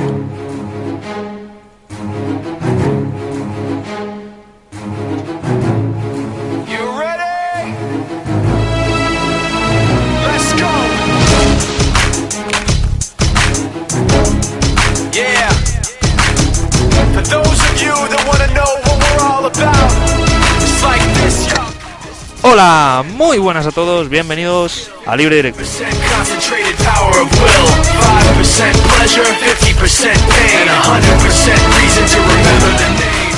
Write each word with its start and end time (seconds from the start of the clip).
Thank 0.00 0.32
you. 0.34 0.39
Hola, 22.60 23.02
muy 23.16 23.38
buenas 23.38 23.64
a 23.64 23.72
todos, 23.72 24.10
bienvenidos 24.10 24.90
a 25.06 25.16
Libre 25.16 25.36
Directo. 25.36 25.60
Percent 25.60 25.94
concentrated 26.14 26.76
power 26.84 27.22
of 27.22 27.32
will. 27.40 27.66
5% 28.36 28.76
pleasure, 28.98 29.24
50% 29.24 30.12
pain, 30.28 30.68
and 30.68 30.68
100% 30.68 31.56
reason 31.80 32.04
to 32.04 32.18
remember 32.20 32.70
the 32.76 32.88
name. 33.00 33.30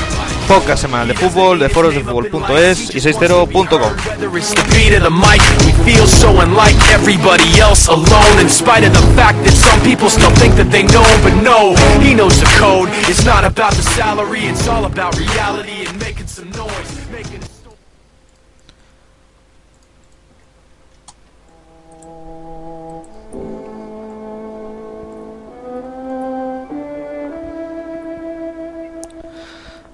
Podcast 0.48 0.82
semanal 0.82 1.06
de 1.06 1.14
fútbol 1.14 1.60
de 1.60 1.68
forosdefutbol.es 1.68 2.92
y 2.96 3.00
60.com. 3.00 3.92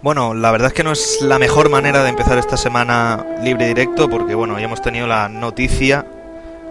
Bueno, 0.00 0.32
la 0.32 0.52
verdad 0.52 0.68
es 0.68 0.74
que 0.74 0.84
no 0.84 0.92
es 0.92 1.18
la 1.22 1.40
mejor 1.40 1.70
manera 1.70 2.04
de 2.04 2.10
empezar 2.10 2.38
esta 2.38 2.56
semana 2.56 3.26
libre 3.42 3.66
directo 3.66 4.08
porque 4.08 4.36
bueno, 4.36 4.56
ya 4.56 4.66
hemos 4.66 4.80
tenido 4.80 5.08
la 5.08 5.28
noticia, 5.28 6.06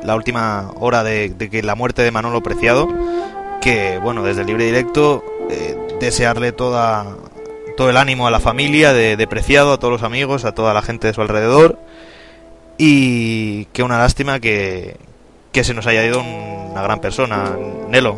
la 0.01 0.15
última 0.15 0.71
hora 0.79 1.03
de, 1.03 1.35
que 1.51 1.61
la 1.61 1.75
muerte 1.75 2.03
de 2.03 2.11
Manolo 2.11 2.41
Preciado, 2.41 2.87
que 3.59 3.99
bueno, 4.01 4.23
desde 4.23 4.45
libre 4.45 4.63
directo 4.63 5.25
eh, 5.49 5.77
desearle 5.99 6.53
toda 6.53 7.05
todo 7.75 7.89
el 7.89 7.97
ánimo 7.97 8.27
a 8.27 8.31
la 8.31 8.39
familia 8.39 8.93
de, 8.93 9.27
Preciado, 9.27 9.73
a 9.73 9.77
todos 9.77 9.91
los 9.91 10.03
amigos, 10.03 10.45
a 10.45 10.53
toda 10.53 10.73
la 10.73 10.81
gente 10.81 11.07
de 11.07 11.13
su 11.13 11.21
alrededor 11.21 11.77
y 12.77 13.65
que 13.65 13.83
una 13.83 13.97
lástima 13.97 14.39
que, 14.39 14.95
que 15.51 15.65
se 15.65 15.73
nos 15.73 15.85
haya 15.85 16.05
ido 16.05 16.21
una 16.21 16.81
gran 16.81 17.01
persona, 17.01 17.51
Nelo. 17.89 18.15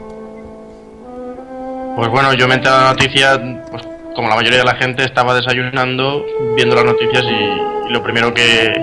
Pues 1.96 2.10
bueno, 2.10 2.32
yo 2.34 2.48
me 2.48 2.54
enteré 2.54 2.76
de 2.76 2.82
la 2.82 2.90
noticia, 2.92 3.66
pues 3.72 3.89
como 4.16 4.30
la 4.30 4.36
mayoría 4.36 4.60
de 4.60 4.66
la 4.66 4.76
gente, 4.76 5.04
estaba 5.04 5.34
desayunando, 5.34 6.26
viendo 6.56 6.76
las 6.76 6.86
noticias 6.86 7.24
y, 7.24 7.90
y 7.90 7.94
lo 7.94 8.04
primero 8.04 8.34
que 8.34 8.74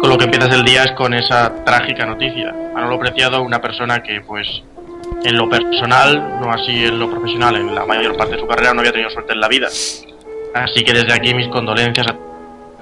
con 0.00 0.08
lo 0.08 0.16
que 0.16 0.24
empiezas 0.24 0.54
el 0.54 0.64
día 0.64 0.84
es 0.84 0.92
con 0.92 1.12
esa 1.12 1.64
trágica 1.64 2.06
noticia. 2.06 2.54
Manolo 2.74 2.98
Preciado, 2.98 3.42
una 3.42 3.60
persona 3.60 4.02
que 4.02 4.22
pues 4.22 4.62
en 5.24 5.36
lo 5.36 5.48
personal, 5.48 6.40
no 6.40 6.50
así 6.50 6.86
en 6.86 6.98
lo 6.98 7.10
profesional, 7.10 7.56
en 7.56 7.74
la 7.74 7.84
mayor 7.84 8.16
parte 8.16 8.34
de 8.34 8.40
su 8.40 8.46
carrera 8.46 8.72
no 8.72 8.80
había 8.80 8.92
tenido 8.92 9.10
suerte 9.10 9.34
en 9.34 9.40
la 9.40 9.48
vida. 9.48 9.68
Así 10.54 10.82
que 10.84 10.92
desde 10.92 11.12
aquí 11.12 11.34
mis 11.34 11.48
condolencias 11.48 12.06
a 12.08 12.16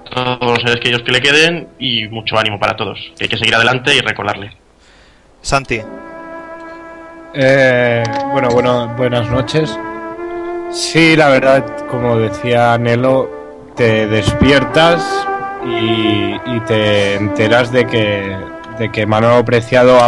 todos 0.09 0.39
los 0.41 0.62
seres 0.62 0.77
queridos 0.77 1.03
que 1.03 1.12
le 1.12 1.21
queden 1.21 1.69
y 1.78 2.06
mucho 2.09 2.39
ánimo 2.39 2.59
para 2.59 2.77
todos. 2.77 2.99
Que 3.19 3.25
hay 3.25 3.28
que 3.28 3.37
seguir 3.37 3.55
adelante 3.55 3.95
y 3.95 4.01
recordarle. 4.01 4.53
Santi, 5.43 5.81
Eh, 7.34 8.03
bueno, 8.33 8.49
bueno, 8.51 8.95
buenas 8.97 9.28
noches. 9.28 9.78
Sí, 10.71 11.17
la 11.17 11.29
verdad, 11.29 11.65
como 11.91 12.19
decía 12.19 12.77
Nelo, 12.77 13.31
te 13.75 14.06
despiertas 14.06 15.03
y, 15.65 16.37
te 16.67 17.15
enteras 17.15 17.73
de 17.73 17.87
que, 17.87 18.37
de 18.78 18.93
que 18.93 19.07
Manolo 19.07 19.45
Preciado 19.47 19.99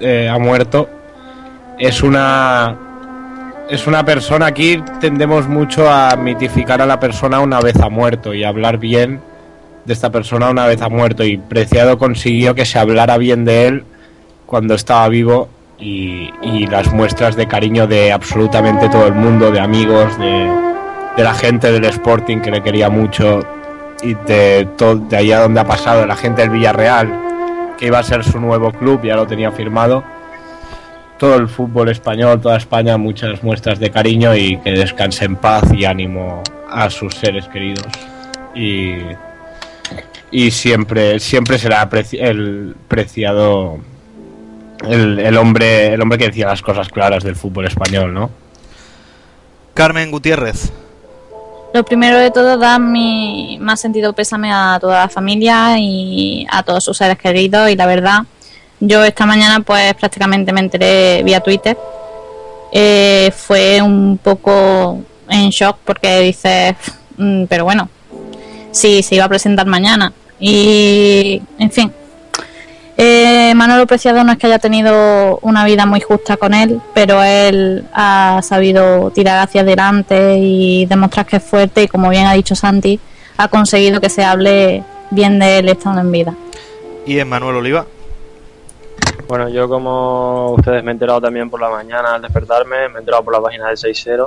eh, 0.00 0.28
ha 0.28 0.38
muerto. 0.38 0.88
Es 1.78 2.02
una, 2.02 2.76
es 3.68 3.86
una 3.86 4.04
persona, 4.06 4.46
aquí 4.46 4.82
tendemos 5.00 5.48
mucho 5.48 5.90
a 5.90 6.16
mitificar 6.16 6.80
a 6.80 6.86
la 6.86 6.98
persona 6.98 7.40
una 7.40 7.60
vez 7.60 7.76
ha 7.80 7.90
muerto 7.90 8.32
y 8.32 8.42
hablar 8.42 8.78
bien 8.78 9.20
de 9.84 9.92
esta 9.92 10.10
persona 10.10 10.48
una 10.48 10.66
vez 10.66 10.80
ha 10.80 10.88
muerto. 10.88 11.24
Y 11.24 11.36
Preciado 11.36 11.98
consiguió 11.98 12.54
que 12.54 12.64
se 12.64 12.78
hablara 12.78 13.18
bien 13.18 13.44
de 13.44 13.66
él 13.66 13.84
cuando 14.46 14.74
estaba 14.74 15.06
vivo 15.08 15.50
y, 15.78 16.66
las 16.66 16.92
muestras 16.92 17.36
de 17.36 17.46
cariño 17.46 17.86
de 17.86 18.12
absolutamente 18.12 18.88
todo 18.88 19.06
el 19.06 19.14
mundo, 19.14 19.50
de 19.50 19.60
amigos, 19.60 20.18
de, 20.18 21.22
la 21.22 21.34
gente 21.34 21.72
del 21.72 21.84
Sporting 21.84 22.40
que 22.40 22.50
le 22.50 22.62
quería 22.62 22.90
mucho 22.90 23.40
y 24.02 24.14
de, 24.14 24.68
todo, 24.76 24.96
de 24.96 25.16
allá 25.16 25.40
donde 25.40 25.60
ha 25.60 25.64
pasado, 25.64 26.02
de 26.02 26.06
la 26.06 26.16
gente 26.16 26.42
del 26.42 26.50
Villarreal, 26.50 27.74
que 27.78 27.86
iba 27.86 27.98
a 27.98 28.02
ser 28.02 28.24
su 28.24 28.38
nuevo 28.38 28.72
club, 28.72 29.02
ya 29.02 29.16
lo 29.16 29.26
tenía 29.26 29.50
firmado. 29.52 30.04
Todo 31.18 31.36
el 31.36 31.48
fútbol 31.48 31.88
español, 31.88 32.40
toda 32.42 32.58
España, 32.58 32.98
muchas 32.98 33.42
muestras 33.42 33.78
de 33.78 33.90
cariño 33.90 34.36
y 34.36 34.58
que 34.58 34.72
descanse 34.72 35.24
en 35.24 35.36
paz 35.36 35.64
y 35.72 35.86
ánimo 35.86 36.42
a 36.68 36.90
sus 36.90 37.14
seres 37.14 37.48
queridos. 37.48 37.86
Y, 38.54 38.96
y 40.30 40.50
siempre, 40.50 41.18
siempre 41.18 41.58
será 41.58 41.88
el 42.12 42.76
preciado 42.88 43.78
el, 44.88 45.18
el 45.18 45.36
hombre 45.36 45.94
el 45.94 46.00
hombre 46.00 46.18
que 46.18 46.26
decía 46.26 46.46
las 46.46 46.62
cosas 46.62 46.88
claras 46.88 47.24
del 47.24 47.36
fútbol 47.36 47.66
español, 47.66 48.12
¿no? 48.12 48.30
Carmen 49.74 50.10
Gutiérrez, 50.10 50.72
Lo 51.74 51.84
primero 51.84 52.18
de 52.18 52.30
todo, 52.30 52.56
dar 52.56 52.80
mi 52.80 53.58
más 53.60 53.80
sentido 53.80 54.14
pésame 54.14 54.50
a 54.50 54.78
toda 54.80 55.00
la 55.00 55.08
familia 55.10 55.78
y 55.78 56.46
a 56.50 56.62
todos 56.62 56.82
sus 56.84 56.96
seres 56.96 57.18
queridos. 57.18 57.68
Y 57.68 57.76
la 57.76 57.84
verdad, 57.84 58.20
yo 58.80 59.04
esta 59.04 59.26
mañana, 59.26 59.60
pues 59.60 59.92
prácticamente 59.94 60.52
me 60.52 60.60
enteré 60.60 61.22
vía 61.22 61.40
Twitter. 61.40 61.76
Eh, 62.72 63.30
fue 63.36 63.82
un 63.82 64.18
poco 64.22 65.00
en 65.28 65.50
shock 65.50 65.76
porque 65.84 66.20
dices, 66.20 66.74
"Mm, 67.18 67.44
pero 67.44 67.64
bueno, 67.64 67.90
sí, 68.70 69.02
se 69.02 69.16
iba 69.16 69.24
a 69.26 69.28
presentar 69.28 69.66
mañana. 69.66 70.12
Y, 70.40 71.42
en 71.58 71.70
fin, 71.70 71.92
eh, 72.98 73.52
Manolo 73.54 73.86
Preciado 73.86 74.24
no 74.24 74.32
es 74.32 74.38
que 74.38 74.46
haya 74.46 74.58
tenido 74.58 75.38
una 75.42 75.66
vida 75.66 75.84
muy 75.84 76.00
justa 76.00 76.38
con 76.38 76.54
él, 76.54 76.80
pero 76.94 77.22
él 77.22 77.84
ha 77.92 78.40
sabido 78.42 79.10
tirar 79.10 79.40
hacia 79.40 79.60
adelante 79.60 80.38
y 80.38 80.86
demostrar 80.86 81.26
que 81.26 81.36
es 81.36 81.42
fuerte 81.42 81.82
y 81.82 81.88
como 81.88 82.08
bien 82.08 82.26
ha 82.26 82.32
dicho 82.32 82.54
Santi, 82.54 82.98
ha 83.36 83.48
conseguido 83.48 84.00
que 84.00 84.08
se 84.08 84.24
hable 84.24 84.82
bien 85.10 85.38
de 85.38 85.58
él 85.58 85.68
estando 85.68 86.00
en 86.00 86.10
vida. 86.10 86.34
y 87.04 87.22
Manuel 87.24 87.56
Oliva. 87.56 87.86
Bueno, 89.28 89.48
yo 89.50 89.68
como 89.68 90.52
ustedes 90.52 90.82
me 90.82 90.90
he 90.90 90.92
enterado 90.92 91.20
también 91.20 91.50
por 91.50 91.60
la 91.60 91.68
mañana 91.68 92.14
al 92.14 92.22
despertarme, 92.22 92.88
me 92.88 92.96
he 92.96 92.98
enterado 93.00 93.24
por 93.24 93.34
la 93.34 93.42
página 93.42 93.68
del 93.68 93.76
60. 93.76 94.26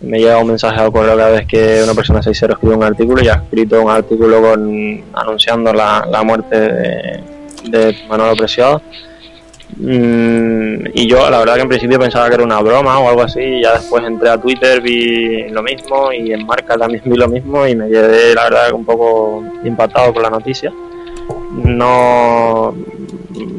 Me 0.00 0.20
llega 0.20 0.38
un 0.38 0.46
mensaje 0.46 0.78
al 0.80 0.92
correo 0.92 1.16
cada 1.16 1.30
vez 1.30 1.46
que 1.48 1.80
una 1.82 1.94
persona 1.94 2.22
60 2.22 2.54
escribe 2.54 2.76
un 2.76 2.84
artículo 2.84 3.20
y 3.24 3.28
ha 3.28 3.34
escrito 3.34 3.82
un 3.82 3.90
artículo 3.90 4.40
con 4.40 5.02
anunciando 5.14 5.72
la, 5.72 6.06
la 6.08 6.22
muerte 6.22 6.60
de, 6.60 7.37
de 7.64 7.96
Manolo 8.08 8.36
Preciado. 8.36 8.82
Mm, 9.76 10.86
y 10.94 11.06
yo 11.06 11.28
la 11.30 11.38
verdad 11.40 11.56
que 11.56 11.62
en 11.62 11.68
principio 11.68 11.98
pensaba 11.98 12.28
que 12.28 12.34
era 12.34 12.44
una 12.44 12.60
broma 12.60 12.98
o 12.98 13.08
algo 13.08 13.22
así, 13.22 13.40
y 13.40 13.62
ya 13.62 13.74
después 13.74 14.02
entré 14.04 14.30
a 14.30 14.40
Twitter, 14.40 14.80
vi 14.80 15.48
lo 15.50 15.62
mismo 15.62 16.12
y 16.12 16.32
en 16.32 16.46
Marca 16.46 16.76
también 16.76 17.02
vi 17.04 17.16
lo 17.16 17.28
mismo 17.28 17.66
y 17.66 17.76
me 17.76 17.88
quedé 17.88 18.34
la 18.34 18.44
verdad 18.44 18.72
un 18.72 18.84
poco 18.84 19.44
impactado 19.64 20.12
con 20.12 20.22
la 20.22 20.30
noticia. 20.30 20.72
No, 21.52 22.74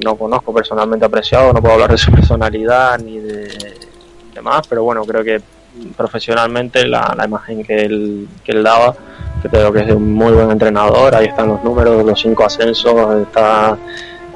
no 0.04 0.16
conozco 0.16 0.54
personalmente 0.54 1.06
a 1.06 1.10
Preciado, 1.10 1.54
no 1.54 1.62
puedo 1.62 1.76
hablar 1.76 1.92
de 1.92 1.98
su 1.98 2.12
personalidad 2.20 3.00
ni 3.00 3.20
de 3.20 3.48
demás, 4.34 4.68
pero 4.68 4.84
bueno, 4.84 5.04
creo 5.06 5.24
que 5.24 5.42
profesionalmente 5.96 6.88
la, 6.88 7.14
la 7.16 7.26
imagen 7.26 7.64
que 7.64 7.76
él, 7.76 8.28
que 8.44 8.52
él 8.52 8.64
daba, 8.64 8.96
creo 9.42 9.72
que 9.72 9.80
es 9.82 9.92
un 9.92 10.14
muy 10.14 10.32
buen 10.34 10.52
entrenador, 10.52 11.14
ahí 11.16 11.28
están 11.28 11.48
los 11.50 11.64
números, 11.64 12.06
los 12.06 12.20
cinco 12.20 12.46
ascensos, 12.46 13.22
está 13.22 13.78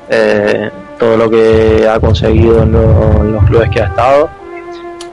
eh, 0.09 0.69
todo 0.99 1.17
lo 1.17 1.29
que 1.29 1.87
ha 1.89 1.99
conseguido 1.99 2.63
en, 2.63 2.71
lo- 2.71 3.21
en 3.21 3.33
los 3.33 3.43
clubes 3.45 3.69
que 3.69 3.81
ha 3.81 3.85
estado. 3.85 4.29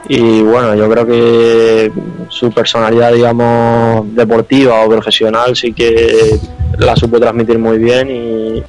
Y 0.09 0.43
bueno, 0.43 0.75
yo 0.75 0.89
creo 0.91 1.07
que 1.07 1.93
su 2.29 2.51
personalidad, 2.51 3.13
digamos, 3.13 4.13
deportiva 4.15 4.85
o 4.85 4.89
profesional 4.89 5.55
sí 5.55 5.73
que 5.73 6.37
la 6.79 6.97
supo 6.97 7.21
transmitir 7.21 7.59
muy 7.59 7.79
bien 7.79 8.11
y, 8.11 8.63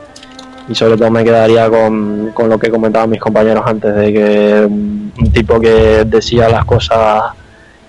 sobre 0.75 0.95
todo 0.97 1.09
me 1.11 1.23
quedaría 1.23 1.69
con, 1.69 2.31
con 2.33 2.47
lo 2.47 2.57
que 2.59 2.69
comentaban 2.69 3.09
mis 3.09 3.19
compañeros 3.19 3.63
antes, 3.65 3.93
de 3.95 4.13
que 4.13 4.65
un, 4.65 5.11
tipo 5.33 5.59
que 5.59 6.05
decía 6.05 6.47
las 6.47 6.63
cosas 6.65 7.23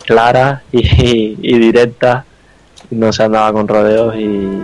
claras 0.04 0.62
y 0.72 1.58
directas, 1.58 2.24
no 2.94 3.12
se 3.12 3.22
andaba 3.24 3.52
con 3.52 3.66
rodeos 3.68 4.14
y, 4.16 4.62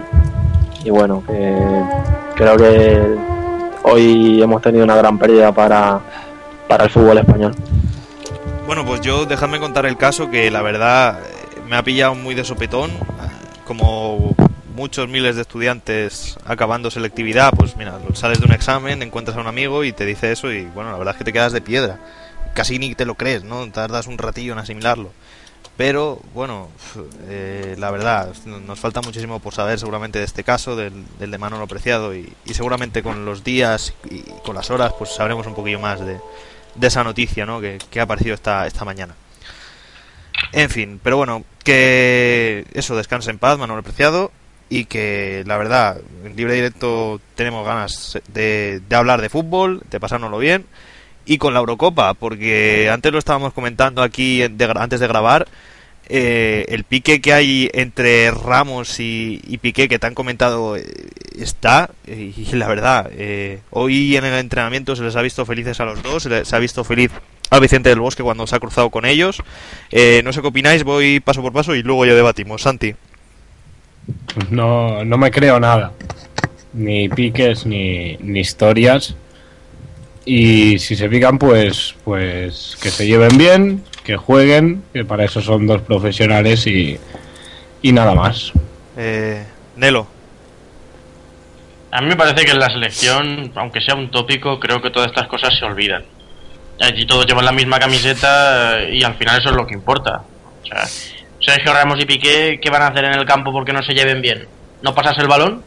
y 0.85 0.91
bueno, 0.91 1.23
creo 2.37 2.57
que 2.57 3.17
hoy 3.85 4.43
hemos 4.43 4.63
tenido 4.63 4.85
una 4.85 4.97
gran 4.97 5.19
pérdida 5.19 5.53
para, 5.53 6.01
para 6.69 6.85
el 6.85 6.91
fútbol 6.91 7.19
español. 7.19 7.55
Bueno, 8.67 8.85
pues 8.85 9.01
yo 9.01 9.25
dejadme 9.25 9.59
contar 9.59 9.87
el 9.87 9.97
caso 9.97 10.31
que 10.31 10.51
la 10.51 10.61
verdad 10.63 11.21
eh, 11.21 11.61
me 11.67 11.77
ha 11.77 11.83
pillado 11.83 12.15
muy 12.15 12.35
de 12.35 12.45
sopetón. 12.45 12.91
eh, 12.91 12.97
Como 13.67 14.35
muchos 14.77 15.09
miles 15.09 15.35
de 15.37 15.43
estudiantes 15.43 16.37
acabando 16.45 16.91
selectividad, 16.91 17.51
pues 17.57 17.77
mira, 17.77 17.99
sales 18.13 18.41
de 18.41 18.47
un 18.47 18.53
examen, 18.53 19.03
encuentras 19.03 19.37
a 19.37 19.41
un 19.41 19.47
amigo 19.47 19.85
y 19.85 19.93
te 19.93 20.05
dice 20.05 20.31
eso 20.33 20.53
y 20.53 20.67
bueno, 20.67 20.93
la 20.93 20.99
verdad 20.99 21.15
es 21.15 21.19
que 21.19 21.25
te 21.25 21.33
quedas 21.33 21.53
de 21.53 21.61
piedra. 21.63 21.97
Casi 22.55 22.79
ni 22.79 22.95
te 22.95 23.07
lo 23.07 23.15
crees, 23.15 23.43
¿no? 23.43 23.71
Tardas 23.71 24.07
un 24.07 24.19
ratillo 24.19 24.53
en 24.53 24.59
asimilarlo. 24.59 25.11
Pero 25.79 26.21
bueno, 26.35 26.71
eh, 27.29 27.77
la 27.79 27.93
verdad, 27.93 28.35
nos 28.47 28.81
falta 28.81 29.01
muchísimo 29.01 29.39
por 29.39 29.55
saber 29.55 29.79
seguramente 29.79 30.19
de 30.19 30.25
este 30.25 30.43
caso, 30.43 30.75
del, 30.75 31.05
de 31.21 31.39
Manolo 31.39 31.69
Preciado 31.69 32.17
y, 32.17 32.35
seguramente 32.51 33.01
con 33.01 33.25
los 33.25 33.45
días 33.45 33.95
y 34.11 34.23
con 34.45 34.57
las 34.57 34.73
horas 34.73 34.93
pues 34.99 35.11
sabremos 35.15 35.47
un 35.47 35.55
poquillo 35.55 35.79
más 35.79 36.01
de, 36.01 36.19
de 36.75 36.87
esa 36.89 37.05
noticia 37.05 37.47
¿no? 37.47 37.61
que, 37.61 37.79
que 37.93 38.01
ha 38.01 38.03
aparecido 38.03 38.35
esta, 38.35 38.67
esta 38.67 38.85
mañana. 38.85 39.15
En 40.51 40.69
fin, 40.69 40.99
pero 41.01 41.17
bueno, 41.17 41.45
que 41.63 42.67
eso, 42.73 42.97
descanse 42.97 43.31
en 43.31 43.39
paz, 43.39 43.57
Manuel 43.57 43.85
Preciado, 43.85 44.33
y 44.69 44.87
que 44.87 45.45
la 45.47 45.59
verdad, 45.59 46.01
en 46.25 46.35
libre 46.35 46.55
directo 46.55 47.21
tenemos 47.37 47.65
ganas 47.65 48.19
de, 48.27 48.83
de 48.89 48.97
hablar 48.97 49.23
de 49.23 49.29
fútbol, 49.29 49.85
de 49.89 50.01
pasárnoslo 50.01 50.39
bien, 50.39 50.67
y 51.29 51.39
con 51.39 51.53
la 51.53 51.61
Eurocopa, 51.61 52.15
porque 52.15 52.89
antes 52.91 53.13
lo 53.13 53.19
estábamos 53.19 53.53
comentando 53.53 54.03
aquí 54.03 54.43
antes 54.43 54.99
de 54.99 55.07
grabar, 55.07 55.47
eh, 56.09 56.65
el 56.69 56.85
pique 56.85 57.21
que 57.21 57.35
hay 57.35 57.71
entre 57.75 58.31
Ramos 58.31 58.99
y, 58.99 59.43
y 59.47 59.59
Piqué 59.59 59.89
que 59.89 59.99
te 59.99 60.07
han 60.07 60.15
comentado 60.15 60.75
eh, 60.75 60.83
está 61.39 61.91
y 62.07 62.33
la 62.57 62.67
verdad 62.67 63.11
eh, 63.13 63.61
hoy 63.71 64.17
en 64.17 64.25
el 64.25 64.33
entrenamiento 64.39 64.97
se 64.97 65.03
les 65.03 65.17
ha 65.17 65.21
visto 65.21 65.45
felices 65.45 65.79
a 65.81 65.85
los 65.85 66.03
dos 66.03 66.23
se 66.23 66.31
les 66.31 66.51
ha 66.55 66.59
visto 66.59 66.83
feliz 66.83 67.11
a 67.51 67.59
Vicente 67.59 67.91
del 67.91 68.01
Bosque 68.01 68.23
cuando 68.23 68.47
se 68.47 68.57
ha 68.57 68.59
cruzado 68.59 68.89
con 68.89 69.05
ellos 69.05 69.43
Eh, 69.91 70.23
no 70.25 70.33
sé 70.33 70.41
qué 70.41 70.47
opináis 70.47 70.83
voy 70.83 71.21
paso 71.21 71.43
por 71.43 71.53
paso 71.53 71.75
y 71.75 71.83
luego 71.83 72.07
ya 72.07 72.15
debatimos 72.15 72.63
Santi 72.63 72.95
No, 74.51 75.05
no 75.05 75.19
me 75.19 75.31
creo 75.31 75.61
nada. 75.61 75.93
Ni 76.73 77.09
piques 77.11 77.67
ni, 77.67 78.17
ni 78.19 78.41
historias. 78.41 79.15
Y 80.31 80.79
si 80.79 80.95
se 80.95 81.09
pican, 81.09 81.39
pues, 81.39 81.95
pues 82.05 82.77
que 82.83 82.91
se 82.91 83.07
lleven 83.07 83.39
bien, 83.39 83.83
que 84.05 84.19
jueguen, 84.19 84.83
que 84.93 85.03
para 85.03 85.25
eso 85.25 85.41
son 85.41 85.67
dos 85.67 85.81
profesionales 85.81 86.67
y, 86.67 86.99
y 87.81 87.93
nada 87.93 88.15
más. 88.15 88.53
eh, 88.99 89.43
Nelo 89.77 90.07
A 91.91 92.03
mí 92.03 92.09
me 92.09 92.17
parece 92.17 92.45
que 92.45 92.51
en 92.51 92.59
la 92.59 92.69
selección, 92.69 93.53
aunque 93.55 93.81
sea 93.81 93.95
un 93.95 94.11
tópico, 94.11 94.61
creo 94.61 94.83
que 94.83 94.91
todas 94.91 95.09
estas 95.09 95.29
cosas 95.29 95.59
se 95.59 95.65
olvidan. 95.65 96.05
Allí 96.79 97.07
todos 97.07 97.25
llevan 97.27 97.47
la 97.47 97.53
misma 97.53 97.79
camiseta 97.79 98.85
y 98.85 99.03
al 99.03 99.15
final 99.15 99.39
eso 99.39 99.49
es 99.49 99.57
lo 99.57 99.67
que 99.67 99.73
importa. 99.73 100.25
O 100.63 100.67
sea, 100.67 100.85
Sergio 101.41 101.73
Ramos 101.73 101.99
y 102.03 102.05
Piqué, 102.05 102.61
¿qué 102.61 102.69
van 102.69 102.83
a 102.83 102.89
hacer 102.89 103.07
en 103.07 103.15
el 103.15 103.25
campo 103.25 103.51
porque 103.51 103.73
no 103.73 103.83
se 103.83 103.95
lleven 103.95 104.21
bien? 104.21 104.47
¿No 104.83 104.95
pasas 104.95 105.17
el 105.17 105.27
balón? 105.27 105.63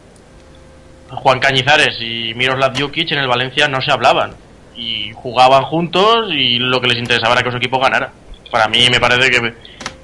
Juan 1.09 1.39
Cañizares 1.39 1.97
y 1.99 2.35
Miroslav 2.35 2.79
Jukic 2.79 3.11
en 3.11 3.17
el 3.17 3.27
Valencia 3.27 3.67
no 3.67 3.81
se 3.81 3.91
hablaban. 3.91 4.35
Y 4.75 5.11
jugaban 5.13 5.63
juntos 5.63 6.27
y 6.31 6.59
lo 6.59 6.79
que 6.81 6.87
les 6.87 6.97
interesaba 6.97 7.33
era 7.33 7.43
que 7.43 7.51
su 7.51 7.57
equipo 7.57 7.79
ganara. 7.79 8.11
Para 8.49 8.67
mí 8.67 8.87
me 8.89 8.99
parece 8.99 9.29
que, 9.29 9.53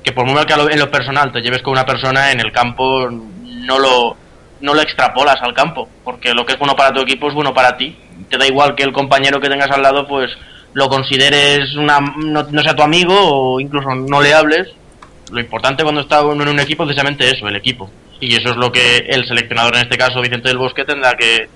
que 0.04 0.12
por 0.12 0.26
muy 0.26 0.34
mal 0.34 0.46
que 0.46 0.54
en 0.54 0.80
lo 0.80 0.92
personal 0.92 1.32
te 1.32 1.42
lleves 1.42 1.62
con 1.62 1.74
una 1.74 1.86
persona, 1.86 2.32
en 2.32 2.40
el 2.40 2.52
campo 2.52 3.10
no 3.10 3.80
lo, 3.80 4.16
no 4.62 4.74
lo 4.74 4.82
extrapolas 4.82 5.38
al 5.42 5.54
campo. 5.54 5.90
Porque 6.04 6.34
lo 6.34 6.46
que 6.46 6.54
es 6.54 6.60
bueno 6.60 6.76
para 6.76 6.94
tu 6.94 7.02
equipo 7.02 7.28
es 7.28 7.34
bueno 7.34 7.54
para 7.54 7.78
ti. 7.78 7.96
Te 8.30 8.38
da 8.38 8.48
igual 8.48 8.76
que 8.76 8.84
el 8.84 8.94
compañero 8.94 9.40
que 9.40 9.50
tengas 9.50 9.72
al 9.72 9.82
lado 9.82 10.08
pues 10.08 10.32
lo 10.74 10.90
consideres 10.90 11.76
una, 11.76 12.00
no, 12.00 12.44
no 12.44 12.62
sea 12.62 12.76
tu 12.76 12.84
amigo 12.84 13.16
o 13.18 13.60
incluso 13.60 13.90
no 13.96 14.22
le 14.22 14.34
hables. 14.34 14.68
Lo 15.32 15.40
importante 15.40 15.84
cuando 15.84 16.02
está 16.02 16.24
uno 16.24 16.44
en 16.44 16.50
un 16.50 16.60
equipo 16.60 16.84
es 16.84 16.88
precisamente 16.88 17.30
eso, 17.30 17.48
el 17.48 17.56
equipo. 17.56 17.90
Y 18.20 18.36
eso 18.36 18.52
es 18.52 18.58
lo 18.58 18.72
que 18.72 18.98
el 19.10 19.28
seleccionador, 19.28 19.76
en 19.76 19.82
este 19.82 19.98
caso 19.98 20.22
Vicente 20.22 20.48
del 20.48 20.58
Bosque, 20.58 20.86
tendrá 20.86 21.14
que 21.14 21.50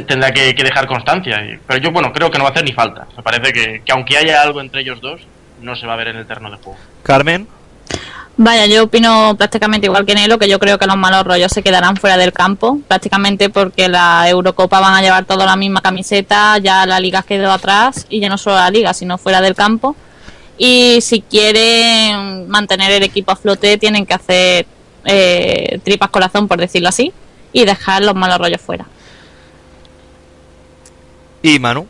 tendrá 0.00 0.32
que, 0.32 0.54
que 0.54 0.64
dejar 0.64 0.86
constancia. 0.86 1.44
Y- 1.44 1.58
Pero 1.66 1.78
yo, 1.80 1.90
bueno, 1.92 2.12
creo 2.12 2.30
que 2.30 2.38
no 2.38 2.44
va 2.44 2.50
a 2.50 2.52
hacer 2.52 2.64
ni 2.64 2.72
falta. 2.72 3.06
Me 3.16 3.22
parece 3.22 3.52
que, 3.52 3.82
que 3.84 3.92
aunque 3.92 4.16
haya 4.16 4.42
algo 4.42 4.60
entre 4.60 4.80
ellos 4.80 5.00
dos, 5.00 5.20
no 5.60 5.76
se 5.76 5.86
va 5.86 5.92
a 5.94 5.96
ver 5.96 6.08
en 6.08 6.16
el 6.16 6.26
terreno 6.26 6.50
de 6.50 6.56
juego. 6.56 6.78
Carmen 7.02 7.46
Vaya, 8.34 8.64
yo 8.64 8.84
opino 8.84 9.34
prácticamente 9.36 9.86
igual 9.88 10.06
que 10.06 10.14
Nelo, 10.14 10.38
que 10.38 10.48
yo 10.48 10.58
creo 10.58 10.78
que 10.78 10.86
los 10.86 10.96
malos 10.96 11.22
rollos 11.24 11.52
se 11.52 11.62
quedarán 11.62 11.96
fuera 11.96 12.16
del 12.16 12.32
campo, 12.32 12.78
prácticamente 12.88 13.50
porque 13.50 13.90
la 13.90 14.26
Eurocopa 14.28 14.80
van 14.80 14.94
a 14.94 15.02
llevar 15.02 15.26
toda 15.26 15.44
la 15.44 15.54
misma 15.54 15.82
camiseta, 15.82 16.56
ya 16.56 16.86
la 16.86 16.98
liga 16.98 17.22
quedó 17.22 17.52
atrás 17.52 18.06
y 18.08 18.20
ya 18.20 18.30
no 18.30 18.38
solo 18.38 18.56
la 18.56 18.70
liga, 18.70 18.94
sino 18.94 19.18
fuera 19.18 19.42
del 19.42 19.54
campo. 19.54 19.94
Y 20.56 21.00
si 21.02 21.20
quieren 21.20 22.48
mantener 22.48 22.92
el 22.92 23.02
equipo 23.02 23.32
a 23.32 23.36
flote, 23.36 23.76
tienen 23.76 24.06
que 24.06 24.14
hacer 24.14 24.66
eh, 25.04 25.78
tripas 25.84 26.08
corazón, 26.08 26.48
por 26.48 26.58
decirlo 26.58 26.88
así, 26.88 27.12
y 27.52 27.66
dejar 27.66 28.02
los 28.02 28.14
malos 28.14 28.38
rollos 28.38 28.60
fuera. 28.62 28.86
Y 31.42 31.58
Manu 31.58 31.86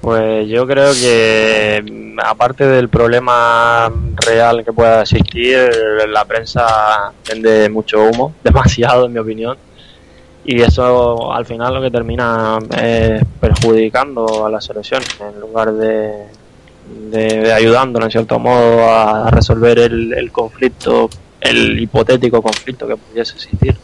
Pues 0.00 0.48
yo 0.48 0.66
creo 0.66 0.92
que 0.92 1.82
mm, 1.84 2.20
aparte 2.24 2.66
del 2.66 2.88
problema 2.88 3.92
real 4.24 4.64
que 4.64 4.72
pueda 4.72 5.02
existir, 5.02 5.68
la 6.08 6.24
prensa 6.24 7.12
vende 7.28 7.68
mucho 7.68 8.02
humo, 8.04 8.34
demasiado 8.44 9.06
en 9.06 9.12
mi 9.12 9.18
opinión, 9.18 9.58
y 10.44 10.62
eso 10.62 11.32
al 11.32 11.44
final 11.44 11.74
lo 11.74 11.82
que 11.82 11.90
termina 11.90 12.58
es 12.80 13.22
perjudicando 13.40 14.46
a 14.46 14.50
la 14.50 14.60
selección 14.60 15.02
en 15.20 15.40
lugar 15.40 15.72
de, 15.72 16.26
de, 17.10 17.40
de 17.40 17.52
ayudándola 17.52 18.06
en 18.06 18.12
cierto 18.12 18.38
modo 18.38 18.88
a 18.88 19.30
resolver 19.30 19.78
el, 19.78 20.14
el 20.14 20.32
conflicto, 20.32 21.10
el 21.40 21.78
hipotético 21.78 22.40
conflicto 22.40 22.86
que 22.86 22.96
pudiese 22.96 23.34
existir. 23.34 23.76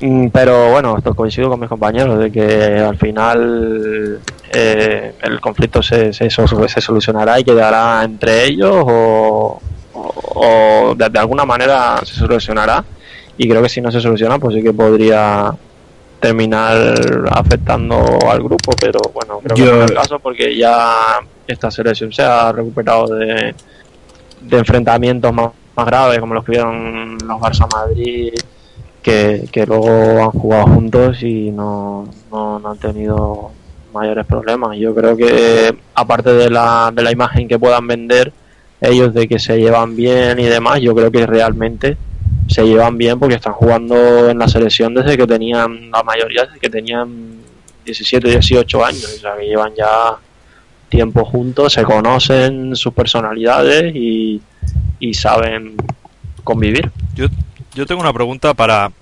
Mm, 0.00 0.28
Pero 0.28 0.70
bueno, 0.70 0.96
esto 0.98 1.14
coincido 1.14 1.48
con 1.48 1.60
mis 1.60 1.68
compañeros 1.68 2.18
de 2.18 2.30
que 2.32 2.78
al 2.78 2.96
final 2.98 4.20
eh, 4.52 5.14
el 5.22 5.40
conflicto 5.40 5.82
se, 5.82 6.12
se, 6.12 6.28
se 6.30 6.80
solucionará 6.80 7.38
y 7.40 7.44
quedará 7.44 8.02
entre 8.04 8.44
ellos 8.44 8.74
o, 8.86 9.60
o- 9.94 10.12
o 10.90 10.94
de, 10.94 11.08
de 11.08 11.18
alguna 11.18 11.44
manera 11.44 12.00
se 12.04 12.14
solucionará. 12.14 12.84
Y 13.38 13.48
creo 13.48 13.62
que 13.62 13.68
si 13.68 13.80
no 13.80 13.90
se 13.90 14.00
soluciona 14.00 14.38
pues 14.38 14.54
sí 14.54 14.62
que 14.62 14.72
podría 14.72 15.52
terminar 16.20 16.94
afectando 17.32 18.18
al 18.30 18.42
grupo 18.42 18.72
pero 18.80 19.00
bueno 19.12 19.40
creo 19.42 19.56
que 19.56 19.62
Yo- 19.62 19.72
no 19.76 19.84
es 19.84 19.90
el 19.90 19.96
caso 19.96 20.18
porque 20.20 20.56
ya 20.56 20.94
esta 21.48 21.70
selección 21.70 22.12
se 22.12 22.22
ha 22.22 22.52
recuperado 22.52 23.08
de, 23.16 23.54
de 24.42 24.58
enfrentamientos 24.58 25.32
más, 25.32 25.50
más 25.74 25.86
graves 25.86 26.20
como 26.20 26.34
los 26.34 26.44
que 26.44 26.52
vieron 26.52 27.18
los 27.26 27.40
Barça 27.40 27.66
Madrid 27.72 28.32
que, 29.02 29.64
luego 29.66 30.22
han 30.22 30.30
jugado 30.30 30.66
juntos 30.66 31.22
y 31.22 31.50
no, 31.50 32.08
no, 32.30 32.58
no 32.58 32.70
han 32.70 32.78
tenido 32.78 33.50
mayores 33.92 34.26
problemas. 34.26 34.76
Yo 34.78 34.94
creo 34.94 35.16
que 35.16 35.74
aparte 35.94 36.32
de 36.32 36.50
la, 36.50 36.92
de 36.94 37.02
la 37.02 37.12
imagen 37.12 37.48
que 37.48 37.58
puedan 37.58 37.86
vender 37.86 38.32
ellos 38.80 39.14
de 39.14 39.28
que 39.28 39.38
se 39.38 39.58
llevan 39.58 39.94
bien 39.94 40.38
y 40.40 40.44
demás, 40.44 40.80
yo 40.80 40.94
creo 40.94 41.10
que 41.10 41.26
realmente 41.26 41.96
se 42.48 42.64
llevan 42.64 42.98
bien 42.98 43.18
porque 43.18 43.36
están 43.36 43.52
jugando 43.52 44.28
en 44.28 44.38
la 44.38 44.48
selección 44.48 44.94
desde 44.94 45.16
que 45.16 45.26
tenían, 45.26 45.90
la 45.90 46.02
mayoría 46.02 46.44
desde 46.44 46.58
que 46.58 46.68
tenían 46.68 47.36
17, 47.84 48.28
18 48.28 48.84
años, 48.84 49.04
o 49.04 49.20
sea 49.20 49.36
que 49.36 49.46
llevan 49.46 49.72
ya 49.76 50.16
tiempo 50.88 51.24
juntos, 51.24 51.72
se 51.72 51.84
conocen 51.84 52.76
sus 52.76 52.92
personalidades 52.92 53.94
y, 53.94 54.42
saben 55.14 55.74
convivir. 56.44 56.90
Yo 57.74 57.86
tengo 57.86 58.00
una 58.00 58.12
pregunta 58.12 58.54
para... 58.54 58.92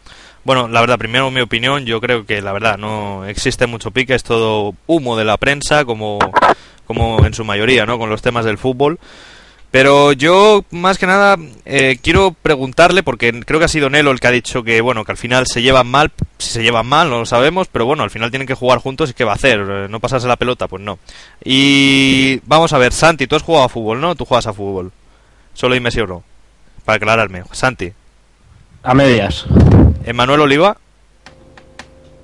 Bueno, 0.42 0.68
la 0.68 0.80
verdad, 0.80 0.98
primero 0.98 1.30
mi 1.30 1.42
opinión, 1.42 1.84
yo 1.84 2.00
creo 2.00 2.24
que 2.24 2.40
la 2.40 2.52
verdad 2.52 2.78
no 2.78 3.26
existe 3.26 3.66
mucho 3.66 3.90
pique, 3.90 4.14
es 4.14 4.22
todo 4.22 4.74
humo 4.86 5.16
de 5.18 5.24
la 5.24 5.36
prensa, 5.36 5.84
como, 5.84 6.18
como 6.86 7.26
en 7.26 7.34
su 7.34 7.44
mayoría, 7.44 7.84
¿no? 7.84 7.98
Con 7.98 8.08
los 8.08 8.22
temas 8.22 8.46
del 8.46 8.56
fútbol. 8.56 8.98
Pero 9.70 10.12
yo, 10.12 10.64
más 10.70 10.98
que 10.98 11.06
nada, 11.06 11.36
eh, 11.64 11.98
quiero 12.02 12.34
preguntarle, 12.42 13.04
porque 13.04 13.32
creo 13.44 13.60
que 13.60 13.66
ha 13.66 13.68
sido 13.68 13.88
Nelo 13.88 14.10
el 14.10 14.18
que 14.18 14.26
ha 14.26 14.32
dicho 14.32 14.64
que, 14.64 14.80
bueno, 14.80 15.04
que 15.04 15.12
al 15.12 15.18
final 15.18 15.46
se 15.46 15.62
llevan 15.62 15.86
mal. 15.86 16.10
Si 16.38 16.50
se 16.50 16.62
llevan 16.62 16.86
mal, 16.86 17.08
no 17.08 17.20
lo 17.20 17.26
sabemos, 17.26 17.68
pero 17.68 17.86
bueno, 17.86 18.02
al 18.02 18.10
final 18.10 18.30
tienen 18.30 18.48
que 18.48 18.54
jugar 18.54 18.80
juntos 18.80 19.10
y 19.10 19.14
¿qué 19.14 19.22
va 19.22 19.32
a 19.32 19.36
hacer? 19.36 19.60
Eh, 19.60 19.86
¿No 19.88 20.00
pasarse 20.00 20.26
la 20.26 20.36
pelota? 20.36 20.66
Pues 20.66 20.82
no. 20.82 20.98
Y 21.44 22.40
vamos 22.46 22.72
a 22.72 22.78
ver, 22.78 22.92
Santi, 22.92 23.28
tú 23.28 23.36
has 23.36 23.42
jugado 23.42 23.66
a 23.66 23.68
fútbol, 23.68 24.00
¿no? 24.00 24.16
Tú 24.16 24.24
juegas 24.24 24.48
a 24.48 24.52
fútbol. 24.52 24.90
Solo 25.54 25.74
dime 25.74 25.92
si 25.92 26.00
o 26.00 26.06
no. 26.06 26.24
Para 26.84 26.96
aclararme. 26.96 27.44
Santi. 27.52 27.92
A 28.82 28.94
medias. 28.94 29.46
Emanuel 30.04 30.40
Oliva. 30.40 30.76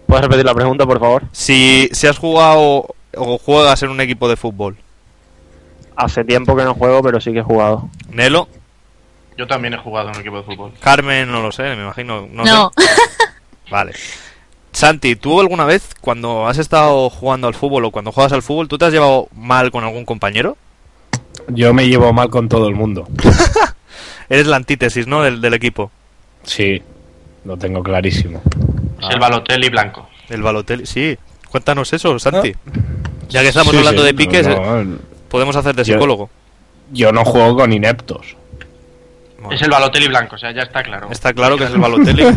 ¿Puedes 0.06 0.24
repetir 0.24 0.44
la 0.46 0.54
pregunta, 0.54 0.86
por 0.86 1.00
favor? 1.00 1.24
Si, 1.32 1.88
si 1.92 2.06
has 2.06 2.18
jugado 2.18 2.94
o 3.16 3.38
juegas 3.38 3.82
en 3.82 3.90
un 3.90 4.00
equipo 4.00 4.28
de 4.28 4.36
fútbol. 4.36 4.76
Hace 5.96 6.24
tiempo 6.24 6.56
que 6.56 6.64
no 6.64 6.74
juego, 6.74 7.02
pero 7.02 7.20
sí 7.20 7.32
que 7.32 7.40
he 7.40 7.42
jugado. 7.42 7.88
Nelo. 8.10 8.48
Yo 9.36 9.46
también 9.46 9.74
he 9.74 9.78
jugado 9.78 10.08
en 10.08 10.14
un 10.14 10.20
equipo 10.20 10.38
de 10.38 10.42
fútbol. 10.44 10.72
Carmen, 10.80 11.30
no 11.30 11.42
lo 11.42 11.52
sé, 11.52 11.62
me 11.74 11.82
imagino. 11.82 12.26
No. 12.30 12.44
No. 12.44 12.72
sé. 12.76 12.84
Vale. 13.70 13.92
Santi, 14.72 15.16
¿tú 15.16 15.40
alguna 15.40 15.64
vez 15.64 15.94
cuando 16.00 16.46
has 16.46 16.58
estado 16.58 17.10
jugando 17.10 17.48
al 17.48 17.54
fútbol 17.54 17.86
o 17.86 17.90
cuando 17.90 18.12
juegas 18.12 18.32
al 18.32 18.42
fútbol, 18.42 18.68
tú 18.68 18.78
te 18.78 18.84
has 18.84 18.92
llevado 18.92 19.28
mal 19.34 19.70
con 19.70 19.84
algún 19.84 20.04
compañero? 20.04 20.56
Yo 21.48 21.72
me 21.74 21.88
llevo 21.88 22.12
mal 22.12 22.30
con 22.30 22.48
todo 22.48 22.68
el 22.68 22.74
mundo. 22.74 23.08
Eres 24.28 24.46
la 24.46 24.56
antítesis, 24.56 25.06
¿no? 25.06 25.22
Del, 25.22 25.40
del 25.40 25.54
equipo. 25.54 25.90
Sí, 26.46 26.80
lo 27.44 27.56
tengo 27.58 27.82
clarísimo. 27.82 28.40
Es 29.02 29.10
el 29.10 29.20
Balotelli 29.20 29.68
blanco. 29.68 30.08
El 30.30 30.42
Balotelli. 30.42 30.86
Sí, 30.86 31.16
cuéntanos 31.50 31.92
eso, 31.92 32.18
Santi. 32.18 32.54
Ya 33.28 33.42
que 33.42 33.48
estamos 33.48 33.72
Sí, 33.72 33.78
hablando 33.78 34.00
sí, 34.02 34.06
de 34.06 34.14
piques, 34.14 34.46
no, 34.46 34.80
eh, 34.80 34.84
no, 34.84 34.98
podemos 35.28 35.54
hacer 35.56 35.74
de 35.74 35.84
psicólogo. 35.84 36.30
yo 36.92 37.12
no 37.12 37.24
juego 37.24 37.56
con 37.56 37.72
ineptos. 37.72 38.36
Bueno, 39.38 39.52
Es 39.52 39.60
el 39.62 39.70
Balotelli 39.70 40.08
blanco, 40.08 40.36
o 40.36 40.38
sea, 40.38 40.52
ya 40.52 40.62
está 40.62 40.82
claro. 40.82 41.08
Está 41.10 41.34
claro 41.34 41.56
que 41.58 41.64
es 41.64 41.70
el 41.70 41.78
Balotelli. 41.80 42.24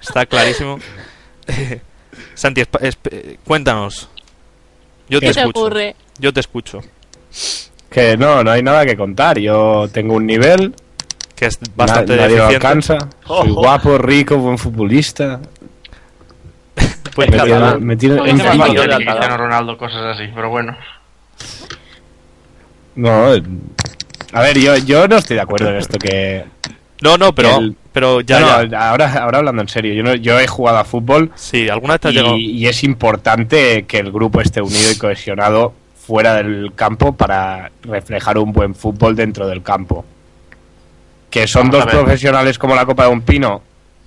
Está 0.00 0.26
clarísimo. 0.26 0.78
Santi, 2.34 2.62
cuéntanos. 3.44 4.08
Yo 5.08 5.20
te 5.20 5.26
¿Qué 5.26 5.32
te 5.34 5.40
escucho. 5.40 5.60
ocurre? 5.60 5.96
Yo 6.18 6.32
te 6.32 6.40
escucho. 6.40 6.80
Que 7.90 8.16
no, 8.16 8.42
no 8.42 8.50
hay 8.50 8.62
nada 8.62 8.84
que 8.86 8.96
contar. 8.96 9.38
Yo 9.38 9.88
tengo 9.92 10.14
un 10.14 10.26
nivel, 10.26 10.74
Que 11.42 11.48
es 11.48 11.58
bastante 11.74 12.14
nadie 12.14 12.36
lo 12.36 12.42
deficiente. 12.46 12.66
alcanza. 12.68 12.98
Soy 13.26 13.50
Ojo. 13.50 13.54
guapo, 13.62 13.98
rico, 13.98 14.36
buen 14.36 14.58
futbolista. 14.58 15.40
Pues 17.16 17.28
Me 17.30 17.36
va. 17.36 17.78
me 17.78 17.96
tiene 17.96 18.20
Oye, 18.20 18.30
en 18.30 18.38
Cristiano 18.38 19.36
Ronaldo, 19.36 19.76
cosas 19.76 20.16
así, 20.16 20.30
pero 20.34 20.48
bueno. 20.50 20.76
No, 22.94 23.32
a 24.32 24.40
ver, 24.40 24.58
yo, 24.58 24.76
yo 24.76 25.08
no 25.08 25.16
estoy 25.16 25.36
de 25.36 25.42
acuerdo 25.42 25.68
en 25.70 25.76
esto 25.76 25.98
que... 25.98 26.44
No, 27.02 27.18
no, 27.18 27.34
pero, 27.34 27.58
El- 27.58 27.76
pero 27.92 28.20
ya, 28.20 28.40
No, 28.40 28.62
ya. 28.64 28.88
ahora, 28.90 29.12
ahora 29.24 29.38
hablando 29.38 29.60
en 29.62 29.68
serio, 29.68 29.92
yo, 29.94 30.02
no- 30.02 30.14
yo 30.14 30.38
he 30.38 30.46
jugado 30.46 30.78
a 30.78 30.84
fútbol 30.84 31.32
Sí, 31.34 31.68
alguna 31.68 31.94
vez 31.94 32.00
te 32.02 32.08
has 32.08 32.14
llegado. 32.14 32.36
y, 32.36 32.50
y 32.52 32.66
es 32.66 32.84
importante 32.84 33.84
que 33.86 33.98
el 33.98 34.12
grupo 34.12 34.40
esté 34.40 34.62
unido 34.62 34.90
y 34.92 34.96
cohesionado 34.96 35.74
fuera 36.06 36.34
del 36.36 36.72
campo 36.74 37.14
para 37.14 37.72
reflejar 37.82 38.38
un 38.38 38.52
buen 38.52 38.74
fútbol 38.74 39.16
dentro 39.16 39.46
del 39.48 39.62
campo. 39.62 40.04
Que 41.32 41.48
son 41.48 41.68
Vamos 41.70 41.86
dos 41.86 41.94
profesionales 41.94 42.58
como 42.58 42.76
la 42.76 42.86
Copa 42.86 43.04
de 43.06 43.10
un 43.10 43.22
Pino. 43.22 43.62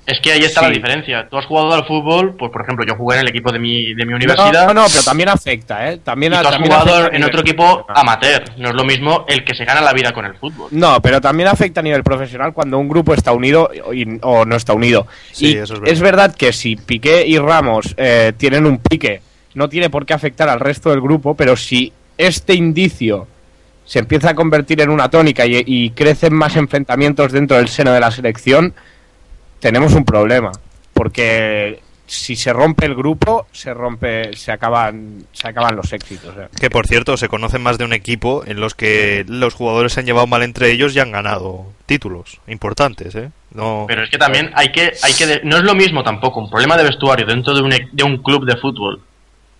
Es 0.05 0.19
que 0.21 0.31
ahí 0.33 0.41
está 0.41 0.59
Sí. 0.61 0.67
la 0.67 0.71
diferencia. 0.71 1.27
Tú 1.27 1.35
has 1.39 1.47
jugado 1.47 1.73
al 1.73 1.83
fútbol, 1.87 2.35
pues 2.37 2.51
por 2.51 2.61
ejemplo, 2.61 2.85
yo 2.85 2.93
jugué 2.95 3.15
en 3.15 3.21
el 3.23 3.29
equipo 3.29 3.51
de 3.51 3.57
mi, 3.57 3.95
de 3.95 4.05
mi 4.05 4.13
universidad. 4.13 4.67
No, 4.67 4.73
no, 4.75 4.81
no, 4.83 4.87
pero 4.87 5.01
también 5.01 5.29
afecta, 5.29 5.89
¿eh? 5.89 5.97
También, 6.03 6.33
y 6.33 6.35
tú 6.35 6.41
has 6.47 6.51
también 6.51 6.71
jugado 6.71 7.11
en 7.11 7.23
otro 7.23 7.41
equipo 7.41 7.87
amateur. 7.89 8.43
No 8.57 8.69
es 8.69 8.75
lo 8.75 8.83
mismo 8.83 9.25
el 9.27 9.43
que 9.43 9.55
se 9.55 9.65
gana 9.65 9.81
la 9.81 9.93
vida 9.93 10.13
con 10.13 10.25
el 10.27 10.35
fútbol. 10.35 10.67
No, 10.69 11.01
pero 11.01 11.19
también 11.19 11.49
afecta 11.49 11.79
a 11.79 11.83
nivel 11.83 12.03
profesional 12.03 12.53
cuando 12.53 12.77
un 12.77 12.87
grupo 12.87 13.15
está 13.15 13.31
unido 13.31 13.71
y- 13.91 14.19
o 14.21 14.45
no 14.45 14.55
está 14.55 14.73
unido. 14.73 15.07
Sí, 15.31 15.53
y 15.53 15.57
eso 15.57 15.73
es 15.73 15.79
verdad. 15.79 15.93
es 15.93 15.99
verdad 16.01 16.35
que 16.35 16.53
si 16.53 16.75
Piqué 16.75 17.25
y 17.25 17.39
Ramos 17.39 17.95
eh, 17.97 18.33
tienen 18.37 18.67
un 18.67 18.77
pique, 18.77 19.21
no 19.55 19.67
tiene 19.69 19.89
por 19.89 20.05
qué 20.05 20.13
afectar 20.13 20.47
al 20.49 20.59
resto 20.59 20.91
del 20.91 21.01
grupo, 21.01 21.33
pero 21.33 21.57
si 21.57 21.91
este 22.15 22.53
indicio 22.53 23.25
se 23.85 23.99
empieza 23.99 24.31
a 24.31 24.35
convertir 24.35 24.81
en 24.81 24.89
una 24.89 25.09
tónica 25.09 25.45
y, 25.45 25.63
y 25.65 25.91
crecen 25.91 26.33
más 26.33 26.55
enfrentamientos 26.55 27.31
dentro 27.31 27.57
del 27.57 27.67
seno 27.69 27.91
de 27.93 27.99
la 27.99 28.11
selección, 28.11 28.73
tenemos 29.59 29.93
un 29.93 30.05
problema. 30.05 30.51
Porque 30.93 31.79
si 32.07 32.35
se 32.35 32.53
rompe 32.53 32.85
el 32.85 32.95
grupo, 32.95 33.47
se 33.51 33.73
rompe, 33.73 34.33
se 34.35 34.51
acaban, 34.51 35.25
se 35.33 35.47
acaban 35.47 35.75
los 35.75 35.91
éxitos. 35.91 36.33
¿eh? 36.37 36.47
Que 36.59 36.69
por 36.69 36.87
cierto, 36.87 37.17
se 37.17 37.27
conocen 37.27 37.61
más 37.63 37.77
de 37.77 37.83
un 37.85 37.93
equipo 37.93 38.43
en 38.45 38.59
los 38.59 38.75
que 38.75 39.25
los 39.27 39.53
jugadores 39.53 39.93
se 39.93 39.99
han 40.01 40.05
llevado 40.05 40.27
mal 40.27 40.43
entre 40.43 40.71
ellos 40.71 40.95
y 40.95 40.99
han 40.99 41.11
ganado 41.11 41.65
títulos 41.85 42.39
importantes, 42.47 43.15
¿eh? 43.15 43.29
No. 43.53 43.85
Pero 43.87 44.03
es 44.03 44.09
que 44.09 44.17
también 44.17 44.51
hay 44.55 44.71
que, 44.71 44.93
hay 45.01 45.13
que 45.13 45.25
de- 45.27 45.41
no 45.43 45.57
es 45.57 45.63
lo 45.63 45.73
mismo 45.75 46.03
tampoco 46.03 46.39
un 46.41 46.49
problema 46.49 46.77
de 46.77 46.83
vestuario 46.83 47.25
dentro 47.25 47.53
de 47.53 47.61
un, 47.61 47.73
e- 47.73 47.89
de 47.91 48.03
un 48.03 48.17
club 48.21 48.45
de 48.45 48.57
fútbol 48.57 49.01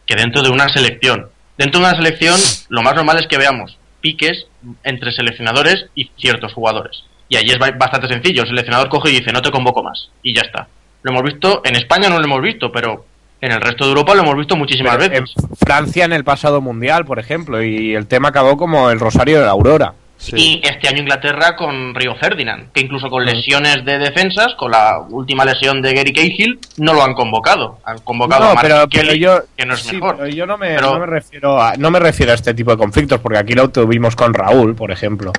que 0.05 0.15
dentro 0.15 0.41
de 0.41 0.50
una 0.50 0.70
selección. 0.70 1.29
Dentro 1.58 1.79
de 1.79 1.88
una 1.88 1.96
selección, 1.96 2.39
lo 2.70 2.82
más 2.84 2.96
normal 2.96 3.17
es 3.20 3.27
que 3.27 3.38
veamos 3.38 3.77
piques 4.05 4.45
entre 4.83 5.12
seleccionadores 5.12 5.88
y 5.95 6.12
ciertos 6.15 6.53
jugadores. 6.53 7.03
Y 7.27 7.38
ahí 7.38 7.47
es 7.50 7.57
ba- 7.57 7.71
bastante 7.71 8.07
sencillo. 8.07 8.43
El 8.43 8.50
seleccionador 8.50 8.88
coge 8.88 9.09
y 9.09 9.19
dice, 9.19 9.31
no 9.31 9.41
te 9.41 9.50
convoco 9.50 9.81
más. 9.81 10.09
Y 10.21 10.35
ya 10.35 10.41
está. 10.41 10.67
Lo 11.01 11.12
hemos 11.12 11.24
visto, 11.24 11.62
en 11.65 11.75
España 11.75 12.07
no 12.07 12.19
lo 12.19 12.24
hemos 12.25 12.39
visto, 12.43 12.71
pero 12.71 13.03
en 13.41 13.51
el 13.51 13.62
resto 13.62 13.83
de 13.85 13.89
Europa 13.89 14.13
lo 14.13 14.21
hemos 14.21 14.38
visto 14.38 14.55
muchísimas 14.55 14.95
Pero 14.97 15.09
veces. 15.09 15.33
En 15.38 15.57
Francia 15.57 16.05
en 16.05 16.13
el 16.13 16.24
pasado 16.24 16.62
mundial, 16.62 17.03
por 17.05 17.17
ejemplo, 17.17 17.63
y 17.63 17.95
el 17.95 18.05
tema 18.05 18.27
acabó 18.27 18.57
como 18.57 18.91
el 18.91 19.00
Rosario 19.00 19.39
de 19.39 19.45
la 19.45 19.51
Aurora. 19.51 19.93
Sí. 20.25 20.36
Y 20.36 20.62
este 20.67 20.88
año 20.88 21.00
Inglaterra 21.01 21.55
con 21.55 21.94
Río 21.94 22.15
Ferdinand, 22.15 22.72
que 22.72 22.82
incluso 22.82 23.10
con 23.10 23.24
lesiones 23.25 23.86
de 23.86 24.00
defensas, 24.00 24.55
con 24.58 24.72
la 24.72 25.00
última 25.10 25.46
lesión 25.46 25.82
de 25.82 25.94
Gary 25.94 26.13
Cahill, 26.13 26.60
no 26.77 26.94
lo 26.94 27.03
han 27.03 27.13
convocado. 27.13 27.77
Han 27.86 28.00
convocado 28.00 28.44
No, 28.46 28.50
a 28.51 28.53
Mark 28.55 28.67
pero, 28.67 28.88
Kelly, 28.89 29.08
pero 29.08 29.15
yo, 29.15 29.44
que 29.55 29.65
no 29.65 29.74
es 29.75 29.82
sí, 29.82 29.96
mejor. 29.96 30.17
pero 30.17 30.27
yo 30.29 30.46
no 30.48 30.58
me, 30.58 30.75
Pero- 30.75 30.94
no 30.94 31.00
me 31.00 31.05
refiero 31.05 31.62
a, 31.62 31.75
no 31.77 31.91
me 31.91 32.00
refiero 32.00 32.32
a 32.32 32.36
este 32.36 32.53
tipo 32.53 32.72
de 32.72 32.77
conflictos, 32.77 33.20
porque 33.20 33.38
aquí 33.38 33.53
lo 33.53 33.70
tuvimos 33.70 34.15
con 34.15 34.34
Raúl, 34.34 34.75
por 34.75 34.91
ejemplo. 34.91 35.32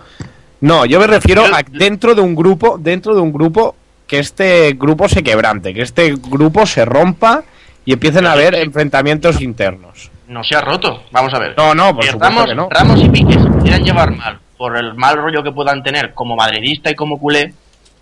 No, 0.60 0.86
yo 0.86 1.00
me 1.00 1.06
refiero 1.06 1.42
a 1.44 1.62
dentro 1.68 2.14
de 2.14 2.20
un 2.22 2.34
grupo, 2.34 2.78
dentro 2.78 3.14
de 3.14 3.20
un 3.20 3.32
grupo 3.32 3.74
que 4.06 4.20
este 4.20 4.72
grupo 4.74 5.08
se 5.08 5.22
quebrante, 5.22 5.74
que 5.74 5.82
este 5.82 6.14
grupo 6.14 6.64
se 6.64 6.84
rompa 6.84 7.42
y 7.84 7.92
empiecen 7.92 8.24
a 8.26 8.32
haber 8.32 8.54
enfrentamientos 8.54 9.40
internos. 9.40 10.10
No 10.28 10.42
se 10.42 10.56
ha 10.56 10.60
roto. 10.60 11.02
Vamos 11.12 11.32
a 11.34 11.38
ver. 11.38 11.54
No, 11.56 11.74
no, 11.74 11.94
por 11.94 12.04
supuesto 12.04 12.44
que 12.46 12.54
no. 12.54 12.68
Ramos 12.70 13.00
y 13.02 13.08
Piqué 13.08 13.34
se 13.34 13.46
pudieran 13.48 13.84
llevar 13.84 14.10
mal 14.12 14.38
por 14.56 14.76
el 14.76 14.94
mal 14.94 15.16
rollo 15.16 15.42
que 15.42 15.52
puedan 15.52 15.82
tener 15.82 16.14
como 16.14 16.36
madridista 16.36 16.90
y 16.90 16.94
como 16.94 17.18
culé, 17.18 17.52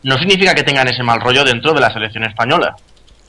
no 0.03 0.19
significa 0.19 0.55
que 0.55 0.63
tengan 0.63 0.89
ese 0.89 1.03
mal 1.03 1.21
rollo 1.21 1.45
dentro 1.45 1.73
de 1.73 1.81
la 1.81 1.93
selección 1.93 2.25
española. 2.25 2.77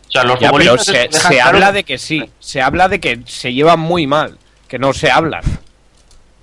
O 0.07 0.11
sea, 0.11 0.23
los 0.23 0.39
Ya, 0.39 0.49
futbolistas 0.49 1.07
se, 1.09 1.41
habla 1.41 1.71
de 1.71 1.83
que 1.83 1.97
sí, 1.97 2.29
se 2.39 2.61
habla 2.61 2.87
de 2.87 2.99
que 2.99 3.19
se 3.25 3.53
llevan 3.53 3.79
muy 3.79 4.05
mal, 4.07 4.37
que 4.67 4.77
no 4.77 4.93
se 4.93 5.09
hablan. 5.09 5.41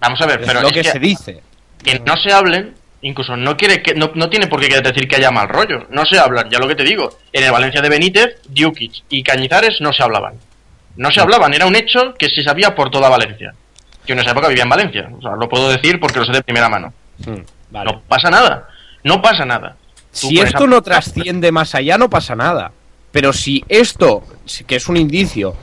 Vamos 0.00 0.20
a 0.20 0.26
ver, 0.26 0.40
Es 0.40 0.46
pero 0.46 0.60
lo 0.62 0.68
es 0.68 0.72
que 0.74 0.82
que, 0.82 0.90
se 0.90 0.98
dice. 0.98 1.40
que 1.84 2.00
no 2.00 2.16
se 2.16 2.32
hablen, 2.32 2.74
incluso 3.02 3.36
no 3.36 3.56
quiere 3.56 3.82
que 3.82 3.94
no, 3.94 4.10
no 4.14 4.28
tiene 4.28 4.48
por 4.48 4.60
qué 4.60 4.80
decir 4.80 5.06
que 5.06 5.16
haya 5.16 5.30
mal 5.30 5.48
rollo. 5.48 5.86
No 5.90 6.04
se 6.04 6.18
hablan, 6.18 6.50
ya 6.50 6.58
lo 6.58 6.66
que 6.66 6.74
te 6.74 6.82
digo. 6.84 7.18
En 7.32 7.44
el 7.44 7.52
Valencia 7.52 7.80
de 7.80 7.88
Benítez, 7.88 8.40
Djukic 8.48 9.04
y 9.10 9.22
Cañizares 9.22 9.80
no 9.80 9.92
se 9.92 10.02
hablaban. 10.02 10.34
No 10.96 11.10
se 11.12 11.20
hablaban, 11.20 11.54
era 11.54 11.66
un 11.66 11.76
hecho 11.76 12.14
que 12.18 12.28
se 12.28 12.42
sabía 12.42 12.74
por 12.74 12.90
toda 12.90 13.08
Valencia. 13.08 13.54
Yo 14.06 14.14
en 14.14 14.18
esa 14.20 14.32
época 14.32 14.48
vivía 14.48 14.64
en 14.64 14.68
Valencia, 14.68 15.08
o 15.16 15.22
sea, 15.22 15.32
lo 15.36 15.48
puedo 15.48 15.68
decir 15.70 16.00
porque 16.00 16.18
lo 16.18 16.24
sé 16.24 16.32
de 16.32 16.42
primera 16.42 16.68
mano. 16.68 16.92
Mm, 17.26 17.40
vale. 17.70 17.92
No 17.92 18.02
pasa 18.08 18.30
nada, 18.30 18.68
no 19.04 19.22
pasa 19.22 19.44
nada. 19.44 19.76
Tú 20.10 20.28
Si 20.28 20.38
esto 20.40 20.66
no 20.66 20.82
trasciende 20.82 21.52
más 21.52 21.74
allá, 21.74 21.96
no 21.98 22.10
pasa 22.10 22.34
nada. 22.34 22.72
Pero 23.12 23.32
si 23.32 23.64
esto, 23.68 24.22
que 24.66 24.76
es 24.76 24.88
un 24.88 24.96
indicio, 24.96 25.54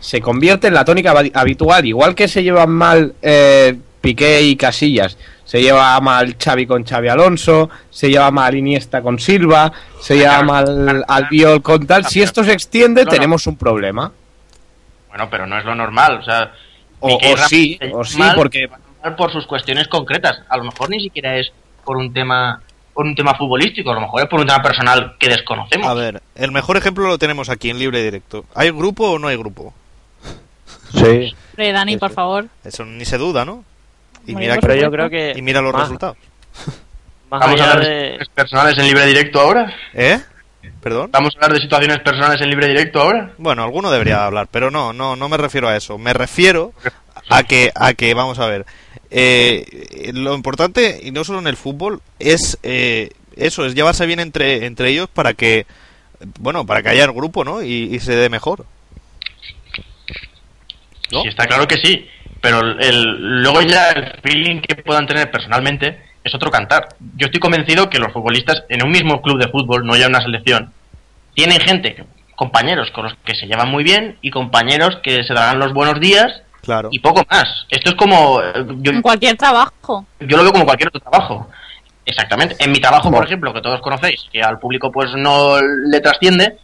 se 0.00 0.20
convierte 0.20 0.68
en 0.68 0.74
la 0.74 0.84
tónica 0.84 1.12
habi- 1.14 1.30
habitual, 1.34 1.84
igual 1.86 2.14
que 2.14 2.28
se 2.28 2.42
llevan 2.42 2.70
mal 2.70 3.14
eh, 3.22 3.76
Piqué 4.00 4.42
y 4.42 4.56
Casillas, 4.56 5.16
se 5.44 5.62
lleva 5.62 5.98
mal 6.00 6.36
Xavi 6.36 6.66
con 6.66 6.84
Xavi 6.84 7.08
Alonso, 7.08 7.70
se 7.90 8.10
lleva 8.10 8.30
mal 8.30 8.54
Iniesta 8.56 9.00
con 9.02 9.18
Silva, 9.18 9.72
se 10.00 10.16
lleva 10.18 10.42
mal 10.42 11.04
Albiol 11.08 11.62
con 11.62 11.86
tal, 11.86 12.04
si 12.04 12.20
esto 12.22 12.44
se 12.44 12.52
extiende, 12.52 13.06
tenemos 13.06 13.46
un 13.46 13.56
problema. 13.56 14.12
Bueno, 15.08 15.28
pero 15.30 15.46
no 15.46 15.58
es 15.58 15.64
lo 15.64 15.74
normal, 15.74 16.18
o 16.20 16.22
sea... 16.22 16.52
O, 17.00 17.18
sí, 17.48 17.78
o 17.92 18.04
sí, 18.04 18.18
mal, 18.18 18.34
porque 18.34 18.68
por 19.16 19.30
sus 19.32 19.46
cuestiones 19.46 19.88
concretas. 19.88 20.40
A 20.48 20.56
lo 20.56 20.64
mejor 20.64 20.90
ni 20.90 21.00
siquiera 21.00 21.36
es 21.36 21.52
por 21.84 21.96
un 21.96 22.12
tema 22.12 22.60
por 22.94 23.04
un 23.04 23.14
tema 23.14 23.34
futbolístico, 23.34 23.90
a 23.90 23.94
lo 23.94 24.00
mejor 24.00 24.22
es 24.22 24.28
por 24.28 24.40
un 24.40 24.46
tema 24.46 24.62
personal 24.62 25.16
que 25.18 25.28
desconocemos. 25.28 25.86
A 25.86 25.92
ver, 25.92 26.22
el 26.34 26.50
mejor 26.50 26.78
ejemplo 26.78 27.06
lo 27.06 27.18
tenemos 27.18 27.50
aquí 27.50 27.68
en 27.68 27.78
libre 27.78 28.02
directo. 28.02 28.46
¿Hay 28.54 28.70
grupo 28.70 29.10
o 29.10 29.18
no 29.18 29.28
hay 29.28 29.36
grupo? 29.36 29.74
Sí. 30.94 31.34
Hombre, 31.50 31.72
Dani, 31.72 31.98
por 31.98 32.10
favor. 32.12 32.46
Eso 32.64 32.86
ni 32.86 33.04
se 33.04 33.18
duda, 33.18 33.44
¿no? 33.44 33.64
Y 34.26 34.32
Muy 34.32 34.42
mira, 34.42 34.54
que- 34.54 34.60
Pero 34.62 34.74
yo 34.76 34.90
creo 34.90 35.10
que. 35.10 35.34
y 35.36 35.42
mira 35.42 35.60
los 35.60 35.74
más- 35.74 35.82
resultados. 35.82 36.16
Más 37.30 37.40
Vamos 37.40 37.60
a 37.60 37.64
hablar 37.72 37.86
de 37.86 38.18
personales 38.34 38.78
en 38.78 38.84
libre 38.86 39.04
directo 39.06 39.40
ahora. 39.40 39.74
¿Eh? 39.92 40.18
¿Perdón? 40.82 41.10
Vamos 41.12 41.34
a 41.34 41.38
hablar 41.38 41.54
de 41.54 41.62
situaciones 41.62 41.98
personales 42.00 42.40
en 42.40 42.50
libre 42.50 42.68
directo 42.68 43.00
ahora. 43.00 43.32
Bueno, 43.38 43.62
alguno 43.62 43.90
debería 43.90 44.24
hablar, 44.24 44.48
pero 44.50 44.70
no, 44.70 44.92
no, 44.92 45.16
no 45.16 45.28
me 45.28 45.36
refiero 45.36 45.68
a 45.68 45.76
eso. 45.76 45.98
Me 45.98 46.12
refiero 46.12 46.72
a 47.28 47.42
que, 47.42 47.72
a 47.74 47.94
que 47.94 48.14
vamos 48.14 48.38
a 48.38 48.46
ver. 48.46 48.66
Eh, 49.10 50.10
lo 50.14 50.34
importante, 50.34 51.00
y 51.02 51.10
no 51.10 51.24
solo 51.24 51.38
en 51.38 51.46
el 51.46 51.56
fútbol, 51.56 52.00
es 52.18 52.58
eh, 52.62 53.10
eso, 53.36 53.66
es 53.66 53.74
llevarse 53.74 54.06
bien 54.06 54.20
entre, 54.20 54.66
entre 54.66 54.90
ellos 54.90 55.08
para 55.12 55.34
que, 55.34 55.66
bueno, 56.40 56.66
para 56.66 56.82
que 56.82 56.88
haya 56.88 57.04
el 57.04 57.12
grupo, 57.12 57.44
¿no? 57.44 57.62
Y, 57.62 57.94
y 57.94 58.00
se 58.00 58.16
dé 58.16 58.28
mejor. 58.28 58.66
¿No? 61.12 61.22
Sí, 61.22 61.28
está 61.28 61.46
claro 61.46 61.68
que 61.68 61.76
sí, 61.76 62.08
pero 62.40 62.60
el, 62.60 63.42
luego 63.42 63.62
ya 63.62 63.90
el 63.90 64.20
feeling 64.22 64.60
que 64.60 64.76
puedan 64.76 65.06
tener 65.06 65.30
personalmente 65.30 66.00
es 66.28 66.34
otro 66.34 66.50
cantar. 66.50 66.88
Yo 67.16 67.26
estoy 67.26 67.40
convencido 67.40 67.88
que 67.90 67.98
los 67.98 68.12
futbolistas 68.12 68.64
en 68.68 68.82
un 68.84 68.90
mismo 68.90 69.20
club 69.22 69.38
de 69.40 69.48
fútbol, 69.48 69.84
no 69.86 69.96
ya 69.96 70.08
una 70.08 70.20
selección, 70.20 70.72
tienen 71.34 71.60
gente, 71.60 72.04
compañeros 72.34 72.90
con 72.90 73.04
los 73.04 73.14
que 73.24 73.34
se 73.34 73.46
llevan 73.46 73.70
muy 73.70 73.84
bien 73.84 74.18
y 74.22 74.30
compañeros 74.30 74.98
que 75.02 75.24
se 75.24 75.34
darán 75.34 75.58
los 75.58 75.72
buenos 75.72 76.00
días 76.00 76.42
Claro. 76.62 76.88
y 76.90 76.98
poco 76.98 77.22
más. 77.30 77.66
Esto 77.70 77.90
es 77.90 77.96
como... 77.96 78.40
eh, 78.42 78.52
Yo, 78.78 78.90
En 78.92 79.00
cualquier 79.02 79.36
trabajo. 79.36 80.04
yo 80.20 80.36
lo 80.36 80.42
veo 80.42 80.52
como 80.52 80.64
cualquier 80.64 80.88
otro 80.88 81.00
trabajo. 81.00 81.48
Exactamente. 82.04 82.56
En 82.58 82.70
mi 82.72 82.80
trabajo, 82.80 83.10
por 83.10 83.24
ejemplo, 83.24 83.52
que 83.52 83.60
todos 83.60 83.80
conocéis, 83.80 84.24
que 84.32 84.42
al 84.42 84.58
público 84.58 84.90
pues 84.92 85.12
no 85.16 85.60
le 85.60 86.00
trasciende, 86.00 86.56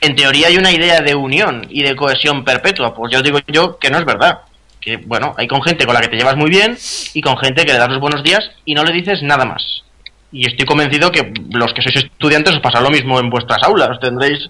en 0.00 0.14
teoría 0.16 0.48
hay 0.48 0.56
una 0.58 0.70
idea 0.70 1.00
de 1.00 1.14
unión 1.14 1.66
y 1.70 1.82
de 1.82 1.94
cohesión 1.96 2.44
perpetua. 2.44 2.94
Pues 2.94 3.12
yo 3.12 3.22
digo 3.22 3.38
yo 3.48 3.78
que 3.78 3.90
no 3.90 3.98
es 3.98 4.04
verdad. 4.04 4.40
Que 4.86 4.98
bueno, 4.98 5.34
hay 5.36 5.48
con 5.48 5.60
gente 5.62 5.84
con 5.84 5.94
la 5.94 6.00
que 6.00 6.06
te 6.06 6.16
llevas 6.16 6.36
muy 6.36 6.48
bien 6.48 6.78
y 7.12 7.20
con 7.20 7.36
gente 7.38 7.64
que 7.66 7.72
le 7.72 7.78
das 7.80 7.88
los 7.88 7.98
buenos 7.98 8.22
días 8.22 8.52
y 8.64 8.72
no 8.72 8.84
le 8.84 8.92
dices 8.92 9.20
nada 9.20 9.44
más. 9.44 9.82
Y 10.30 10.46
estoy 10.46 10.64
convencido 10.64 11.10
que 11.10 11.32
los 11.50 11.72
que 11.74 11.82
sois 11.82 11.96
estudiantes 11.96 12.54
os 12.54 12.60
pasará 12.60 12.84
lo 12.84 12.90
mismo 12.90 13.18
en 13.18 13.28
vuestras 13.28 13.64
aulas. 13.64 13.98
Tendréis 14.00 14.48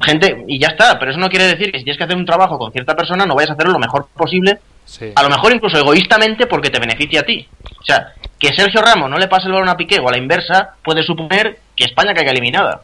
gente 0.00 0.44
y 0.46 0.60
ya 0.60 0.68
está. 0.68 0.96
Pero 1.00 1.10
eso 1.10 1.18
no 1.18 1.28
quiere 1.28 1.46
decir 1.48 1.72
que 1.72 1.78
si 1.78 1.84
tienes 1.84 1.98
que 1.98 2.04
hacer 2.04 2.16
un 2.16 2.24
trabajo 2.24 2.56
con 2.56 2.70
cierta 2.70 2.94
persona 2.94 3.26
no 3.26 3.34
vayas 3.34 3.50
a 3.50 3.54
hacerlo 3.54 3.72
lo 3.72 3.80
mejor 3.80 4.06
posible 4.16 4.60
Sí. 4.86 5.06
a 5.16 5.22
lo 5.22 5.30
mejor 5.30 5.52
incluso 5.54 5.78
egoístamente 5.78 6.46
porque 6.46 6.70
te 6.70 6.78
beneficia 6.78 7.20
a 7.20 7.22
ti. 7.24 7.48
O 7.80 7.84
sea, 7.84 8.12
que 8.38 8.54
Sergio 8.54 8.80
Ramos 8.80 9.10
no 9.10 9.18
le 9.18 9.26
pase 9.26 9.46
el 9.46 9.54
balón 9.54 9.70
a 9.70 9.76
Piqué 9.76 9.98
o 9.98 10.08
a 10.08 10.12
la 10.12 10.18
inversa 10.18 10.74
puede 10.84 11.02
suponer 11.02 11.58
que 11.74 11.84
España 11.84 12.14
caiga 12.14 12.30
eliminada. 12.30 12.82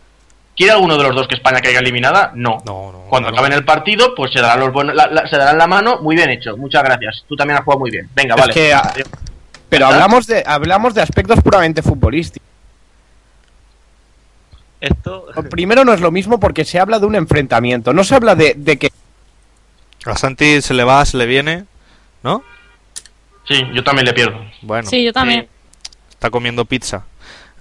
¿Quiere 0.61 0.75
alguno 0.75 0.99
de 0.99 1.05
los 1.05 1.15
dos 1.17 1.27
que 1.27 1.37
España 1.37 1.63
caiga 1.63 1.81
eliminada? 1.81 2.33
No. 2.35 2.59
No, 2.67 2.93
no, 2.93 2.99
Cuando 3.09 3.31
no. 3.31 3.35
acaben 3.35 3.55
el 3.55 3.65
partido, 3.65 4.15
pues 4.15 4.31
se 4.31 4.43
darán, 4.43 4.61
los 4.61 4.71
buenos- 4.75 4.95
la, 4.95 5.07
la- 5.07 5.27
se 5.27 5.39
darán 5.39 5.57
la 5.57 5.67
mano. 5.67 6.01
Muy 6.03 6.15
bien 6.17 6.29
hecho, 6.29 6.55
muchas 6.59 6.83
gracias. 6.83 7.25
Tú 7.27 7.35
también 7.35 7.57
has 7.57 7.65
jugado 7.65 7.79
muy 7.81 7.91
bien. 7.91 8.11
Venga, 8.15 8.35
Es 8.35 8.41
vale. 8.43 8.53
que, 8.53 8.75
ah, 8.75 8.93
Pero 9.71 9.87
hablamos 9.87 10.27
de, 10.27 10.45
hablamos 10.47 10.93
de 10.93 11.01
aspectos 11.01 11.41
puramente 11.43 11.81
futbolísticos. 11.81 12.47
Esto, 14.83 15.29
Primero 15.51 15.83
no 15.87 15.95
es 15.95 16.01
lo 16.03 16.11
mismo 16.11 16.39
porque 16.39 16.67
se 16.67 16.79
habla 16.79 16.99
de 16.99 17.07
un 17.07 17.15
enfrentamiento. 17.15 17.95
No 17.95 18.05
se 18.05 18.15
habla 18.15 18.35
de, 18.35 18.53
de 18.55 18.79
que 18.79 18.91
A 20.05 20.15
Santi 20.19 20.61
se 20.61 20.75
le 20.75 20.85
va, 20.85 21.03
se 21.07 21.17
le 21.17 21.25
viene, 21.25 21.65
¿no? 22.23 22.43
Sí, 23.49 23.63
yo 23.73 23.83
también 23.83 24.05
le 24.05 24.13
pierdo. 24.13 24.45
Bueno, 24.61 24.87
Sí, 24.91 25.03
yo 25.05 25.13
también. 25.15 25.49
está 26.11 26.29
comiendo 26.29 26.67
pizza. 26.67 27.05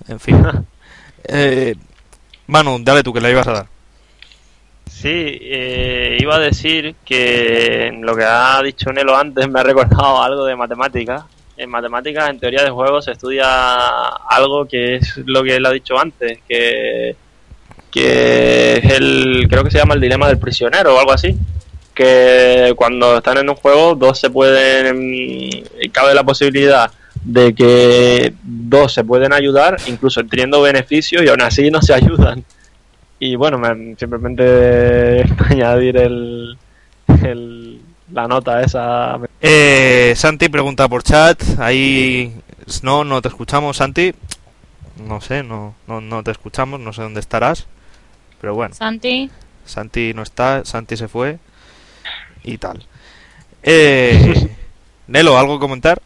En 0.07 0.19
fin. 0.19 0.45
Eh, 1.31 1.75
Manu, 2.49 2.79
dale 2.81 3.03
tú 3.03 3.13
que 3.13 3.21
la 3.21 3.29
ibas 3.29 3.47
a 3.47 3.53
dar. 3.53 3.67
Sí, 4.89 5.37
eh, 5.39 6.17
iba 6.19 6.35
a 6.35 6.39
decir 6.39 6.95
que 7.05 7.91
lo 8.01 8.15
que 8.15 8.23
ha 8.23 8.59
dicho 8.63 8.91
Nelo 8.91 9.15
antes 9.15 9.47
me 9.47 9.59
ha 9.59 9.63
recordado 9.63 10.21
algo 10.21 10.45
de 10.45 10.55
matemáticas. 10.55 11.23
En 11.57 11.69
matemáticas, 11.69 12.27
en 12.29 12.39
teoría 12.39 12.63
de 12.63 12.71
juegos, 12.71 13.05
se 13.05 13.11
estudia 13.11 13.45
algo 14.27 14.65
que 14.65 14.95
es 14.95 15.17
lo 15.25 15.43
que 15.43 15.57
él 15.57 15.65
ha 15.67 15.71
dicho 15.71 15.99
antes, 15.99 16.39
que, 16.47 17.15
que 17.91 18.73
es 18.77 18.93
el, 18.93 19.45
creo 19.47 19.63
que 19.63 19.71
se 19.71 19.77
llama 19.77 19.93
el 19.93 20.01
dilema 20.01 20.27
del 20.27 20.39
prisionero 20.39 20.95
o 20.95 20.99
algo 20.99 21.11
así. 21.11 21.37
Que 21.93 22.73
cuando 22.75 23.17
están 23.17 23.37
en 23.37 23.49
un 23.49 23.55
juego, 23.57 23.93
dos 23.93 24.17
se 24.17 24.31
pueden, 24.31 25.63
cabe 25.91 26.15
la 26.15 26.23
posibilidad 26.23 26.89
de 27.23 27.53
que 27.53 28.33
dos 28.43 28.93
se 28.93 29.03
pueden 29.03 29.33
ayudar, 29.33 29.77
incluso 29.87 30.23
teniendo 30.25 30.61
beneficios 30.61 31.23
y 31.23 31.27
aún 31.29 31.41
así 31.41 31.69
no 31.71 31.81
se 31.81 31.93
ayudan. 31.93 32.43
Y 33.19 33.35
bueno, 33.35 33.57
me- 33.57 33.95
simplemente 33.97 35.23
añadir 35.49 35.97
el, 35.97 36.57
el- 37.23 37.81
la 38.11 38.27
nota 38.27 38.61
esa. 38.61 39.19
Eh, 39.41 40.13
Santi 40.15 40.49
pregunta 40.49 40.87
por 40.87 41.03
chat. 41.03 41.41
Ahí. 41.59 42.33
No, 42.81 43.03
no 43.03 43.21
te 43.21 43.27
escuchamos, 43.27 43.77
Santi. 43.77 44.13
No 45.05 45.21
sé, 45.21 45.43
no, 45.43 45.75
no, 45.87 46.01
no 46.01 46.23
te 46.23 46.31
escuchamos. 46.31 46.79
No 46.79 46.91
sé 46.93 47.01
dónde 47.03 47.19
estarás. 47.19 47.67
Pero 48.41 48.55
bueno, 48.55 48.73
Santi, 48.73 49.29
Santi 49.65 50.13
no 50.15 50.23
está. 50.23 50.63
Santi 50.65 50.95
se 50.97 51.07
fue. 51.07 51.37
Y 52.43 52.57
tal. 52.57 52.83
Eh, 53.63 54.55
Nelo, 55.07 55.37
¿algo 55.37 55.59
comentar? 55.59 56.01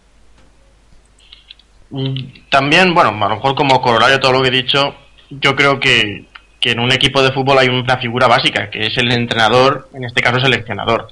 Mm, 1.93 2.49
También, 2.49 2.93
bueno, 2.95 3.09
a 3.11 3.29
lo 3.29 3.35
mejor 3.35 3.53
como 3.53 3.79
corolario 3.79 4.15
de 4.15 4.21
todo 4.21 4.31
lo 4.33 4.41
que 4.41 4.47
he 4.47 4.63
dicho, 4.63 4.95
yo 5.29 5.55
creo 5.55 5.79
que, 5.79 6.25
que 6.59 6.71
en 6.71 6.79
un 6.79 6.91
equipo 6.91 7.21
de 7.21 7.31
fútbol 7.31 7.59
hay 7.59 7.67
una 7.67 7.97
figura 7.97 8.27
básica, 8.27 8.71
que 8.71 8.87
es 8.87 8.97
el 8.97 9.11
entrenador, 9.11 9.89
en 9.93 10.03
este 10.03 10.21
caso 10.21 10.39
seleccionador. 10.39 11.09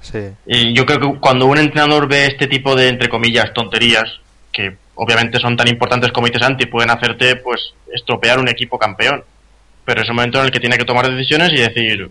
Sí. 0.00 0.30
Y 0.46 0.72
yo 0.72 0.86
creo 0.86 0.98
que 1.00 1.20
cuando 1.20 1.44
un 1.46 1.58
entrenador 1.58 2.08
ve 2.08 2.26
este 2.26 2.46
tipo 2.46 2.74
de, 2.74 2.88
entre 2.88 3.10
comillas, 3.10 3.52
tonterías, 3.52 4.20
que 4.50 4.76
obviamente 4.94 5.38
son 5.38 5.54
tan 5.56 5.68
importantes 5.68 6.12
como 6.12 6.26
dices 6.26 6.42
Santi, 6.42 6.64
pueden 6.64 6.90
hacerte, 6.90 7.36
pues, 7.36 7.74
estropear 7.92 8.38
un 8.38 8.48
equipo 8.48 8.78
campeón. 8.78 9.22
Pero 9.84 10.00
es 10.00 10.08
un 10.08 10.16
momento 10.16 10.38
en 10.38 10.46
el 10.46 10.50
que 10.50 10.60
tiene 10.60 10.78
que 10.78 10.84
tomar 10.84 11.10
decisiones 11.10 11.52
y 11.52 11.56
decir 11.56 12.10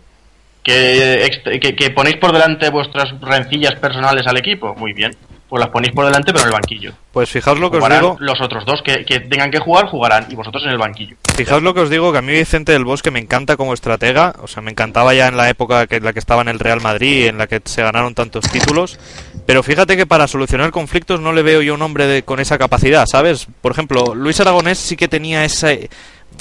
que, 0.64 1.28
que, 1.60 1.76
que 1.76 1.90
ponéis 1.90 2.18
por 2.18 2.34
delante 2.34 2.70
vuestras 2.70 3.20
rencillas 3.20 3.76
personales 3.76 4.28
al 4.28 4.38
equipo. 4.38 4.76
Muy 4.76 4.94
bien, 4.94 5.16
pues 5.52 5.60
las 5.60 5.70
ponéis 5.70 5.94
por 5.94 6.06
delante, 6.06 6.32
pero 6.32 6.44
en 6.44 6.48
el 6.48 6.54
banquillo. 6.54 6.94
Pues 7.12 7.30
fijaos 7.30 7.60
lo 7.60 7.70
que 7.70 7.76
os 7.78 7.84
digo. 7.90 8.16
los 8.22 8.40
otros 8.40 8.66
dos 8.66 8.82
que, 8.82 9.04
que 9.04 9.20
tengan 9.20 9.52
que 9.52 9.60
jugar, 9.60 9.88
jugarán, 9.88 10.28
y 10.30 10.36
vosotros 10.36 10.64
en 10.64 10.70
el 10.70 10.78
banquillo. 10.78 11.18
Fijaos 11.36 11.62
lo 11.62 11.74
que 11.74 11.82
os 11.82 11.90
digo, 11.90 12.14
que 12.14 12.20
a 12.20 12.22
mí 12.22 12.32
Vicente 12.32 12.72
del 12.72 12.86
Bosque 12.86 13.12
me 13.12 13.20
encanta 13.20 13.58
como 13.58 13.74
estratega, 13.74 14.34
o 14.42 14.48
sea, 14.48 14.62
me 14.62 14.72
encantaba 14.72 15.14
ya 15.14 15.28
en 15.28 15.36
la 15.36 15.50
época 15.50 15.88
que, 15.88 15.98
en 15.98 16.06
la 16.06 16.14
que 16.14 16.20
estaba 16.20 16.42
en 16.42 16.48
el 16.48 16.58
Real 16.60 16.80
Madrid, 16.80 17.28
en 17.28 17.38
la 17.38 17.48
que 17.48 17.60
se 17.66 17.84
ganaron 17.84 18.16
tantos 18.16 18.46
títulos, 18.50 18.98
pero 19.46 19.62
fíjate 19.62 19.98
que 19.98 20.06
para 20.06 20.26
solucionar 20.30 20.72
conflictos 20.72 21.20
no 21.20 21.34
le 21.34 21.42
veo 21.42 21.62
yo 21.62 21.74
un 21.74 21.82
hombre 21.82 22.08
de- 22.08 22.24
con 22.24 22.40
esa 22.40 22.58
capacidad, 22.58 23.06
¿sabes? 23.06 23.48
Por 23.62 23.74
ejemplo, 23.74 24.16
Luis 24.16 24.40
Aragonés 24.40 24.78
sí 24.78 24.96
que 24.96 25.10
tenía 25.10 25.44
ese, 25.44 25.90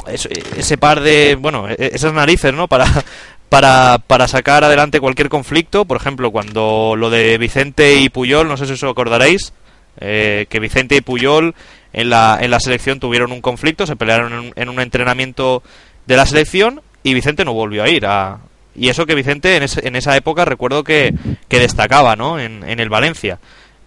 ese, 0.07 0.29
ese 0.57 0.79
par 0.79 1.01
de, 1.01 1.35
bueno, 1.35 1.69
e- 1.69 1.77
esas 1.95 2.13
narices, 2.13 2.55
¿no? 2.55 2.69
Para, 2.69 2.87
para, 3.51 3.99
para 4.07 4.27
sacar 4.29 4.65
adelante 4.65 5.01
cualquier 5.01 5.29
conflicto, 5.29 5.85
por 5.85 5.99
ejemplo, 5.99 6.31
cuando 6.31 6.95
lo 6.97 7.11
de 7.11 7.37
Vicente 7.37 7.97
y 7.97 8.09
Puyol, 8.09 8.49
no 8.49 8.57
sé 8.57 8.67
si 8.67 8.73
os 8.73 8.83
acordaréis, 8.85 9.53
eh, 10.01 10.47
que 10.49 10.61
Vicente 10.61 10.97
y 10.97 11.01
Puyol 11.03 11.55
en 11.93 12.09
la, 12.11 12.39
en 12.41 12.51
la 12.51 12.61
selección 12.61 13.01
tuvieron 13.01 13.33
un 13.33 13.43
conflicto, 13.43 13.87
se 13.87 13.97
pelearon 13.97 14.33
en 14.33 14.39
un, 14.39 14.53
en 14.57 14.69
un 14.71 14.81
entrenamiento 14.81 15.63
de 16.07 16.17
la 16.17 16.25
selección 16.25 16.81
y 17.03 17.13
Vicente 17.13 17.45
no 17.45 17.53
volvió 17.53 17.83
a 17.83 17.89
ir. 17.89 18.07
A, 18.07 18.39
y 18.75 18.89
eso 18.89 19.05
que 19.05 19.15
Vicente 19.17 19.57
en, 19.57 19.67
en 19.83 19.97
esa 19.97 20.17
época 20.17 20.45
recuerdo 20.45 20.85
que, 20.85 21.13
que 21.49 21.59
destacaba 21.59 22.15
¿no? 22.17 22.39
en, 22.39 22.63
en 22.69 22.79
el 22.81 22.89
Valencia. 22.89 23.39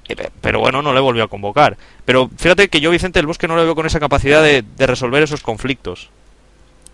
Eh, 0.09 0.15
pe- 0.17 0.29
Pero 0.41 0.59
bueno, 0.59 0.81
no 0.81 0.93
le 0.93 0.99
volvió 0.99 1.23
a 1.23 1.29
convocar. 1.29 1.77
Pero 2.03 2.29
fíjate 2.37 2.67
que 2.67 2.81
yo 2.81 2.91
Vicente 2.91 3.19
del 3.19 3.27
Bosque 3.27 3.47
no 3.47 3.55
le 3.55 3.63
veo 3.63 3.75
con 3.75 3.85
esa 3.85 4.01
capacidad 4.01 4.43
de, 4.43 4.61
de 4.61 4.87
resolver 4.87 5.23
esos 5.23 5.41
conflictos. 5.41 6.09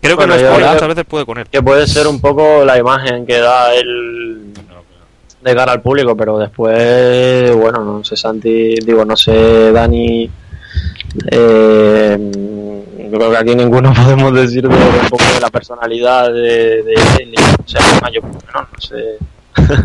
Creo 0.00 0.16
Bueno, 0.16 0.34
que 0.34 0.42
los 0.42 0.52
creo- 0.56 0.68
muchas 0.72 0.88
veces 0.88 1.04
puede 1.04 1.26
con 1.26 1.38
él. 1.38 1.46
Que 1.50 1.62
puede 1.62 1.86
ser 1.86 2.06
un 2.06 2.20
poco 2.20 2.64
la 2.64 2.78
imagen 2.78 3.26
que 3.26 3.38
da 3.38 3.74
él 3.74 4.52
de 5.42 5.54
cara 5.54 5.72
al 5.72 5.82
público, 5.82 6.16
pero 6.16 6.38
después, 6.38 7.54
bueno, 7.56 7.84
no 7.84 8.04
sé, 8.04 8.16
Santi, 8.16 8.76
digo, 8.76 9.04
no 9.04 9.16
sé, 9.16 9.72
Dani. 9.72 10.30
Eh, 11.30 12.18
yo 13.10 13.18
creo 13.18 13.30
que 13.30 13.36
aquí 13.36 13.54
ninguno 13.56 13.92
podemos 13.94 14.32
decir 14.34 14.62
de, 14.68 14.74
de 14.76 14.84
un 15.00 15.08
poco 15.08 15.24
de 15.34 15.40
la 15.40 15.50
personalidad 15.50 16.32
de, 16.32 16.82
de 16.82 16.94
él. 17.20 17.34
O 17.64 17.68
sea, 17.68 17.80
yo 18.12 18.20
no, 18.22 18.28
no 18.60 18.80
sé. 18.80 19.18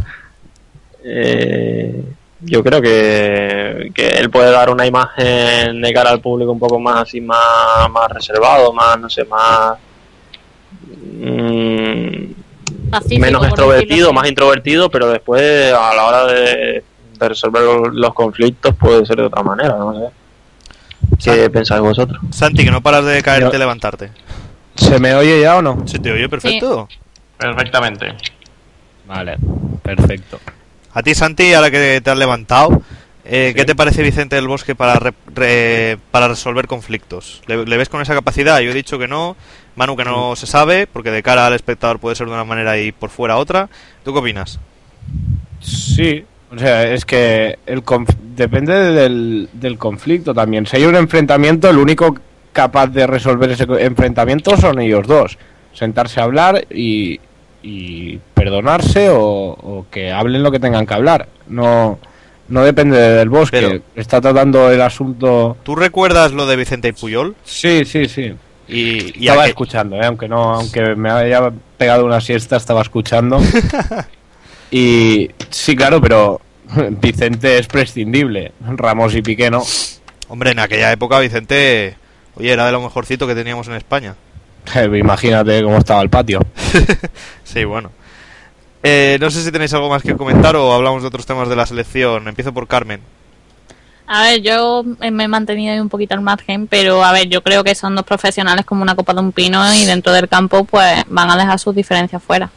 Eh, 1.07 2.03
yo 2.41 2.63
creo 2.63 2.81
que, 2.81 3.91
que 3.93 4.07
él 4.07 4.31
puede 4.31 4.49
dar 4.51 4.71
una 4.71 4.87
imagen 4.87 5.79
de 5.79 5.93
cara 5.93 6.09
al 6.09 6.19
público 6.19 6.51
un 6.51 6.57
poco 6.59 6.79
más 6.79 7.03
así, 7.03 7.21
más, 7.21 7.37
más 7.91 8.09
reservado, 8.11 8.73
más, 8.73 8.99
no 8.99 9.07
sé, 9.07 9.23
más. 9.25 9.77
Mm, 11.15 12.89
pacífico. 12.91 13.21
menos 13.21 13.45
extrovertido, 13.45 14.13
más 14.13 14.27
introvertido, 14.27 14.89
pero 14.89 15.09
después 15.09 15.73
a 15.73 15.93
la 15.93 16.05
hora 16.05 16.25
de, 16.25 16.83
de 17.19 17.29
resolver 17.29 17.61
los, 17.93 18.13
conflictos 18.13 18.75
puede 18.75 19.05
ser 19.05 19.17
de 19.17 19.23
otra 19.23 19.43
manera, 19.43 19.77
no 19.77 19.93
sé. 19.93 20.09
¿Qué 21.23 21.49
pensáis 21.49 21.81
vosotros? 21.81 22.19
Santi, 22.31 22.63
que 22.65 22.71
no 22.71 22.81
paras 22.81 23.05
de 23.05 23.21
caerte 23.21 23.49
Yo- 23.51 23.55
y 23.55 23.59
levantarte. 23.59 24.11
¿Se 24.75 24.99
me 24.99 25.13
oye 25.15 25.39
ya 25.41 25.55
o 25.57 25.61
no? 25.61 25.87
¿Se 25.87 25.99
te 25.99 26.11
oye 26.11 26.27
perfecto? 26.27 26.87
Perfectamente. 27.37 28.13
Vale, 29.07 29.37
perfecto. 29.83 30.39
A 30.93 31.03
ti, 31.03 31.13
Santi, 31.13 31.53
ahora 31.53 31.69
que 31.71 32.01
te 32.01 32.09
has 32.09 32.17
levantado, 32.17 32.81
eh, 33.23 33.53
¿qué 33.55 33.65
te 33.65 33.75
parece 33.75 34.01
Vicente 34.01 34.35
del 34.35 34.47
Bosque 34.47 34.75
para, 34.75 34.95
re- 34.95 35.13
re- 35.33 35.97
para 36.11 36.27
resolver 36.27 36.67
conflictos? 36.67 37.41
¿Le, 37.47 37.65
le 37.65 37.77
ves 37.77 37.87
con 37.89 38.01
esa 38.01 38.13
capacidad? 38.13 38.59
Yo 38.59 38.71
he 38.71 38.73
dicho 38.73 38.97
que 38.99 39.07
no, 39.07 39.35
Manu 39.75 39.95
que 39.97 40.05
no 40.05 40.35
se 40.35 40.47
sabe, 40.47 40.87
porque 40.87 41.11
de 41.11 41.21
cara 41.23 41.45
al 41.47 41.53
espectador 41.53 41.99
puede 41.99 42.15
ser 42.15 42.27
de 42.27 42.33
una 42.33 42.43
manera 42.45 42.77
y 42.79 42.91
por 42.91 43.09
fuera 43.09 43.37
otra. 43.37 43.69
¿Tú 44.03 44.13
qué 44.13 44.19
opinas? 44.19 44.59
Sí, 45.61 46.23
O 46.55 46.59
sea, 46.59 46.83
es 46.93 47.03
que 47.05 47.57
el 47.65 47.83
conf- 47.83 48.15
depende 48.35 48.73
del, 48.73 49.49
del 49.53 49.77
conflicto 49.77 50.33
también. 50.33 50.65
Si 50.65 50.77
hay 50.77 50.85
un 50.85 50.95
enfrentamiento, 50.95 51.69
el 51.69 51.77
único 51.77 52.15
capaz 52.53 52.87
de 52.87 53.05
resolver 53.07 53.51
ese 53.51 53.65
enfrentamiento 53.79 54.55
son 54.55 54.79
ellos 54.79 55.05
dos. 55.07 55.37
Sentarse 55.73 56.21
a 56.21 56.23
hablar 56.23 56.65
y, 56.69 57.19
y 57.63 58.17
perdonarse 58.33 59.09
o, 59.09 59.19
o 59.21 59.85
que 59.91 60.11
hablen 60.11 60.43
lo 60.43 60.51
que 60.51 60.59
tengan 60.59 60.85
que 60.85 60.93
hablar. 60.93 61.27
No, 61.47 61.99
no 62.47 62.63
depende 62.63 62.97
del 62.97 63.27
bosque. 63.29 63.59
Pero- 63.61 63.81
Está 63.95 64.21
tratando 64.21 64.71
el 64.71 64.81
asunto. 64.81 65.57
¿Tú 65.63 65.75
recuerdas 65.75 66.31
lo 66.31 66.45
de 66.45 66.55
Vicente 66.55 66.87
y 66.89 66.91
Puyol? 66.93 67.35
Sí, 67.43 67.83
sí, 67.85 68.07
sí. 68.07 68.33
Y, 68.67 69.23
y 69.23 69.27
estaba 69.27 69.45
escuchando, 69.45 69.95
¿eh? 69.95 70.05
aunque 70.05 70.27
no, 70.27 70.55
aunque 70.55 70.95
me 70.95 71.11
haya 71.11 71.51
pegado 71.77 72.05
una 72.05 72.19
siesta, 72.19 72.57
estaba 72.57 72.81
escuchando. 72.81 73.39
y 74.71 75.29
sí, 75.49 75.75
claro, 75.75 76.01
pero 76.01 76.41
Vicente 77.01 77.57
es 77.57 77.67
prescindible. 77.67 78.53
Ramos 78.61 79.13
y 79.15 79.21
Piqué 79.21 79.51
no. 79.51 79.63
Hombre, 80.27 80.51
en 80.51 80.59
aquella 80.59 80.91
época 80.91 81.19
Vicente, 81.19 81.95
oye, 82.35 82.51
era 82.51 82.65
de 82.65 82.71
lo 82.71 82.81
mejorcito 82.81 83.27
que 83.27 83.35
teníamos 83.35 83.67
en 83.67 83.75
España. 83.75 84.15
Imagínate 84.93 85.63
cómo 85.63 85.77
estaba 85.77 86.01
el 86.01 86.09
patio. 86.09 86.39
Sí, 87.43 87.63
bueno. 87.63 87.91
Eh, 88.83 89.17
no 89.21 89.31
sé 89.31 89.41
si 89.41 89.51
tenéis 89.51 89.73
algo 89.73 89.89
más 89.89 90.01
que 90.01 90.15
comentar 90.15 90.55
o 90.57 90.73
hablamos 90.73 91.01
de 91.03 91.07
otros 91.07 91.25
temas 91.25 91.47
de 91.47 91.55
la 91.55 91.65
selección. 91.65 92.27
Empiezo 92.27 92.53
por 92.53 92.67
Carmen. 92.67 92.99
A 94.07 94.21
ver, 94.21 94.41
yo 94.41 94.83
eh, 95.01 95.09
me 95.09 95.23
he 95.23 95.27
mantenido 95.27 95.73
ahí 95.73 95.79
un 95.79 95.89
poquito 95.89 96.13
al 96.13 96.21
margen, 96.21 96.67
pero 96.67 97.03
a 97.03 97.11
ver, 97.11 97.27
yo 97.27 97.41
creo 97.41 97.63
que 97.63 97.73
son 97.73 97.95
dos 97.95 98.05
profesionales 98.05 98.65
como 98.65 98.83
una 98.83 98.95
copa 98.95 99.13
de 99.13 99.19
un 99.21 99.31
pino 99.31 99.61
y 99.73 99.85
dentro 99.85 100.13
del 100.13 100.29
campo 100.29 100.63
pues 100.63 101.03
van 101.07 101.31
a 101.31 101.37
dejar 101.37 101.57
sus 101.57 101.75
diferencias 101.75 102.21
fuera. 102.21 102.49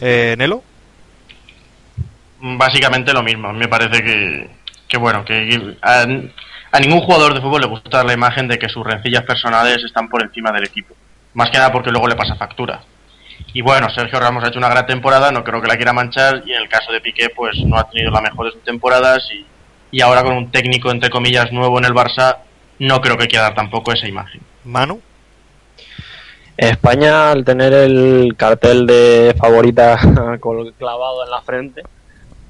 Eh, 0.00 0.34
Nelo. 0.38 0.62
Básicamente 2.40 3.12
lo 3.12 3.22
mismo. 3.22 3.52
Me 3.52 3.68
parece 3.68 4.02
que, 4.02 4.50
que 4.88 4.96
bueno, 4.96 5.24
que 5.24 5.76
a, 5.82 6.06
a 6.72 6.80
ningún 6.80 7.00
jugador 7.00 7.34
de 7.34 7.40
fútbol 7.40 7.60
le 7.60 7.66
gusta 7.66 7.98
dar 7.98 8.06
la 8.06 8.12
imagen 8.12 8.46
de 8.46 8.58
que 8.58 8.68
sus 8.68 8.84
rencillas 8.84 9.24
personales 9.24 9.82
están 9.84 10.08
por 10.08 10.22
encima 10.22 10.52
del 10.52 10.64
equipo. 10.64 10.94
Más 11.34 11.50
que 11.50 11.58
nada 11.58 11.72
porque 11.72 11.90
luego 11.90 12.06
le 12.06 12.14
pasa 12.14 12.36
factura. 12.36 12.80
Y 13.52 13.62
bueno, 13.62 13.88
Sergio 13.90 14.20
Ramos 14.20 14.44
ha 14.44 14.48
hecho 14.48 14.58
una 14.58 14.68
gran 14.68 14.86
temporada, 14.86 15.32
no 15.32 15.42
creo 15.42 15.60
que 15.60 15.68
la 15.68 15.76
quiera 15.76 15.92
manchar, 15.92 16.42
y 16.46 16.52
en 16.52 16.62
el 16.62 16.68
caso 16.68 16.92
de 16.92 17.00
Piqué, 17.00 17.30
pues 17.34 17.56
no 17.64 17.76
ha 17.76 17.88
tenido 17.88 18.10
la 18.10 18.20
mejor 18.20 18.46
de 18.46 18.52
sus 18.52 18.62
temporadas, 18.62 19.28
y, 19.32 19.44
y 19.90 20.00
ahora 20.00 20.22
con 20.22 20.36
un 20.36 20.50
técnico, 20.50 20.90
entre 20.90 21.10
comillas, 21.10 21.52
nuevo 21.52 21.78
en 21.78 21.84
el 21.84 21.92
Barça, 21.94 22.36
no 22.78 23.00
creo 23.00 23.16
que 23.18 23.26
quiera 23.28 23.44
dar 23.44 23.54
tampoco 23.54 23.92
esa 23.92 24.06
imagen. 24.08 24.40
Manu. 24.64 25.00
España, 26.56 27.30
al 27.30 27.44
tener 27.44 27.72
el 27.72 28.34
cartel 28.36 28.86
de 28.86 29.34
favorita 29.38 29.98
clavado 30.78 31.24
en 31.24 31.30
la 31.30 31.40
frente, 31.42 31.82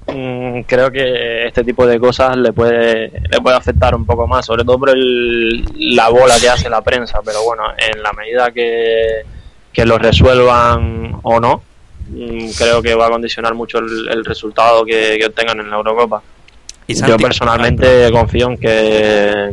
mm, 0.08 0.62
creo 0.62 0.90
que 0.90 1.46
este 1.46 1.62
tipo 1.62 1.86
de 1.86 2.00
cosas 2.00 2.36
le 2.36 2.52
puede, 2.52 3.08
le 3.30 3.40
puede 3.40 3.56
afectar 3.56 3.94
un 3.94 4.04
poco 4.04 4.26
más, 4.26 4.46
sobre 4.46 4.64
todo 4.64 4.78
por 4.80 4.90
el- 4.90 5.64
la 5.94 6.08
bola 6.08 6.34
que 6.40 6.48
hace 6.48 6.68
la 6.68 6.82
prensa. 6.82 7.20
Pero 7.24 7.44
bueno, 7.44 7.62
en 7.78 8.02
la 8.02 8.12
medida 8.12 8.50
que, 8.50 9.22
que 9.72 9.86
lo 9.86 9.96
resuelvan 9.98 11.20
o 11.22 11.38
no, 11.38 11.62
mm, 12.08 12.48
creo 12.58 12.82
que 12.82 12.96
va 12.96 13.06
a 13.06 13.10
condicionar 13.10 13.54
mucho 13.54 13.78
el, 13.78 14.08
el 14.10 14.24
resultado 14.24 14.84
que, 14.84 15.18
que 15.20 15.26
obtengan 15.26 15.60
en 15.60 15.70
la 15.70 15.76
Eurocopa. 15.76 16.20
Y 16.90 16.94
Yo 17.06 17.16
personalmente 17.16 18.10
confío 18.12 18.48
en 18.50 18.56
que, 18.58 19.50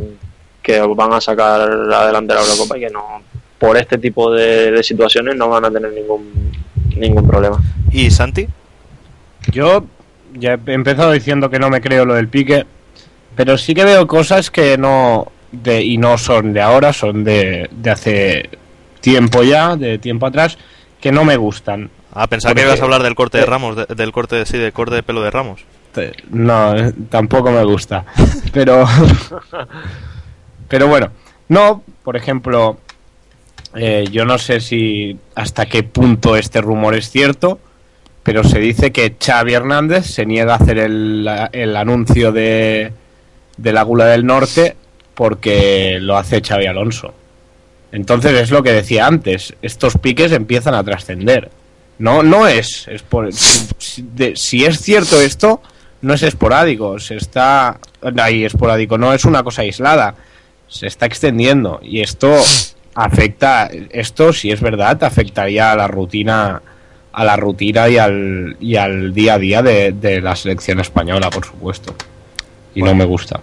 que 0.62 0.80
van 0.80 1.12
a 1.12 1.20
sacar 1.20 1.60
adelante 1.62 2.34
la 2.34 2.40
Eurocopa 2.40 2.76
y 2.76 2.80
que 2.80 2.90
no 2.90 3.22
por 3.58 3.76
este 3.76 3.98
tipo 3.98 4.32
de, 4.32 4.70
de 4.70 4.82
situaciones 4.82 5.34
no 5.36 5.48
van 5.48 5.64
a 5.64 5.70
tener 5.70 5.92
ningún 5.92 6.52
ningún 6.96 7.26
problema. 7.26 7.60
¿Y 7.92 8.10
Santi? 8.10 8.46
Yo 9.50 9.84
ya 10.34 10.58
he 10.66 10.72
empezado 10.72 11.12
diciendo 11.12 11.48
que 11.50 11.58
no 11.58 11.70
me 11.70 11.80
creo 11.80 12.04
lo 12.04 12.14
del 12.14 12.28
pique, 12.28 12.66
pero 13.36 13.56
sí 13.58 13.74
que 13.74 13.84
veo 13.84 14.06
cosas 14.06 14.50
que 14.50 14.76
no. 14.78 15.30
De, 15.50 15.82
y 15.82 15.96
no 15.96 16.18
son 16.18 16.52
de 16.52 16.60
ahora, 16.60 16.92
son 16.92 17.24
de, 17.24 17.70
de 17.72 17.90
hace 17.90 18.50
tiempo 19.00 19.42
ya, 19.42 19.76
de 19.76 19.96
tiempo 19.96 20.26
atrás, 20.26 20.58
que 21.00 21.10
no 21.10 21.24
me 21.24 21.38
gustan. 21.38 21.88
Ah, 22.12 22.26
pensaba 22.26 22.54
que 22.54 22.60
ibas 22.62 22.80
a 22.80 22.84
hablar 22.84 23.02
del 23.02 23.14
corte 23.14 23.38
de 23.38 23.44
eh, 23.44 23.46
Ramos, 23.46 23.74
de- 23.76 23.86
del 23.94 24.12
corte 24.12 24.36
de, 24.36 24.44
sí, 24.44 24.58
del 24.58 24.74
corte 24.74 24.96
de 24.96 25.02
pelo 25.02 25.22
de 25.22 25.30
Ramos. 25.30 25.62
No, 26.30 26.74
tampoco 27.10 27.50
me 27.50 27.64
gusta. 27.64 28.04
Pero. 28.52 28.86
pero 30.68 30.86
bueno. 30.88 31.10
No, 31.48 31.82
por 32.04 32.16
ejemplo. 32.16 32.78
eh, 33.74 34.06
yo 34.10 34.24
no 34.24 34.38
sé 34.38 34.60
si 34.60 35.18
hasta 35.34 35.66
qué 35.66 35.82
punto 35.82 36.36
este 36.36 36.60
rumor 36.60 36.94
es 36.94 37.10
cierto. 37.10 37.58
Pero 38.22 38.44
se 38.44 38.58
dice 38.58 38.92
que 38.92 39.16
Xavi 39.18 39.54
Hernández 39.54 40.04
se 40.06 40.26
niega 40.26 40.52
a 40.52 40.56
hacer 40.56 40.78
el, 40.78 41.26
el 41.52 41.76
anuncio 41.76 42.30
de, 42.30 42.92
de 43.56 43.72
la 43.72 43.82
Gula 43.82 44.04
del 44.04 44.26
Norte 44.26 44.76
porque 45.14 45.96
lo 46.00 46.16
hace 46.18 46.42
Xavi 46.42 46.66
Alonso. 46.66 47.14
Entonces 47.90 48.32
es 48.32 48.50
lo 48.50 48.62
que 48.62 48.72
decía 48.72 49.06
antes, 49.06 49.54
estos 49.62 49.96
piques 49.96 50.32
empiezan 50.32 50.74
a 50.74 50.84
trascender. 50.84 51.50
No, 51.98 52.22
no 52.22 52.46
es, 52.46 52.86
es 52.88 53.02
por- 53.02 53.32
si, 53.32 54.06
si 54.34 54.64
es 54.66 54.78
cierto 54.78 55.18
esto, 55.22 55.62
no 56.00 56.14
es 56.14 56.22
esporádico, 56.22 56.98
se 56.98 57.16
está 57.16 57.78
ahí 58.20 58.44
esporádico, 58.44 58.98
no 58.98 59.12
es 59.12 59.24
una 59.24 59.42
cosa 59.42 59.62
aislada, 59.62 60.14
se 60.68 60.86
está 60.86 61.06
extendiendo 61.06 61.80
y 61.82 62.00
esto 62.00 62.34
afecta, 62.94 63.70
esto 63.90 64.32
si 64.32 64.50
es 64.50 64.60
verdad, 64.60 65.02
afectaría 65.02 65.72
a 65.72 65.76
la 65.76 65.88
rutina, 65.88 66.62
a 67.12 67.24
la 67.24 67.36
rutina 67.36 67.88
y 67.88 67.98
al, 67.98 68.56
y 68.60 68.76
al 68.76 69.12
día 69.12 69.34
a 69.34 69.38
día 69.38 69.62
de, 69.62 69.92
de 69.92 70.20
la 70.20 70.36
selección 70.36 70.80
española, 70.80 71.30
por 71.30 71.44
supuesto. 71.44 71.94
Y 72.74 72.82
no 72.82 72.94
me 72.94 73.04
gusta. 73.04 73.40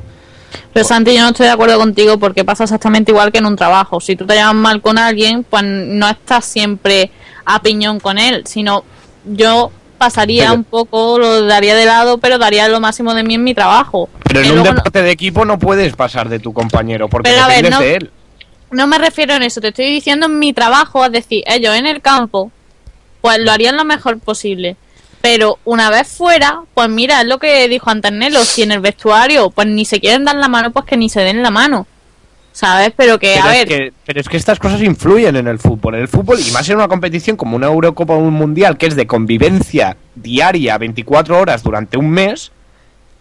Pero 0.72 0.86
Santi, 0.86 1.14
yo 1.14 1.22
no 1.22 1.30
estoy 1.30 1.48
de 1.48 1.54
acuerdo 1.54 1.78
contigo 1.78 2.18
porque 2.18 2.46
pasa 2.46 2.64
exactamente 2.64 3.12
igual 3.12 3.32
que 3.32 3.40
en 3.40 3.46
un 3.46 3.56
trabajo. 3.56 4.00
Si 4.00 4.16
tú 4.16 4.26
te 4.26 4.36
llevas 4.36 4.54
mal 4.54 4.82
con 4.82 4.98
alguien, 4.98 5.44
pues 5.44 5.64
no 5.64 6.10
estás 6.10 6.46
siempre 6.46 7.12
a 7.46 7.62
piñón 7.62 8.00
con 8.00 8.18
él, 8.18 8.44
sino 8.46 8.84
yo 9.26 9.72
pasaría 10.06 10.44
Pero- 10.44 10.54
un 10.56 10.64
poco, 10.64 11.18
lo 11.18 11.42
daría 11.46 11.74
de 11.76 11.86
lado, 11.86 12.20
pero 12.20 12.38
daría 12.38 12.68
lo 12.68 12.80
máximo 12.80 13.14
de 13.16 13.24
mí 13.24 13.34
en 13.36 13.44
mi 13.44 13.56
trabajo. 13.56 14.08
Pero 14.24 14.42
en 14.42 14.52
un 14.52 14.58
no- 14.58 14.64
deporte 14.64 15.02
de 15.02 15.10
equipo 15.12 15.46
no 15.46 15.58
puedes 15.58 15.96
pasar 15.96 16.30
de 16.30 16.38
tu 16.40 16.54
compañero 16.54 17.10
porque 17.10 17.32
Pero 17.32 17.48
ver, 17.48 17.70
no- 17.72 17.80
de 17.80 17.96
él. 17.96 18.12
No 18.72 18.86
me 18.88 18.98
refiero 19.00 19.34
en 19.34 19.42
eso, 19.44 19.62
te 19.62 19.70
estoy 19.70 19.86
diciendo 19.86 20.28
en 20.28 20.38
mi 20.38 20.54
trabajo, 20.54 21.04
es 21.06 21.12
decir, 21.12 21.44
ellos 21.48 21.76
en 21.76 21.88
el 21.88 22.02
campo, 22.02 22.52
pues 23.22 23.40
lo 23.40 23.52
harían 23.52 23.78
lo 23.78 23.84
mejor 23.86 24.20
posible. 24.20 24.76
Pero 25.22 25.58
una 25.66 25.90
vez 25.90 26.08
fuera, 26.08 26.62
pues 26.76 26.88
mira, 26.90 27.22
es 27.22 27.28
lo 27.28 27.40
que 27.40 27.68
dijo 27.68 27.90
Antanelo, 27.90 28.44
si 28.44 28.62
en 28.62 28.72
el 28.72 28.80
vestuario, 28.80 29.50
pues 29.50 29.68
ni 29.68 29.86
se 29.86 30.00
quieren 30.00 30.24
dar 30.24 30.36
la 30.36 30.48
mano, 30.50 30.72
pues 30.72 30.86
que 30.86 30.98
ni 30.98 31.10
se 31.10 31.22
den 31.22 31.42
la 31.42 31.50
mano. 31.50 31.88
¿Sabes? 32.56 32.94
Pero 32.96 33.20
que, 33.20 33.34
Pero 33.36 33.48
a 33.50 33.54
es, 33.54 33.60
ver, 33.60 33.68
que, 33.68 33.94
pero 34.06 34.22
es 34.22 34.30
que 34.30 34.38
estas 34.38 34.60
cosas 34.60 34.82
influyen 34.82 35.36
en 35.36 35.46
el 35.50 35.60
fútbol. 35.60 35.96
En 35.96 36.02
el 36.02 36.08
fútbol, 36.08 36.40
y 36.40 36.52
más 36.52 36.70
en 36.70 36.78
una 36.78 36.88
competición 36.88 37.36
como 37.36 37.58
una 37.58 37.68
Eurocopa 37.68 38.14
o 38.14 38.18
un 38.20 38.34
Mundial, 38.34 38.78
que 38.78 38.86
es 38.86 38.96
de 38.96 39.06
convivencia 39.06 39.98
diaria, 40.16 40.78
24 40.78 41.38
horas 41.38 41.64
durante 41.64 41.98
un 41.98 42.10
mes, 42.10 42.54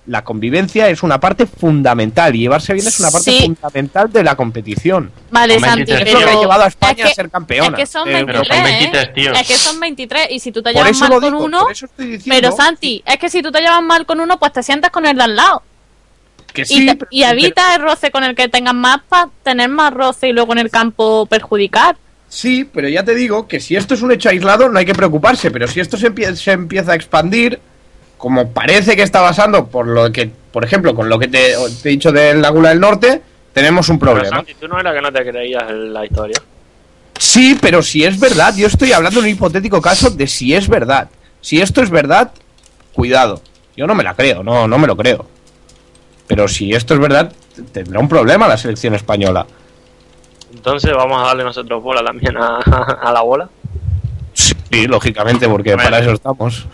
la 0.07 0.23
convivencia 0.23 0.89
es 0.89 1.03
una 1.03 1.19
parte 1.19 1.47
fundamental. 1.47 2.33
Y 2.37 2.41
llevarse 2.41 2.75
bien 2.75 2.87
es 2.87 3.01
una 3.01 3.11
parte 3.11 3.33
Sí. 3.33 3.41
fundamental 3.41 4.13
de 4.13 4.23
la 4.23 4.37
competición. 4.37 5.11
vale, 5.33 5.59
Santi, 5.59 5.79
23 5.93 6.07
Es 6.07 6.13
lo 6.13 6.19
que 6.21 6.25
ha 6.25 6.29
pero 6.29 6.41
llevado 6.41 6.63
a 6.63 6.67
España 6.69 6.93
es 6.93 6.97
que- 7.07 7.11
a 7.11 7.15
ser 7.15 7.31
campeona. 7.31 7.69
Es 7.71 7.75
que 7.75 7.87
son 7.87 8.09
Eh, 8.09 8.13
23, 8.13 8.47
pero 8.49 8.55
son 8.55 8.67
¿eh? 8.67 8.71
23 8.79 9.15
tíos. 9.15 9.41
Es 9.41 9.49
que 9.49 9.55
son 9.55 9.81
23 9.81 10.29
y 10.31 10.39
si 10.39 10.53
tú 10.53 10.63
te 10.63 10.73
por 10.73 10.81
llevas 10.85 11.01
mal 11.01 11.11
con 11.11 11.23
digo, 11.25 11.45
uno, 11.45 11.67
diciendo 11.99 12.23
pero 12.29 12.53
Santi, 12.53 13.03
es 13.05 13.17
que 13.19 13.29
si 13.29 13.43
tú 13.43 13.51
te 13.51 13.61
llevas 13.61 13.83
mal 13.83 14.07
con 14.07 14.21
uno, 14.21 14.39
pues 14.39 14.53
te 14.53 14.63
sientas 14.63 14.93
con 14.93 15.05
el 15.07 15.17
de 15.17 15.23
al 15.25 15.35
lado. 15.35 15.63
Que 16.55 16.63
y, 16.63 16.65
sí, 16.65 16.87
te- 16.87 16.95
pero- 16.97 17.09
y 17.11 17.23
evita 17.25 17.75
el 17.75 17.83
roce 17.83 18.11
con 18.11 18.25
el 18.25 18.35
que 18.35 18.49
tengas 18.49 18.73
más 18.75 19.01
para 19.07 19.29
tener 19.43 19.69
más 19.69 19.93
roce 19.93 20.29
y 20.29 20.33
luego 20.33 20.53
en 20.53 20.61
el 20.61 20.71
campo 20.71 21.27
perjudicar. 21.27 21.97
Sí, 22.29 22.65
pero 22.65 22.89
ya 22.89 23.05
te 23.05 23.15
digo 23.15 23.47
que 23.47 23.61
si 23.61 23.77
esto 23.77 23.93
es 23.95 24.01
un 24.03 24.11
hecho 24.13 24.29
aislado 24.31 24.69
no 24.71 24.79
hay 24.79 24.87
que 24.87 24.95
preocuparse, 24.95 25.51
pero 25.51 25.69
si 25.69 25.81
esto 25.81 25.97
se, 25.99 26.11
empie- 26.13 26.35
se 26.35 26.53
empieza 26.53 26.93
a 26.93 26.95
expandir, 26.95 27.61
como 28.17 28.51
parece 28.51 28.97
que 28.97 29.03
está 29.03 29.21
pasando 29.21 29.67
por 29.67 29.87
lo 29.87 30.11
que, 30.11 30.31
por 30.53 30.65
ejemplo, 30.65 30.95
con 30.95 31.09
lo 31.11 31.19
que 31.19 31.29
te, 31.29 31.55
te 31.83 31.89
he 31.89 31.93
dicho 31.93 32.11
del 32.11 32.41
Laguna 32.41 32.71
del 32.71 32.81
Norte, 32.81 33.21
tenemos 33.53 33.89
un 33.91 33.99
Pero 33.99 34.13
problema. 34.15 34.37
Santi, 34.39 34.55
tú 34.55 34.67
no 34.67 34.81
era 34.81 34.95
que 34.95 35.01
no 35.03 35.13
te 35.13 35.25
creías 35.29 35.65
en 35.69 35.93
la 35.93 36.05
historia. 36.07 36.37
Sí, 37.19 37.57
pero 37.61 37.83
si 37.83 38.05
es 38.05 38.19
verdad, 38.19 38.55
yo 38.57 38.67
estoy 38.67 38.93
hablando 38.93 39.21
en 39.21 39.27
un 39.27 39.31
hipotético 39.33 39.81
caso 39.81 40.11
de 40.11 40.27
si 40.27 40.55
es 40.55 40.69
verdad. 40.69 41.09
Si 41.41 41.61
esto 41.61 41.83
es 41.83 41.91
verdad, 41.91 42.33
cuidado. 42.93 43.41
Yo 43.77 43.87
no 43.87 43.95
me 43.95 44.03
la 44.03 44.15
creo, 44.15 44.43
no, 44.43 44.67
no 44.67 44.79
me 44.79 44.87
lo 44.87 44.97
creo. 44.97 45.29
Pero 46.27 46.49
si 46.49 46.73
esto 46.73 46.95
es 46.95 47.01
verdad, 47.01 47.33
tendrá 47.73 48.01
un 48.01 48.09
problema 48.09 48.49
la 48.49 48.57
selección 48.57 48.95
española. 48.95 49.47
Entonces 50.53 50.93
vamos 50.95 51.21
a 51.21 51.27
darle 51.27 51.45
nosotros 51.45 51.83
bola 51.83 52.03
también 52.03 52.37
a, 52.37 52.59
a 53.03 53.13
la 53.13 53.23
bola. 53.23 53.49
Sí, 54.33 54.87
lógicamente, 54.87 55.49
porque 55.49 55.77
ver. 55.77 55.85
para 55.85 55.99
eso 55.99 56.13
estamos. 56.13 56.67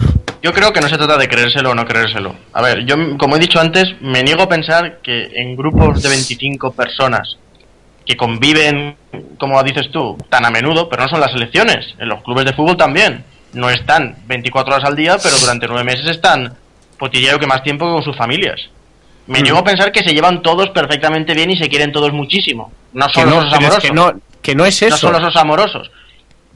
Yo 0.42 0.52
creo 0.54 0.72
que 0.72 0.80
no 0.80 0.88
se 0.88 0.96
trata 0.96 1.18
de 1.18 1.28
creérselo 1.28 1.70
o 1.70 1.74
no 1.74 1.84
creérselo. 1.84 2.34
A 2.52 2.62
ver, 2.62 2.86
yo, 2.86 2.96
como 3.18 3.36
he 3.36 3.38
dicho 3.38 3.60
antes, 3.60 3.88
me 4.00 4.22
niego 4.22 4.42
a 4.42 4.48
pensar 4.48 5.00
que 5.02 5.28
en 5.34 5.54
grupos 5.56 6.02
de 6.02 6.08
25 6.08 6.72
personas 6.72 7.36
que 8.06 8.16
conviven, 8.16 8.96
como 9.38 9.62
dices 9.62 9.90
tú, 9.92 10.16
tan 10.30 10.46
a 10.46 10.50
menudo, 10.50 10.88
pero 10.88 11.02
no 11.02 11.08
son 11.10 11.20
las 11.20 11.34
elecciones. 11.34 11.94
En 11.98 12.08
los 12.08 12.22
clubes 12.22 12.46
de 12.46 12.54
fútbol 12.54 12.76
también. 12.76 13.24
No 13.52 13.68
están 13.68 14.16
24 14.26 14.74
horas 14.74 14.88
al 14.88 14.96
día, 14.96 15.18
pero 15.22 15.36
durante 15.36 15.66
nueve 15.66 15.84
meses 15.84 16.06
están 16.06 16.56
yo 17.12 17.38
que 17.38 17.46
más 17.46 17.62
tiempo 17.62 17.92
con 17.92 18.02
sus 18.02 18.16
familias. 18.16 18.60
Me 19.30 19.40
Mm. 19.40 19.44
llego 19.44 19.58
a 19.58 19.64
pensar 19.64 19.92
que 19.92 20.02
se 20.02 20.12
llevan 20.12 20.42
todos 20.42 20.70
perfectamente 20.70 21.34
bien 21.34 21.50
y 21.50 21.56
se 21.56 21.68
quieren 21.68 21.92
todos 21.92 22.12
muchísimo. 22.12 22.72
No 22.92 23.06
solo 23.08 23.30
no, 23.30 23.40
los 23.44 23.52
amorosos. 23.54 23.82
que 23.84 23.92
no, 23.92 24.12
que 24.42 24.54
no 24.54 24.64
es 24.64 24.80
no 24.82 24.88
eso. 24.88 24.96
solo 24.96 25.20
los 25.20 25.36
amorosos. 25.36 25.90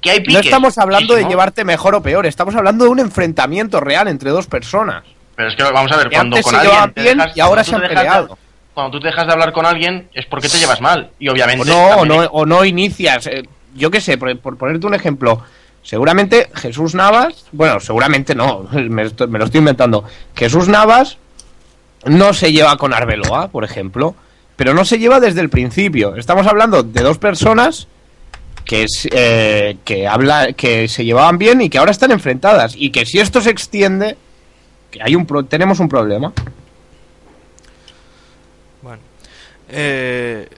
Que 0.01 0.11
hay 0.11 0.19
No 0.19 0.25
piques. 0.25 0.47
estamos 0.47 0.77
hablando 0.79 1.15
de 1.15 1.25
llevarte 1.25 1.65
mejor 1.65 1.95
o 1.95 2.03
peor, 2.03 2.27
estamos 2.27 2.55
hablando 2.57 2.85
de 2.85 2.91
un 2.91 2.99
enfrentamiento 2.99 3.81
real 3.81 4.09
entre 4.09 4.31
dos 4.31 4.47
personas. 4.47 5.05
Pero 5.37 5.49
es 5.49 5.57
que 5.57 5.63
vamos 5.63 5.91
a 5.93 5.97
ver, 5.97 6.09
Que 6.09 6.17
cuando 6.17 6.37
antes 6.37 6.45
con 6.53 6.61
se 6.61 6.67
alguien 6.69 6.93
te 6.95 7.03
bien 7.03 7.19
dejas- 7.19 7.37
y 7.37 7.41
ahora 7.41 7.65
se 7.65 7.75
han 7.75 7.81
de- 7.83 7.89
peleado. 7.89 8.39
cuando 8.75 8.91
tú 8.99 9.01
te 9.01 9.07
dejas 9.09 9.27
de 9.27 9.33
hablar 9.33 9.53
con 9.53 9.67
alguien 9.67 10.09
es 10.13 10.27
porque 10.27 10.49
te 10.49 10.59
llevas 10.59 10.81
mal. 10.81 11.11
Y 11.21 11.29
obviamente. 11.29 11.63
O 11.63 11.65
no, 11.65 11.87
o 12.01 12.05
no, 12.05 12.17
o 12.25 12.45
no 12.45 12.65
inicias. 12.65 13.27
eh, 13.29 13.45
yo 13.77 13.91
qué 13.91 14.01
sé, 14.01 14.19
por, 14.19 14.37
por 14.39 14.59
ponerte 14.59 14.87
un 14.87 14.95
ejemplo. 14.95 15.41
Seguramente 15.83 16.49
Jesús 16.55 16.95
Navas, 16.95 17.47
bueno, 17.53 17.79
seguramente 17.79 18.35
no, 18.35 18.67
me, 18.73 19.03
esto- 19.03 19.29
me 19.29 19.39
lo 19.39 19.45
estoy 19.45 19.59
inventando. 19.59 20.05
Jesús 20.35 20.67
Navas 20.69 21.19
no 22.07 22.33
se 22.35 22.53
lleva 22.53 22.77
con 22.77 22.93
Arbeloa, 22.95 23.49
por 23.49 23.65
ejemplo, 23.65 24.15
pero 24.57 24.75
no 24.75 24.85
se 24.85 24.99
lleva 24.99 25.21
desde 25.21 25.41
el 25.41 25.51
principio. 25.51 26.17
Estamos 26.17 26.47
hablando 26.47 26.83
de 26.83 27.03
dos 27.03 27.19
personas 27.19 27.89
que, 28.65 28.87
eh, 29.11 29.77
que, 29.85 30.07
habla, 30.09 30.53
que 30.53 30.89
se 30.89 31.05
llevaban 31.05 31.39
bien 31.39 31.61
y 31.61 31.69
que 31.71 31.79
ahora 31.79 31.91
están 31.91 32.11
enfrentadas. 32.13 32.75
Y 32.77 32.91
que 32.91 33.05
si 33.07 33.19
esto 33.19 33.41
se 33.41 33.51
extiende, 33.51 34.17
que 34.91 35.03
hay 35.03 35.15
un 35.17 35.27
pro- 35.27 35.45
tenemos 35.45 35.81
un 35.81 35.89
problema. 35.89 36.33
Bueno. 38.83 39.03
Eh, 39.69 40.49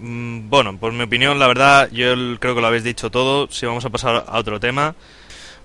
mm, 0.00 0.48
bueno, 0.48 0.76
por 0.78 0.92
mi 0.92 1.02
opinión, 1.04 1.38
la 1.38 1.46
verdad, 1.48 1.88
yo 1.92 2.14
creo 2.38 2.54
que 2.54 2.60
lo 2.60 2.66
habéis 2.66 2.84
dicho 2.84 3.10
todo. 3.10 3.48
Si 3.50 3.66
vamos 3.66 3.84
a 3.84 3.90
pasar 3.90 4.24
a 4.28 4.38
otro 4.38 4.60
tema. 4.60 4.94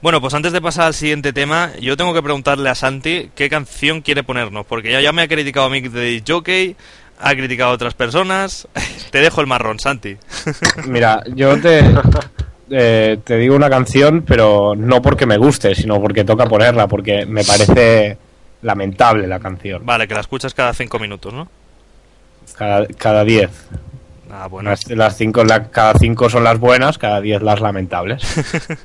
Bueno, 0.02 0.22
pues 0.22 0.34
antes 0.34 0.54
de 0.54 0.62
pasar 0.62 0.86
al 0.88 0.94
siguiente 0.94 1.34
tema, 1.34 1.72
yo 1.82 1.98
tengo 1.98 2.14
que 2.14 2.22
preguntarle 2.22 2.70
a 2.70 2.76
Santi 2.76 3.32
qué 3.36 3.50
canción 3.50 4.02
quiere 4.02 4.24
ponernos, 4.24 4.66
porque 4.66 4.92
ya, 4.92 5.02
ya 5.02 5.12
me 5.12 5.24
ha 5.24 5.28
criticado 5.28 5.66
a 5.66 5.70
mí 5.70 5.82
de 5.82 6.24
Jockey, 6.26 6.76
ha 7.20 7.34
criticado 7.34 7.72
a 7.72 7.74
otras 7.74 7.96
personas. 7.96 8.68
Te 9.12 9.20
dejo 9.22 9.42
el 9.42 9.48
marrón, 9.48 9.80
Santi. 9.80 10.16
Mira, 10.86 11.24
yo 11.34 11.60
te, 11.60 11.82
eh, 12.70 13.18
te 13.24 13.38
digo 13.38 13.56
una 13.56 13.70
canción, 13.70 14.22
pero 14.22 14.76
no 14.78 15.02
porque 15.02 15.26
me 15.26 15.38
guste, 15.38 15.74
sino 15.74 16.00
porque 16.00 16.24
toca 16.24 16.46
ponerla, 16.46 16.88
porque 16.88 17.26
me 17.26 17.44
parece 17.44 18.18
lamentable 18.62 19.26
la 19.28 19.40
canción. 19.40 19.84
Vale, 19.86 20.08
que 20.08 20.14
la 20.14 20.20
escuchas 20.22 20.54
cada 20.54 20.74
cinco 20.74 21.00
minutos, 21.00 21.34
¿no? 21.34 21.48
Cada, 22.56 22.86
cada 22.88 23.24
diez. 23.24 23.50
Ah, 24.30 24.48
bueno. 24.48 24.70
Las, 24.70 24.88
las 24.92 25.18
cinco, 25.18 25.44
la- 25.44 25.70
cada 25.70 25.94
cinco 25.96 26.30
son 26.30 26.44
las 26.44 26.60
buenas, 26.60 26.98
cada 27.00 27.20
diez 27.22 27.42
las 27.42 27.62
lamentables. 27.62 28.22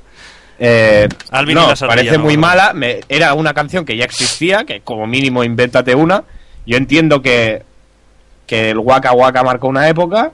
Eh, 0.58 1.08
Alvin 1.30 1.56
y 1.56 1.60
no, 1.60 1.68
la 1.68 1.76
Sardilla, 1.76 1.96
parece 1.96 2.18
no, 2.18 2.24
muy 2.24 2.34
no. 2.36 2.40
mala. 2.42 2.72
me- 2.72 3.00
era 3.08 3.34
una 3.34 3.52
canción 3.54 3.84
que 3.84 3.96
ya 3.96 4.04
existía, 4.04 4.64
que 4.64 4.80
como 4.80 5.06
mínimo 5.06 5.42
invéntate 5.44 5.94
una. 5.94 6.22
Yo 6.66 6.76
entiendo 6.76 7.20
que, 7.22 7.62
que 8.46 8.70
el 8.70 8.78
Waka 8.78 9.12
Waka 9.12 9.42
marcó 9.42 9.66
una 9.68 9.88
época, 9.88 10.30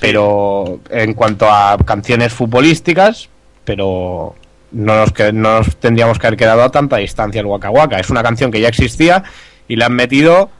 pero 0.00 0.80
en 0.90 1.14
cuanto 1.14 1.50
a 1.50 1.76
canciones 1.84 2.32
futbolísticas, 2.32 3.28
pero 3.64 4.34
no 4.72 4.96
nos, 4.96 5.12
que, 5.12 5.32
no 5.32 5.58
nos 5.58 5.76
tendríamos 5.76 6.18
que 6.18 6.26
haber 6.26 6.38
quedado 6.38 6.62
a 6.62 6.70
tanta 6.70 6.98
distancia 6.98 7.40
el 7.40 7.46
Waka 7.46 7.70
Waka. 7.70 7.98
Es 7.98 8.10
una 8.10 8.22
canción 8.22 8.50
que 8.50 8.60
ya 8.60 8.68
existía 8.68 9.24
y 9.66 9.76
le 9.76 9.84
han 9.84 9.94
metido 9.94 10.50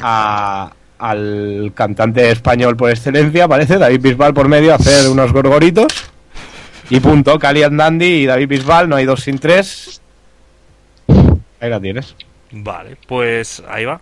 a- 0.00 0.72
al 0.98 1.72
cantante 1.74 2.30
español 2.30 2.76
por 2.76 2.90
excelencia, 2.90 3.46
parece, 3.48 3.78
David 3.78 4.00
Bisbal 4.00 4.32
por 4.34 4.48
medio, 4.48 4.72
a 4.72 4.76
hacer 4.76 5.08
unos 5.08 5.32
gorgoritos. 5.32 5.86
Y 6.90 7.00
punto, 7.00 7.38
Cali 7.38 7.62
and 7.62 7.78
Dandy 7.78 8.22
y 8.22 8.26
David 8.26 8.48
Bisbal, 8.48 8.88
no 8.88 8.96
hay 8.96 9.06
dos 9.06 9.22
sin 9.22 9.38
tres. 9.38 10.00
Ahí 11.60 11.70
la 11.70 11.80
tienes. 11.80 12.14
Vale, 12.50 12.96
pues 13.06 13.62
ahí 13.68 13.84
va. 13.84 14.00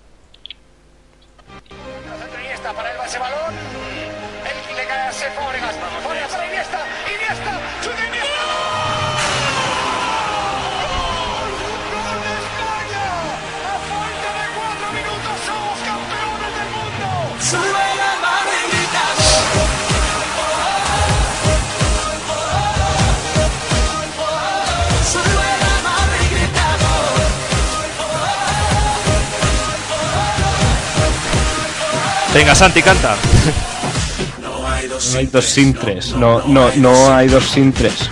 Venga, 32.34 32.54
Santi, 32.54 32.82
canta. 32.82 33.16
No 34.40 34.66
hay 34.68 35.26
dos 35.26 35.44
sin 35.44 35.74
tres. 35.74 36.12
No, 36.12 36.42
no, 36.46 36.70
no 36.76 37.14
hay 37.14 37.28
dos 37.28 37.44
sin 37.50 37.72
tres. 37.72 38.08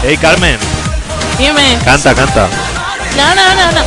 Hey, 0.00 0.16
Carmen, 0.16 0.56
Dime. 1.38 1.76
canta, 1.84 2.14
canta. 2.14 2.48
No, 3.16 3.34
no, 3.34 3.54
no, 3.54 3.72
no. 3.72 3.82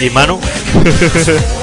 ¿Y 0.00 0.10
Manu? 0.10 0.40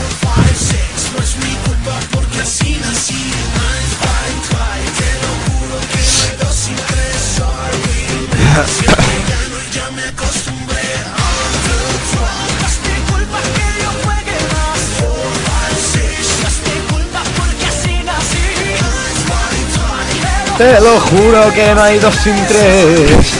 Te 20.59 20.77
lo 20.81 20.99
juro 20.99 21.53
que 21.53 21.73
no 21.73 21.81
hay 21.81 21.99
dos 21.99 22.13
sin 22.15 22.35
tres. 22.45 23.33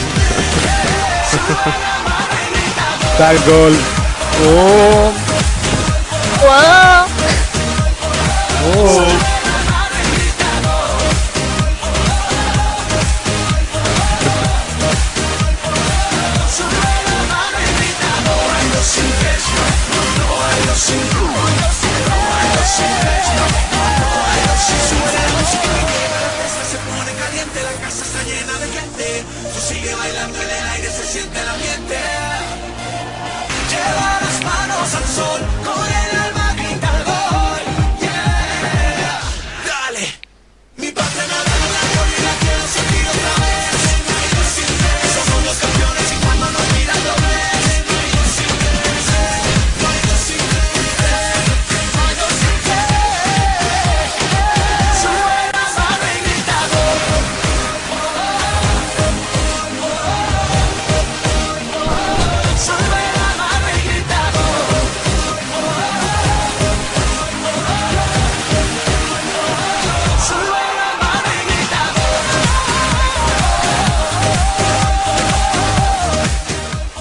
Tal 3.18 3.38
gol. 3.40 3.78
Oh, 4.48 5.12
Wow. 6.42 7.06
oh. 8.78 9.09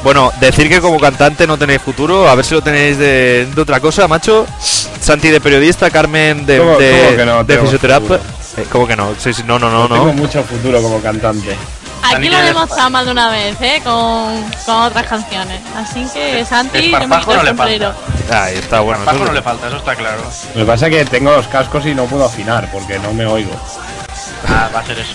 Bueno, 0.08 0.32
decir 0.40 0.70
que 0.70 0.80
como 0.80 0.98
cantante 0.98 1.46
no 1.46 1.58
tenéis 1.58 1.82
futuro, 1.82 2.30
a 2.30 2.34
ver 2.34 2.42
si 2.42 2.54
lo 2.54 2.62
tenéis 2.62 2.96
de, 2.96 3.44
de 3.54 3.60
otra 3.60 3.78
cosa, 3.78 4.08
macho. 4.08 4.46
Santi 4.58 5.28
de 5.28 5.38
periodista, 5.38 5.90
Carmen 5.90 6.46
de, 6.46 6.56
¿Cómo- 6.56 6.78
de, 6.78 7.02
cómo 7.04 7.16
que 7.18 7.26
no 7.26 7.44
de 7.44 7.58
fisioterapia. 7.58 8.16
Eh, 8.56 8.66
¿Cómo 8.72 8.86
que 8.86 8.96
no? 8.96 9.14
Sí, 9.18 9.34
sí, 9.34 9.42
no, 9.44 9.58
no, 9.58 9.68
no, 9.68 9.86
Tengo 9.86 10.14
mucho 10.14 10.42
futuro 10.44 10.80
como 10.80 10.98
cantante. 11.02 11.54
Aquí 12.02 12.30
lo 12.30 12.38
demostrado 12.38 12.88
más 12.88 13.04
de 13.04 13.10
una 13.12 13.28
vez, 13.28 13.60
¿eh? 13.60 13.82
Con, 13.84 14.42
con 14.64 14.76
otras 14.76 15.06
canciones. 15.06 15.60
Así 15.76 16.06
que, 16.14 16.42
Santi, 16.42 16.90
yo 16.90 16.98
me 17.00 17.06
no 17.06 17.40
el 17.40 17.44
le 17.44 17.54
falta. 17.54 17.94
Ahí 18.30 18.56
está, 18.56 18.80
bueno. 18.80 19.02
Eso 19.04 19.24
no 19.26 19.32
le 19.34 19.42
falta, 19.42 19.66
eso 19.68 19.76
está 19.76 19.94
claro. 19.94 20.22
Lo 20.54 20.60
que 20.62 20.66
pasa 20.66 20.86
es 20.86 20.94
que 20.96 21.04
tengo 21.04 21.32
los 21.32 21.48
cascos 21.48 21.84
y 21.84 21.94
no 21.94 22.06
puedo 22.06 22.24
afinar 22.24 22.70
porque 22.72 22.98
no 22.98 23.12
me 23.12 23.26
oigo. 23.26 23.52
Ah, 24.48 24.70
va 24.74 24.80
a 24.80 24.86
ser 24.86 25.00
eso. 25.00 25.12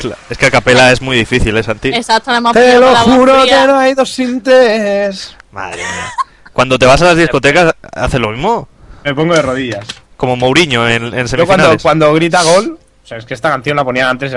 Claro, 0.00 0.16
Es 0.30 0.38
que 0.38 0.46
a 0.46 0.50
capela 0.50 0.92
es 0.92 1.00
muy 1.02 1.16
difícil, 1.16 1.56
¿eh, 1.56 1.62
Santi? 1.62 1.88
Exacto, 1.88 2.30
Te 2.52 2.78
lo 2.78 2.92
la 2.92 3.00
juro 3.00 3.44
que 3.44 3.66
no 3.66 3.78
hay 3.78 3.94
dos 3.94 4.10
sintes. 4.10 5.36
Madre 5.52 5.78
mía. 5.78 6.12
Cuando 6.52 6.78
te 6.78 6.86
vas 6.86 7.00
a 7.02 7.06
las 7.06 7.16
discotecas, 7.16 7.74
¿haces 7.94 8.20
lo 8.20 8.30
mismo? 8.30 8.68
Me 9.04 9.14
pongo 9.14 9.34
de 9.34 9.42
rodillas. 9.42 9.86
Como 10.16 10.36
Mourinho 10.36 10.88
en, 10.88 11.04
en 11.04 11.10
Yo 11.10 11.10
cuando, 11.12 11.26
semifinales. 11.28 11.82
cuando 11.82 12.14
grita 12.14 12.42
gol, 12.42 12.78
o 13.04 13.06
sea, 13.06 13.18
es 13.18 13.24
que 13.26 13.34
esta 13.34 13.50
canción 13.50 13.76
la 13.76 13.84
ponían 13.84 14.08
antes, 14.08 14.32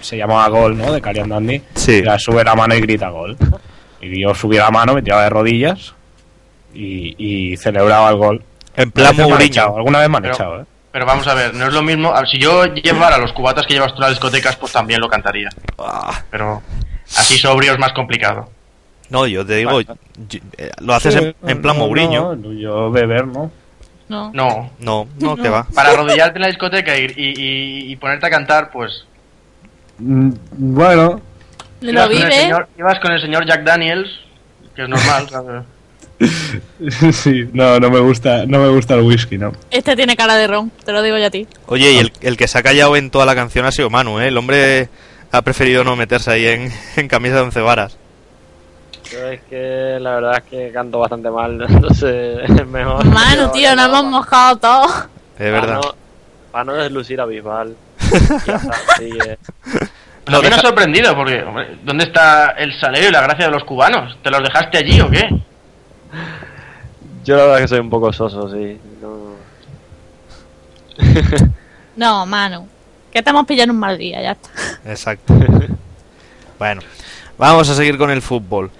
se 0.00 0.16
llamaba 0.16 0.46
Gol, 0.48 0.76
¿no? 0.78 0.92
De 0.92 1.00
Carian 1.00 1.28
Dandy. 1.28 1.62
Sí. 1.74 2.02
Ya 2.04 2.18
sube 2.18 2.44
la 2.44 2.54
mano 2.54 2.74
y 2.74 2.80
grita 2.80 3.08
gol. 3.08 3.36
Y 4.00 4.20
yo 4.20 4.34
subía 4.34 4.64
la 4.64 4.70
mano, 4.70 4.94
me 4.94 5.02
tiraba 5.02 5.22
de 5.24 5.30
rodillas 5.30 5.94
y, 6.74 7.14
y 7.52 7.56
celebraba 7.56 8.10
el 8.10 8.16
gol. 8.16 8.44
En 8.76 8.90
A 8.90 8.92
plan 8.92 9.06
veces 9.08 9.16
me 9.16 9.22
han 9.24 9.30
Mourinho. 9.30 9.76
alguna 9.76 9.98
vez 10.00 10.08
me 10.10 10.16
han 10.18 10.22
Pero- 10.22 10.34
echado, 10.34 10.60
¿eh? 10.60 10.64
Pero 10.96 11.04
vamos 11.04 11.26
a 11.28 11.34
ver, 11.34 11.52
no 11.52 11.66
es 11.66 11.74
lo 11.74 11.82
mismo. 11.82 12.08
a 12.14 12.20
ver, 12.20 12.28
Si 12.30 12.38
yo 12.38 12.64
llevara 12.64 13.18
los 13.18 13.30
cubatas 13.34 13.66
que 13.66 13.74
llevas 13.74 13.92
tú 13.94 13.98
a 13.98 14.06
las 14.06 14.12
discotecas, 14.12 14.56
pues 14.56 14.72
también 14.72 14.98
lo 14.98 15.10
cantaría. 15.10 15.50
Ah, 15.78 16.22
Pero 16.30 16.62
así 17.14 17.36
sobrio 17.36 17.74
es 17.74 17.78
más 17.78 17.92
complicado. 17.92 18.48
no, 19.10 19.26
yo 19.26 19.44
te 19.44 19.56
digo, 19.56 19.78
yo- 19.82 19.94
eh, 20.56 20.70
lo 20.80 20.94
haces 20.94 21.14
en, 21.16 21.36
en 21.46 21.60
plan 21.60 21.76
No, 21.76 21.84
Mourinho. 21.84 22.34
no, 22.34 22.50
yo 22.54 22.90
beber, 22.90 23.26
¿no? 23.26 23.50
No. 24.08 24.30
No. 24.32 24.70
No, 24.78 25.06
no, 25.18 25.36
que 25.36 25.50
va. 25.50 25.66
Para 25.74 25.90
arrodillarte 25.90 26.38
en 26.38 26.42
la 26.42 26.48
discoteca 26.48 26.96
y, 26.96 27.02
y- 27.14 27.34
y- 27.36 27.92
y 27.92 27.96
ponerte 27.96 28.24
a 28.28 28.30
cantar, 28.30 28.70
pues. 28.70 29.04
Mm, 29.98 30.30
Bueno, 30.52 31.20
Lo 31.82 31.90
ibas 31.90 32.06
con 32.06 32.16
el 32.16 32.22
vive. 32.22 32.32
señor- 32.40 32.68
ibas 32.78 33.00
con 33.00 33.12
el 33.12 33.20
señor 33.20 33.46
Jack 33.46 33.64
Daniels, 33.64 34.08
que 34.74 34.84
es 34.84 34.88
normal, 34.88 35.28
¿sabes? 35.30 35.62
sí, 37.12 37.48
no, 37.52 37.78
no 37.78 37.90
me 37.90 38.00
gusta, 38.00 38.46
no 38.46 38.58
me 38.58 38.68
gusta 38.68 38.94
el 38.94 39.02
whisky, 39.02 39.36
¿no? 39.38 39.52
Este 39.70 39.94
tiene 39.96 40.16
cara 40.16 40.34
de 40.36 40.46
ron, 40.46 40.70
te 40.84 40.92
lo 40.92 41.02
digo 41.02 41.18
yo 41.18 41.26
a 41.26 41.30
ti. 41.30 41.46
Oye, 41.66 41.92
y 41.92 41.98
el, 41.98 42.12
el 42.22 42.36
que 42.36 42.48
se 42.48 42.58
ha 42.58 42.62
callado 42.62 42.96
en 42.96 43.10
toda 43.10 43.26
la 43.26 43.34
canción 43.34 43.66
ha 43.66 43.72
sido 43.72 43.90
Manu, 43.90 44.20
¿eh? 44.20 44.28
El 44.28 44.36
hombre 44.38 44.88
ha 45.32 45.42
preferido 45.42 45.84
no 45.84 45.96
meterse 45.96 46.30
ahí 46.30 46.46
en, 46.46 46.72
en 46.96 47.08
camisa 47.08 47.36
de 47.36 47.40
once 47.42 47.60
varas. 47.60 47.98
Yo 49.12 49.18
es 49.28 49.40
que 49.48 49.98
la 50.00 50.14
verdad 50.16 50.38
es 50.38 50.44
que 50.50 50.72
canto 50.72 50.98
bastante 50.98 51.30
mal, 51.30 51.62
entonces 51.68 52.38
es 52.48 52.66
mejor. 52.66 53.04
Manu, 53.04 53.50
tío, 53.52 53.76
nos 53.76 53.86
hemos 53.86 54.04
mojado 54.04 54.56
todos. 54.56 55.08
Es 55.38 55.52
verdad. 55.52 55.80
Para 55.80 55.88
no, 55.88 55.94
para 56.50 56.64
no 56.64 56.72
deslucir 56.74 57.20
a 57.20 57.26
Bisbal. 57.26 57.76
Y 58.00 58.08
ya 58.08 58.54
está, 58.56 58.70
así 58.94 59.10
que- 59.18 59.38
me 60.48 60.54
ha 60.56 60.58
sorprendido, 60.58 61.14
porque, 61.14 61.42
hombre, 61.42 61.76
¿dónde 61.84 62.04
está 62.04 62.50
el 62.58 62.72
salero 62.80 63.08
y 63.08 63.12
la 63.12 63.20
gracia 63.20 63.46
de 63.46 63.52
los 63.52 63.62
cubanos? 63.64 64.18
¿Te 64.24 64.30
los 64.30 64.42
dejaste 64.42 64.78
allí 64.78 65.00
o 65.00 65.08
qué? 65.08 65.22
Yo 67.26 67.36
la 67.36 67.42
verdad 67.42 67.58
es 67.58 67.62
que 67.62 67.68
soy 67.68 67.80
un 67.80 67.90
poco 67.90 68.12
soso, 68.12 68.48
sí. 68.50 68.78
No... 69.02 69.34
No, 71.96 72.24
Manu. 72.24 72.68
Que 73.12 73.20
te 73.20 73.30
hemos 73.30 73.46
pillado 73.46 73.64
en 73.64 73.70
un 73.70 73.80
mal 73.80 73.98
día, 73.98 74.22
ya 74.22 74.32
está. 74.32 74.50
Exacto. 74.86 75.34
Bueno, 76.58 76.80
vamos 77.36 77.68
a 77.68 77.74
seguir 77.74 77.98
con 77.98 78.10
el 78.10 78.22
fútbol. 78.22 78.70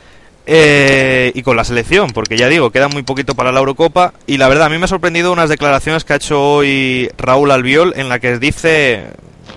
Eh, 0.46 1.30
y 1.34 1.42
con 1.42 1.58
la 1.58 1.64
selección, 1.64 2.12
porque 2.12 2.38
ya 2.38 2.48
digo, 2.48 2.70
queda 2.70 2.88
muy 2.88 3.02
poquito 3.02 3.34
para 3.34 3.52
la 3.52 3.58
Eurocopa. 3.58 4.14
Y 4.26 4.38
la 4.38 4.48
verdad, 4.48 4.66
a 4.66 4.68
mí 4.70 4.78
me 4.78 4.84
ha 4.84 4.88
sorprendido 4.88 5.30
unas 5.30 5.50
declaraciones 5.50 6.04
que 6.04 6.14
ha 6.14 6.16
hecho 6.16 6.40
hoy 6.40 7.10
Raúl 7.18 7.50
Albiol, 7.50 7.92
en 7.96 8.08
la 8.08 8.18
que 8.18 8.38
dice 8.38 9.08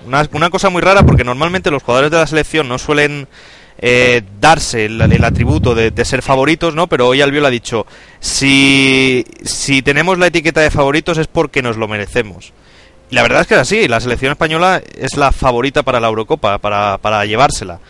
una, 0.06 0.28
una 0.32 0.50
cosa 0.50 0.68
muy 0.68 0.82
rara, 0.82 1.02
porque 1.04 1.24
normalmente 1.24 1.70
los 1.70 1.82
jugadores 1.82 2.10
de 2.10 2.18
la 2.18 2.26
selección 2.26 2.68
no 2.68 2.76
suelen 2.76 3.26
eh, 3.82 4.22
darse 4.38 4.84
el, 4.84 5.24
atributo 5.24 5.74
de, 5.74 5.90
de 5.90 6.04
ser 6.04 6.20
favoritos, 6.20 6.74
¿no? 6.74 6.86
Pero 6.86 7.08
hoy 7.08 7.22
Albiol 7.22 7.46
ha 7.46 7.50
dicho, 7.50 7.86
si, 8.20 9.24
si 9.42 9.80
tenemos 9.80 10.18
la 10.18 10.26
etiqueta 10.26 10.60
de 10.60 10.70
favoritos 10.70 11.16
es 11.16 11.26
porque 11.26 11.62
nos 11.62 11.78
lo 11.78 11.88
merecemos. 11.88 12.52
Y 13.10 13.14
la 13.14 13.22
verdad 13.22 13.40
es 13.40 13.46
que 13.46 13.54
es 13.54 13.60
así, 13.60 13.88
la 13.88 14.00
selección 14.00 14.32
española 14.32 14.82
es 14.98 15.16
la 15.16 15.32
favorita 15.32 15.82
para 15.82 15.98
la 15.98 16.08
Eurocopa, 16.08 16.58
para, 16.58 16.98
para 16.98 17.24
llevársela. 17.24 17.80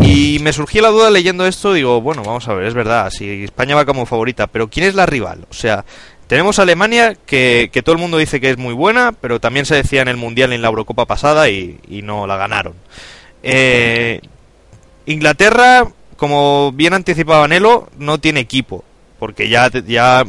Y 0.00 0.38
me 0.40 0.52
surgió 0.52 0.82
la 0.82 0.88
duda 0.88 1.10
leyendo 1.10 1.46
esto, 1.46 1.74
digo, 1.74 2.00
bueno, 2.00 2.22
vamos 2.24 2.48
a 2.48 2.54
ver, 2.54 2.66
es 2.66 2.74
verdad, 2.74 3.10
si 3.10 3.44
España 3.44 3.76
va 3.76 3.84
como 3.84 4.06
favorita, 4.06 4.46
pero 4.46 4.68
¿quién 4.68 4.86
es 4.86 4.94
la 4.94 5.06
rival? 5.06 5.46
O 5.50 5.54
sea, 5.54 5.84
tenemos 6.26 6.58
a 6.58 6.62
Alemania, 6.62 7.16
que, 7.26 7.68
que 7.70 7.82
todo 7.82 7.94
el 7.94 8.00
mundo 8.00 8.16
dice 8.16 8.40
que 8.40 8.50
es 8.50 8.58
muy 8.58 8.74
buena, 8.74 9.12
pero 9.12 9.40
también 9.40 9.66
se 9.66 9.76
decía 9.76 10.02
en 10.02 10.08
el 10.08 10.16
Mundial 10.16 10.52
en 10.52 10.62
la 10.62 10.68
Eurocopa 10.68 11.04
pasada 11.04 11.50
y, 11.50 11.78
y 11.88 12.02
no 12.02 12.26
la 12.26 12.36
ganaron. 12.36 12.74
Eh, 13.42 14.20
Inglaterra, 15.06 15.86
como 16.16 16.72
bien 16.72 16.94
anticipaba 16.94 17.48
Nelo, 17.48 17.88
no 17.98 18.18
tiene 18.18 18.40
equipo. 18.40 18.84
Porque 19.18 19.48
ya, 19.48 19.70
ya 19.86 20.24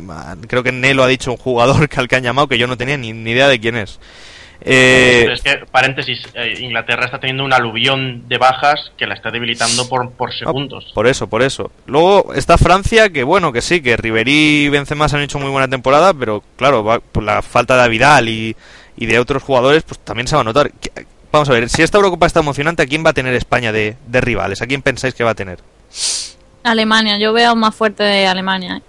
creo 0.47 0.61
que 0.61 0.71
Nelo 0.71 1.03
ha 1.03 1.07
dicho 1.07 1.31
un 1.31 1.37
jugador 1.37 1.89
que 1.89 1.99
al 1.99 2.07
que 2.07 2.15
han 2.17 2.23
llamado 2.23 2.47
que 2.47 2.57
yo 2.57 2.67
no 2.67 2.77
tenía 2.77 2.97
ni, 2.97 3.11
ni 3.13 3.31
idea 3.31 3.47
de 3.47 3.59
quién 3.59 3.75
es. 3.75 3.99
Eh, 4.65 5.19
Pero 5.23 5.33
es 5.33 5.41
que, 5.41 5.65
paréntesis, 5.71 6.21
eh, 6.35 6.57
Inglaterra 6.61 7.05
está 7.05 7.19
teniendo 7.19 7.43
un 7.43 7.51
aluvión 7.51 8.29
de 8.29 8.37
bajas 8.37 8.91
que 8.95 9.05
la 9.07 9.13
está 9.15 9.29
debilitando 9.29 9.89
por, 9.89 10.11
por 10.11 10.31
segundos. 10.33 10.91
Por 10.93 11.07
eso, 11.07 11.27
por 11.27 11.41
eso. 11.41 11.71
Luego 11.85 12.33
está 12.33 12.57
Francia, 12.57 13.09
que 13.09 13.23
bueno, 13.23 13.51
que 13.51 13.61
sí, 13.61 13.81
que 13.81 13.97
Ribery 13.97 14.65
y 14.65 14.69
Benzema 14.69 15.09
se 15.09 15.17
han 15.17 15.23
hecho 15.23 15.39
muy 15.39 15.49
buena 15.49 15.67
temporada, 15.67 16.13
pero 16.13 16.43
claro, 16.55 16.83
va- 16.83 16.99
por 17.01 17.23
la 17.23 17.41
falta 17.41 17.81
de 17.81 17.89
Vidal 17.89 18.29
y, 18.29 18.55
y 18.95 19.05
de 19.05 19.19
otros 19.19 19.43
jugadores, 19.43 19.83
pues 19.83 19.99
también 19.99 20.27
se 20.27 20.35
va 20.35 20.41
a 20.41 20.45
notar. 20.45 20.71
Vamos 21.33 21.49
a 21.49 21.53
ver, 21.53 21.67
si 21.67 21.81
esta 21.81 21.97
Eurocopa 21.97 22.27
está 22.27 22.41
emocionante, 22.41 22.83
¿a 22.83 22.85
quién 22.85 23.03
va 23.03 23.09
a 23.09 23.13
tener 23.13 23.33
España 23.33 23.71
de, 23.71 23.97
de 24.05 24.21
rivales? 24.21 24.61
¿A 24.61 24.67
quién 24.67 24.83
pensáis 24.83 25.15
que 25.15 25.23
va 25.23 25.31
a 25.31 25.33
tener? 25.35 25.57
Alemania, 26.63 27.17
yo 27.17 27.33
veo 27.33 27.55
más 27.55 27.73
fuerte 27.73 28.03
de 28.03 28.27
Alemania. 28.27 28.77
¿eh? 28.77 28.81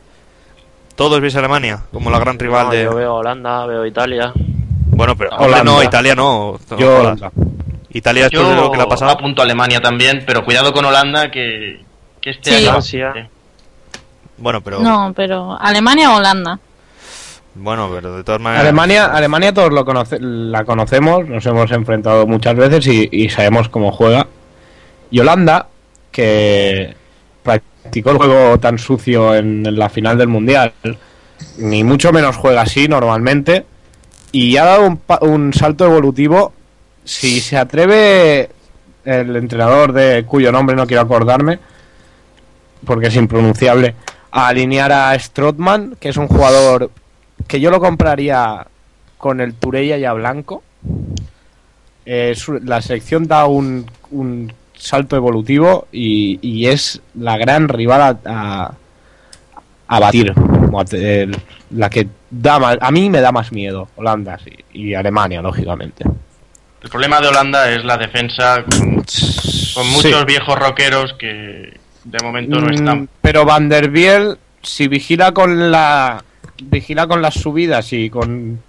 Todos 0.95 1.23
veis 1.23 1.35
a 1.37 1.39
Alemania 1.39 1.81
como 1.91 2.11
la 2.11 2.19
gran 2.19 2.39
rival 2.39 2.67
No, 2.67 2.73
de... 2.73 2.85
Yo 2.85 2.95
veo 2.95 3.15
Holanda, 3.15 3.65
veo 3.65 3.87
Italia. 3.87 4.31
Bueno, 4.91 5.17
pero 5.17 5.31
Holanda. 5.39 5.65
no, 5.65 5.83
Italia 5.83 6.15
no. 6.15 6.59
Yo, 6.79 6.99
jodas. 7.15 7.33
Italia 7.91 8.25
después 8.25 8.47
de 8.47 8.57
lo 8.57 8.71
que 8.71 8.77
le 8.77 8.83
ha 8.83 8.89
pasado. 8.89 9.13
apunto 9.13 9.41
a 9.41 9.47
Alemania 9.47 9.81
también, 9.81 10.23
pero 10.27 10.45
cuidado 10.45 10.71
con 10.75 10.85
Holanda 10.85 11.31
que, 11.31 11.83
que 12.21 12.29
este 12.31 12.51
Sí. 12.51 12.57
año... 12.57 12.71
Francia. 12.73 13.13
Sí. 13.15 13.21
Bueno, 14.37 14.61
pero 14.61 14.81
No, 14.81 15.15
pero 15.17 15.57
Alemania 15.59 16.13
o 16.13 16.17
Holanda. 16.19 16.59
Bueno, 17.55 17.89
pero 17.93 18.17
de 18.17 18.25
todas 18.25 18.41
maneras. 18.41 18.65
Alemania, 18.65 19.07
Alemania 19.07 19.55
todos 19.55 19.73
lo 19.73 19.85
conoce, 19.85 20.19
la 20.21 20.65
conocemos, 20.65 21.29
nos 21.29 21.47
hemos 21.47 21.71
enfrentado 21.71 22.27
muchas 22.27 22.57
veces 22.57 22.87
y, 22.87 23.29
sabemos 23.29 23.69
cómo 23.69 23.93
juega. 23.93 24.27
Y 25.11 25.21
Holanda, 25.21 25.69
que 26.11 26.95
practicó 27.43 28.11
el 28.11 28.17
juego 28.17 28.59
tan 28.59 28.79
sucio 28.79 29.35
en, 29.35 29.79
la 29.79 29.89
final 29.89 30.19
del 30.19 30.29
Mundial, 30.29 30.73
ni 31.59 31.85
mucho 31.85 32.13
menos 32.13 32.37
juega 32.37 32.63
así 32.63 32.89
normalmente, 32.89 33.65
y 34.33 34.57
ha 34.57 34.65
dado 34.65 34.87
un, 34.87 35.01
un 35.21 35.53
salto 35.53 35.85
evolutivo. 35.85 36.53
Si 37.05 37.41
se 37.41 37.57
atreve 37.57 38.51
el 39.05 39.37
entrenador 39.37 39.93
de 39.93 40.25
cuyo 40.27 40.51
nombre 40.51 40.75
no 40.75 40.87
quiero 40.87 41.03
acordarme, 41.03 41.61
porque 42.85 43.09
es 43.09 43.17
impronunciable, 43.17 43.95
a 44.33 44.49
alinear 44.49 44.91
a 44.91 45.19
Strootman, 45.19 45.97
que 46.01 46.09
es 46.09 46.17
un 46.17 46.27
jugador 46.27 46.91
que 47.47 47.61
yo 47.61 47.71
lo 47.71 47.81
compraría 47.81 48.67
con 49.19 49.41
el 49.41 49.55
Turella 49.55 49.97
ya 49.99 50.13
blanco. 50.13 50.63
Eh, 52.07 52.35
la 52.65 52.83
selección 52.83 53.27
da 53.27 53.47
un, 53.47 53.87
un 54.11 54.53
salto 54.77 55.17
evolutivo 55.17 55.87
y, 55.93 56.39
y 56.43 56.67
es 56.67 57.01
la 57.15 57.37
gran 57.39 57.69
rival 57.69 58.01
a, 58.03 58.19
a, 58.27 58.75
a 59.89 60.01
batir. 60.01 60.35
la 61.71 61.89
que 61.89 62.07
da 62.31 62.59
más, 62.59 62.77
a 62.81 62.91
mí 62.91 63.09
me 63.09 63.21
da 63.21 63.33
más 63.33 63.53
miedo, 63.53 63.89
Holanda 63.97 64.39
sí, 64.45 64.51
y 64.75 64.93
Alemania, 64.95 65.41
lógicamente. 65.41 66.05
El 66.83 66.91
problema 66.91 67.21
de 67.21 67.29
Holanda 67.29 67.71
es 67.71 67.83
la 67.85 67.97
defensa 67.97 68.63
con, 68.65 68.97
con 68.97 69.05
Sí. 69.07 69.81
muchos 69.91 70.27
viejos 70.27 70.59
rockeros 70.59 71.15
que 71.19 71.73
de 72.05 72.19
momento 72.23 72.61
no 72.61 72.67
Mm, 72.67 72.75
están. 72.75 73.09
Pero 73.23 73.47
Van 73.47 73.69
der 73.71 73.89
Biel, 73.89 74.37
si 74.63 74.89
vigila 74.89 75.33
con 75.33 75.71
la 75.71 76.23
vigila 76.63 77.07
con 77.07 77.21
las 77.23 77.35
subidas 77.35 77.93
y 77.93 78.11
con 78.11 78.61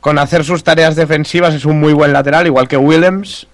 con 0.00 0.18
hacer 0.18 0.44
sus 0.44 0.62
tareas 0.62 0.96
defensivas 0.96 1.54
es 1.54 1.64
un 1.64 1.80
muy 1.80 1.94
buen 1.94 2.12
lateral, 2.12 2.46
igual 2.46 2.68
que 2.68 2.76
Willems 2.76 3.46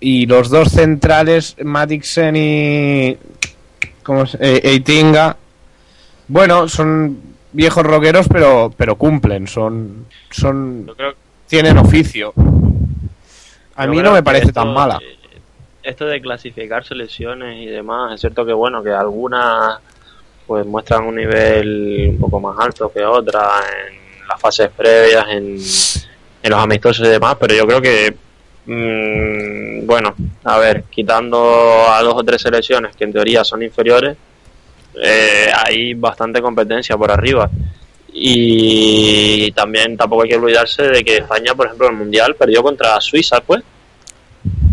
y 0.00 0.24
los 0.26 0.48
dos 0.48 0.70
centrales 0.70 1.56
Matixen 1.62 2.36
y 2.36 3.18
¿cómo 4.02 4.24
se- 4.26 4.38
eh, 4.40 4.60
Eitinga. 4.64 5.36
Bueno, 6.28 6.68
son 6.68 7.18
viejos 7.52 7.84
roqueros, 7.84 8.26
pero 8.28 8.72
pero 8.76 8.96
cumplen, 8.96 9.46
son 9.46 10.06
son 10.30 10.86
Yo 10.86 10.94
creo, 10.96 11.12
tienen 11.48 11.76
oficio. 11.76 12.32
A 13.76 13.84
yo 13.84 13.90
mí 13.90 13.98
no 14.02 14.12
me 14.12 14.22
parece 14.22 14.46
esto, 14.46 14.60
tan 14.62 14.72
mala. 14.72 14.98
esto 15.82 16.06
de 16.06 16.20
clasificar 16.22 16.82
selecciones 16.84 17.60
y 17.60 17.66
demás, 17.66 18.14
es 18.14 18.20
cierto 18.22 18.46
que 18.46 18.54
bueno, 18.54 18.82
que 18.82 18.90
algunas 18.90 19.78
pues 20.46 20.66
muestran 20.66 21.04
un 21.04 21.16
nivel 21.16 22.08
un 22.10 22.18
poco 22.18 22.40
más 22.40 22.58
alto 22.58 22.90
que 22.92 23.04
otras 23.04 23.64
en 23.88 24.28
las 24.28 24.40
fases 24.40 24.70
previas, 24.76 25.24
en, 25.30 25.58
en 26.42 26.50
los 26.50 26.60
amistosos 26.60 27.06
y 27.06 27.10
demás, 27.10 27.36
pero 27.38 27.54
yo 27.54 27.66
creo 27.66 27.80
que 27.80 28.14
mm, 28.66 29.86
bueno, 29.86 30.14
a 30.44 30.58
ver, 30.58 30.84
quitando 30.90 31.86
a 31.88 32.02
dos 32.02 32.14
o 32.16 32.24
tres 32.24 32.42
selecciones 32.42 32.96
que 32.96 33.04
en 33.04 33.12
teoría 33.12 33.44
son 33.44 33.62
inferiores, 33.62 34.16
eh, 35.02 35.48
hay 35.54 35.94
bastante 35.94 36.40
competencia 36.40 36.96
por 36.96 37.10
arriba. 37.10 37.50
Y 38.16 39.50
también 39.52 39.96
tampoco 39.96 40.22
hay 40.22 40.28
que 40.28 40.36
olvidarse 40.36 40.82
de 40.84 41.04
que 41.04 41.16
España, 41.18 41.54
por 41.54 41.66
ejemplo, 41.66 41.88
en 41.88 41.94
el 41.94 41.98
Mundial 41.98 42.36
perdió 42.36 42.62
contra 42.62 43.00
Suiza, 43.00 43.40
pues. 43.40 43.62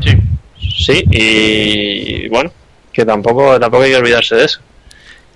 Sí. 0.04 0.12
Sí, 0.60 1.04
y 1.10 2.30
bueno, 2.30 2.52
que 2.94 3.04
tampoco, 3.04 3.60
tampoco 3.60 3.84
hay 3.84 3.92
que 3.92 3.98
olvidarse 3.98 4.36
de 4.36 4.46
eso. 4.46 4.62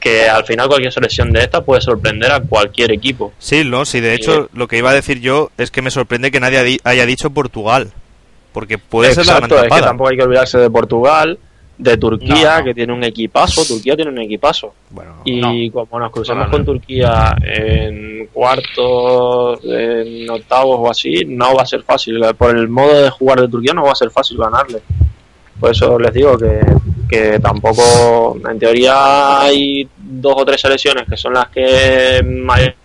Que 0.06 0.30
al 0.30 0.45
final 0.45 0.68
cualquier 0.68 0.91
selección 0.93 1.32
de 1.32 1.39
esta 1.39 1.64
puede 1.66 1.82
sorprender 1.82 2.32
a 2.32 2.39
cualquier 2.39 2.91
equipo. 2.91 3.34
Sí, 3.39 3.64
no, 3.66 3.86
sí, 3.86 4.01
de 4.01 4.14
hecho, 4.14 4.49
lo 4.53 4.68
que 4.68 4.78
iba 4.78 4.91
a 4.91 4.93
decir 4.93 5.20
yo 5.20 5.49
es 5.58 5.72
que 5.72 5.82
me 5.82 5.89
sorprende 5.89 6.30
que 6.30 6.39
nadie 6.39 6.78
haya- 6.84 7.06
dicho 7.08 7.32
Portugal. 7.32 7.91
Porque 8.53 8.78
puede 8.78 9.16
ser 9.16 9.26
la 9.26 9.39
gran 9.39 9.51
es 9.66 9.74
que 9.74 9.82
tampoco 9.82 10.12
hay 10.12 10.18
que 10.18 10.24
olvidarse 10.24 10.60
de 10.60 10.70
Portugal, 10.70 11.39
de 11.80 11.97
Turquía, 11.97 12.51
No, 12.53 12.58
no. 12.60 12.64
que 12.66 12.74
tiene 12.76 12.93
un 12.93 13.03
equipazo. 13.03 13.66
Turquía 13.66 13.95
tiene 13.95 14.12
un 14.12 14.20
equipazo. 14.20 14.76
Bueno, 14.91 15.16
Y 15.26 15.72
como 15.72 15.97
nos 15.99 16.12
cruzamos 16.12 16.41
No, 16.41 16.45
no, 16.45 16.51
con 16.51 16.62
no. 16.62 16.66
Turquía 16.68 17.36
en 17.41 18.28
cuartos, 18.32 19.60
en 19.64 20.30
octavos 20.30 20.78
o 20.82 20.89
así, 20.91 21.26
no 21.28 21.56
va 21.56 21.64
a 21.64 21.66
ser 21.66 21.82
fácil. 21.82 22.22
Por 22.38 22.56
el 22.56 22.68
modo 22.70 23.01
de 23.01 23.10
jugar 23.10 23.41
de 23.41 23.47
Turquía 23.47 23.74
no 23.74 23.84
va 23.84 23.91
a 23.91 23.95
ser 23.95 24.12
fácil 24.12 24.38
ganarle. 24.38 24.82
Por 25.60 25.72
eso 25.72 25.97
les 25.97 26.14
digo 26.14 26.38
que, 26.38 26.60
que 27.10 27.39
tampoco, 27.39 28.38
en 28.49 28.60
teoría 28.60 29.41
hay 29.41 29.88
dos 29.97 30.36
o 30.38 30.45
tres 30.45 30.62
selecciones 30.62 31.06
que 31.08 31.18
son 31.18 31.34
las 31.34 31.49
que 31.49 32.24
mayor 32.24 32.76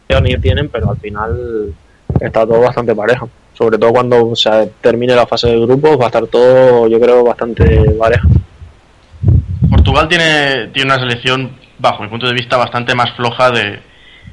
tienen, 0.41 0.69
pero 0.69 0.91
al 0.91 0.99
final 0.99 1.75
está 2.21 2.47
todo 2.47 2.61
bastante 2.61 2.95
parejo. 2.95 3.29
Sobre 3.55 3.79
todo 3.79 3.93
cuando 3.93 4.35
se 4.35 4.71
termine 4.81 5.15
la 5.15 5.27
fase 5.27 5.49
de 5.49 5.61
grupos 5.61 5.99
va 5.99 6.05
a 6.05 6.07
estar 6.07 6.27
todo, 6.27 6.89
yo 6.89 6.99
creo, 7.01 7.25
bastante 7.25 7.91
parejo. 7.99 8.29
Portugal 9.71 10.09
tiene, 10.09 10.69
tiene 10.73 10.93
una 10.93 11.01
selección, 11.01 11.53
bajo 11.79 12.03
mi 12.03 12.09
punto 12.09 12.27
de 12.27 12.33
vista, 12.33 12.57
bastante 12.57 12.95
más 12.95 13.15
floja 13.17 13.51
de, 13.51 13.81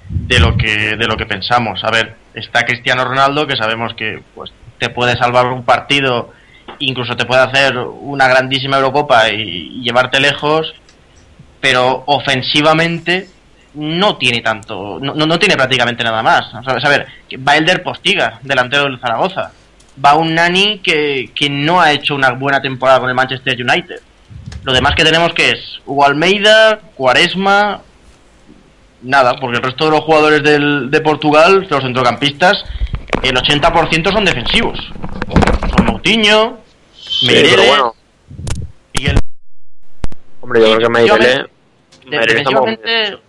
de 0.10 0.40
lo 0.40 0.58
que 0.58 0.96
de 0.96 1.08
lo 1.08 1.16
que 1.18 1.26
pensamos. 1.26 1.84
A 1.84 1.92
ver, 1.92 2.16
está 2.34 2.66
Cristiano 2.66 3.04
Ronaldo, 3.04 3.48
que 3.48 3.56
sabemos 3.56 3.94
que 3.96 4.22
pues 4.34 4.52
te 4.80 4.90
puede 4.90 5.18
salvar 5.18 5.48
un 5.48 5.64
partido, 5.64 6.32
incluso 6.80 7.16
te 7.16 7.26
puede 7.26 7.42
hacer 7.42 7.78
una 7.78 8.28
grandísima 8.28 8.78
Eurocopa 8.78 9.30
y, 9.30 9.82
llevarte 9.82 10.20
lejos, 10.20 10.74
pero 11.60 12.04
ofensivamente 12.08 13.30
no 13.76 14.18
tiene 14.18 14.42
tanto, 14.42 15.00
no, 15.00 15.14
no 15.14 15.40
tiene 15.40 15.56
prácticamente 15.56 16.04
nada 16.04 16.24
más. 16.24 16.54
O 16.54 16.64
sea, 16.64 16.74
a 16.74 16.90
ver, 16.90 17.08
va 17.48 17.58
Elder 17.58 17.84
Postiga, 17.84 18.40
delantero 18.42 18.84
del 18.84 19.00
Zaragoza. 19.00 19.52
Va 20.04 20.16
un 20.16 20.36
Nani 20.36 20.80
que, 20.80 21.32
que 21.34 21.50
no 21.50 21.82
ha 21.82 21.92
hecho 21.92 22.16
una 22.16 22.32
buena 22.32 22.62
temporada 22.62 23.00
con 23.00 23.10
el 23.10 23.16
Manchester 23.16 23.60
United. 23.60 24.00
Lo 24.64 24.74
demás 24.74 24.96
que 24.96 25.04
tenemos 25.04 25.34
que 25.34 25.52
es 25.52 25.80
Hugo 25.86 26.06
Almeida, 26.06 26.80
Cuaresma, 26.96 27.82
nada, 29.02 29.36
porque 29.40 29.58
el 29.58 29.64
resto 29.64 29.86
de 29.86 29.92
los 29.92 30.02
jugadores 30.02 30.44
del, 30.44 30.92
de 30.92 31.02
Portugal, 31.02 31.68
los 31.70 31.84
centrocampistas, 31.84 32.64
el 33.24 33.36
80% 33.36 34.12
son 34.12 34.26
defensivos. 34.26 34.80
Moutinho, 35.88 36.58
Sí, 36.94 37.28
Meireles, 37.28 37.56
pero 37.56 37.68
bueno, 37.68 37.96
Miguel. 38.98 39.20
hombre, 40.42 40.60
yo 40.62 40.66
creo 40.66 40.80
que 40.80 40.90
Meireles 40.90 42.44
tampoco- 42.44 42.66
defensivamente, 42.66 43.20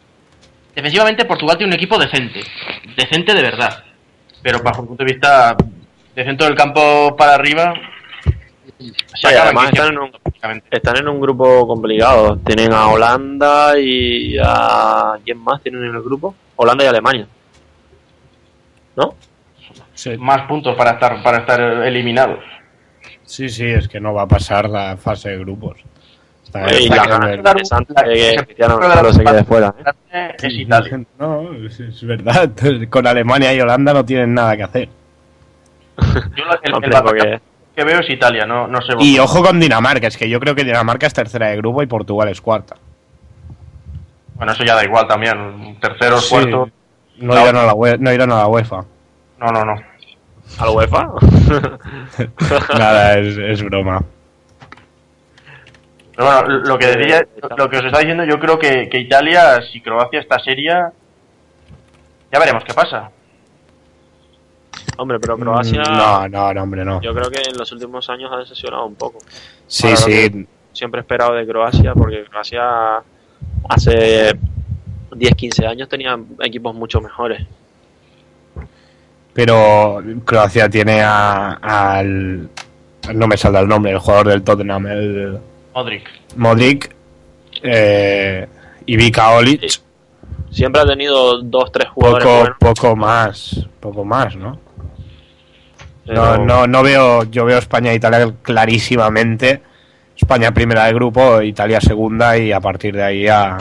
defensivamente 0.75 1.25
Portugal 1.25 1.57
tiene 1.59 1.73
un 1.73 1.77
equipo 1.77 1.99
decente, 1.99 2.41
decente 2.97 3.35
de 3.35 3.43
verdad. 3.43 3.85
Pero 4.43 4.61
bajo 4.63 4.83
mi 4.83 4.89
punto 4.89 5.05
de 5.05 5.13
vista, 5.13 5.57
de 6.15 6.25
centro 6.25 6.47
del 6.47 6.57
campo 6.57 7.17
para 7.17 7.35
arriba, 7.35 7.75
acaba 9.25 9.45
además 9.45 9.71
están 9.73 9.93
en 9.93 9.99
un-. 9.99 10.13
Están 10.71 10.97
en 10.97 11.09
un 11.09 11.21
grupo 11.21 11.67
complicado. 11.67 12.37
Tienen 12.39 12.73
a 12.73 12.87
Holanda 12.89 13.77
y 13.79 14.37
a. 14.41 15.19
¿Quién 15.25 15.39
más 15.39 15.61
tienen 15.63 15.85
en 15.85 15.97
el 15.97 16.03
grupo? 16.03 16.35
Holanda 16.55 16.85
y 16.85 16.87
Alemania. 16.87 17.27
¿No? 18.95 19.15
Sí, 19.99 20.16
más 20.16 20.42
puntos 20.42 20.76
para 20.76 20.92
estar 20.92 21.20
para 21.24 21.38
estar 21.38 21.61
eliminados. 21.61 22.38
sí, 23.24 23.49
sí, 23.49 23.66
es 23.66 23.88
que 23.88 23.99
no 23.99 24.14
va 24.14 24.22
a 24.22 24.28
pasar 24.28 24.70
la 24.70 24.96
fase 24.96 25.30
de 25.30 25.38
grupos. 25.38 25.78
Está 26.44 26.61
Italia. 26.80 27.18
No, 31.18 31.53
es, 31.53 32.03
verdad. 32.07 32.51
Con 32.90 33.09
Alemania 33.09 33.53
y 33.53 33.61
Holanda 33.61 33.92
no 33.92 34.05
tienen 34.05 34.34
nada 34.34 34.57
que 34.57 34.62
hacer. 34.62 34.88
Yo 36.36 36.44
el, 36.62 37.40
que 37.74 37.84
veo 37.84 37.99
es 37.99 38.09
Italia, 38.09 38.46
no, 38.46 38.68
no 38.68 38.80
sé. 38.80 38.92
Y 39.01 39.18
ojo 39.18 39.42
con 39.42 39.59
Dinamarca, 39.59 40.07
es 40.07 40.16
que 40.16 40.28
yo 40.28 40.38
creo 40.38 40.55
que 40.55 40.62
Dinamarca 40.62 41.09
es 41.09 41.12
tercera 41.12 41.49
de 41.49 41.57
grupo 41.57 41.82
y 41.82 41.86
Portugal 41.86 42.28
es 42.28 42.40
cuarta. 42.40 42.76
Bueno, 44.34 44.53
eso 44.53 44.62
ya 44.62 44.76
da 44.76 44.84
igual 44.84 45.09
también. 45.09 45.76
Terceros, 45.80 46.24
Sí. 46.28 46.30
cuartos. 46.30 46.68
No, 47.18 47.34
La- 47.34 47.42
irán 47.42 47.57
a 47.57 47.64
la 47.64 47.74
UE 47.74 47.99
no 47.99 48.12
irán 48.12 48.30
a 48.30 48.36
la 48.38 48.46
UEFA. 48.46 48.84
No, 49.39 49.47
no, 49.53 49.64
no. 49.64 49.74
¿Al 50.59 50.68
UEFA? 50.70 51.09
Nada, 52.78 53.18
es, 53.18 53.36
es 53.36 53.62
broma. 53.62 54.03
Pero 56.16 56.26
bueno, 56.32 56.49
lo 56.64 56.78
que 56.78 56.86
decía, 56.86 57.26
lo 57.57 57.70
que 57.70 57.78
os 57.78 57.84
está 57.84 57.99
diciendo, 58.01 58.24
yo 58.24 58.41
creo 58.41 58.59
que, 58.59 58.89
que 58.89 58.99
Italia, 58.99 59.61
si 59.70 59.80
Croacia 59.80 60.18
está 60.20 60.39
seria, 60.41 60.93
ya 62.32 62.39
veremos 62.41 62.64
qué 62.64 62.74
pasa. 62.74 63.11
Hombre, 64.97 65.20
pero 65.20 65.39
Croacia. 65.39 65.80
Mm, 65.82 65.97
No, 65.97 66.28
no, 66.28 66.55
no, 66.55 66.62
hombre, 66.62 66.84
no. 66.84 67.01
Yo 67.01 67.14
creo 67.14 67.30
que 67.30 67.39
en 67.49 67.57
los 67.57 67.70
últimos 67.70 68.09
años 68.11 68.32
ha 68.32 68.39
decepcionado 68.39 68.86
un 68.86 68.97
poco. 68.97 69.18
Sí, 69.68 69.86
Ahora, 69.86 69.97
sí. 69.99 70.47
Siempre 70.72 71.01
he 71.01 71.03
esperado 71.03 71.34
de 71.34 71.47
Croacia, 71.47 71.95
porque 71.95 72.24
Croacia 72.24 73.01
hace 73.68 74.32
10-15 75.11 75.66
años 75.68 75.89
tenía 75.89 76.18
equipos 76.41 76.74
mucho 76.74 77.01
mejores. 77.01 77.47
Pero 79.39 80.03
Croacia 80.24 80.68
tiene 80.68 81.01
a- 81.01 81.53
al. 81.62 82.49
No 83.14 83.28
me 83.28 83.36
saldrá 83.36 83.61
el 83.61 83.68
nombre, 83.68 83.93
el 83.93 83.99
jugador 84.01 84.26
del 84.30 84.43
Tottenham, 84.43 84.86
el 84.89 85.39
Modric. 85.72 86.09
Modric, 86.34 86.93
eh, 87.62 88.49
Ivica 88.86 89.30
Olic. 89.30 89.61
Sí. 89.68 89.80
Siempre 90.51 90.82
ha 90.82 90.86
tenido 90.86 91.41
dos, 91.41 91.70
tres 91.70 91.89
jugadores 91.91 92.24
Poco, 92.26 92.39
buenos. 92.41 92.57
poco 92.59 92.97
más, 92.97 93.66
poco 93.78 94.05
más, 94.05 94.34
¿no? 94.34 94.59
pero- 96.05 96.39
No, 96.39 96.45
no, 96.45 96.66
no 96.66 96.82
veo, 96.82 97.22
yo 97.30 97.45
veo 97.45 97.59
España 97.59 97.93
e 97.93 97.95
Italia 97.95 98.32
clarísimamente. 98.43 99.62
España 100.16 100.53
primera 100.53 100.86
de 100.86 100.95
grupo, 100.95 101.41
Italia 101.43 101.80
segunda 101.80 102.36
y 102.36 102.51
a 102.51 102.59
partir 102.61 102.97
de 102.97 103.05
ahí 103.05 103.28
a, 103.28 103.57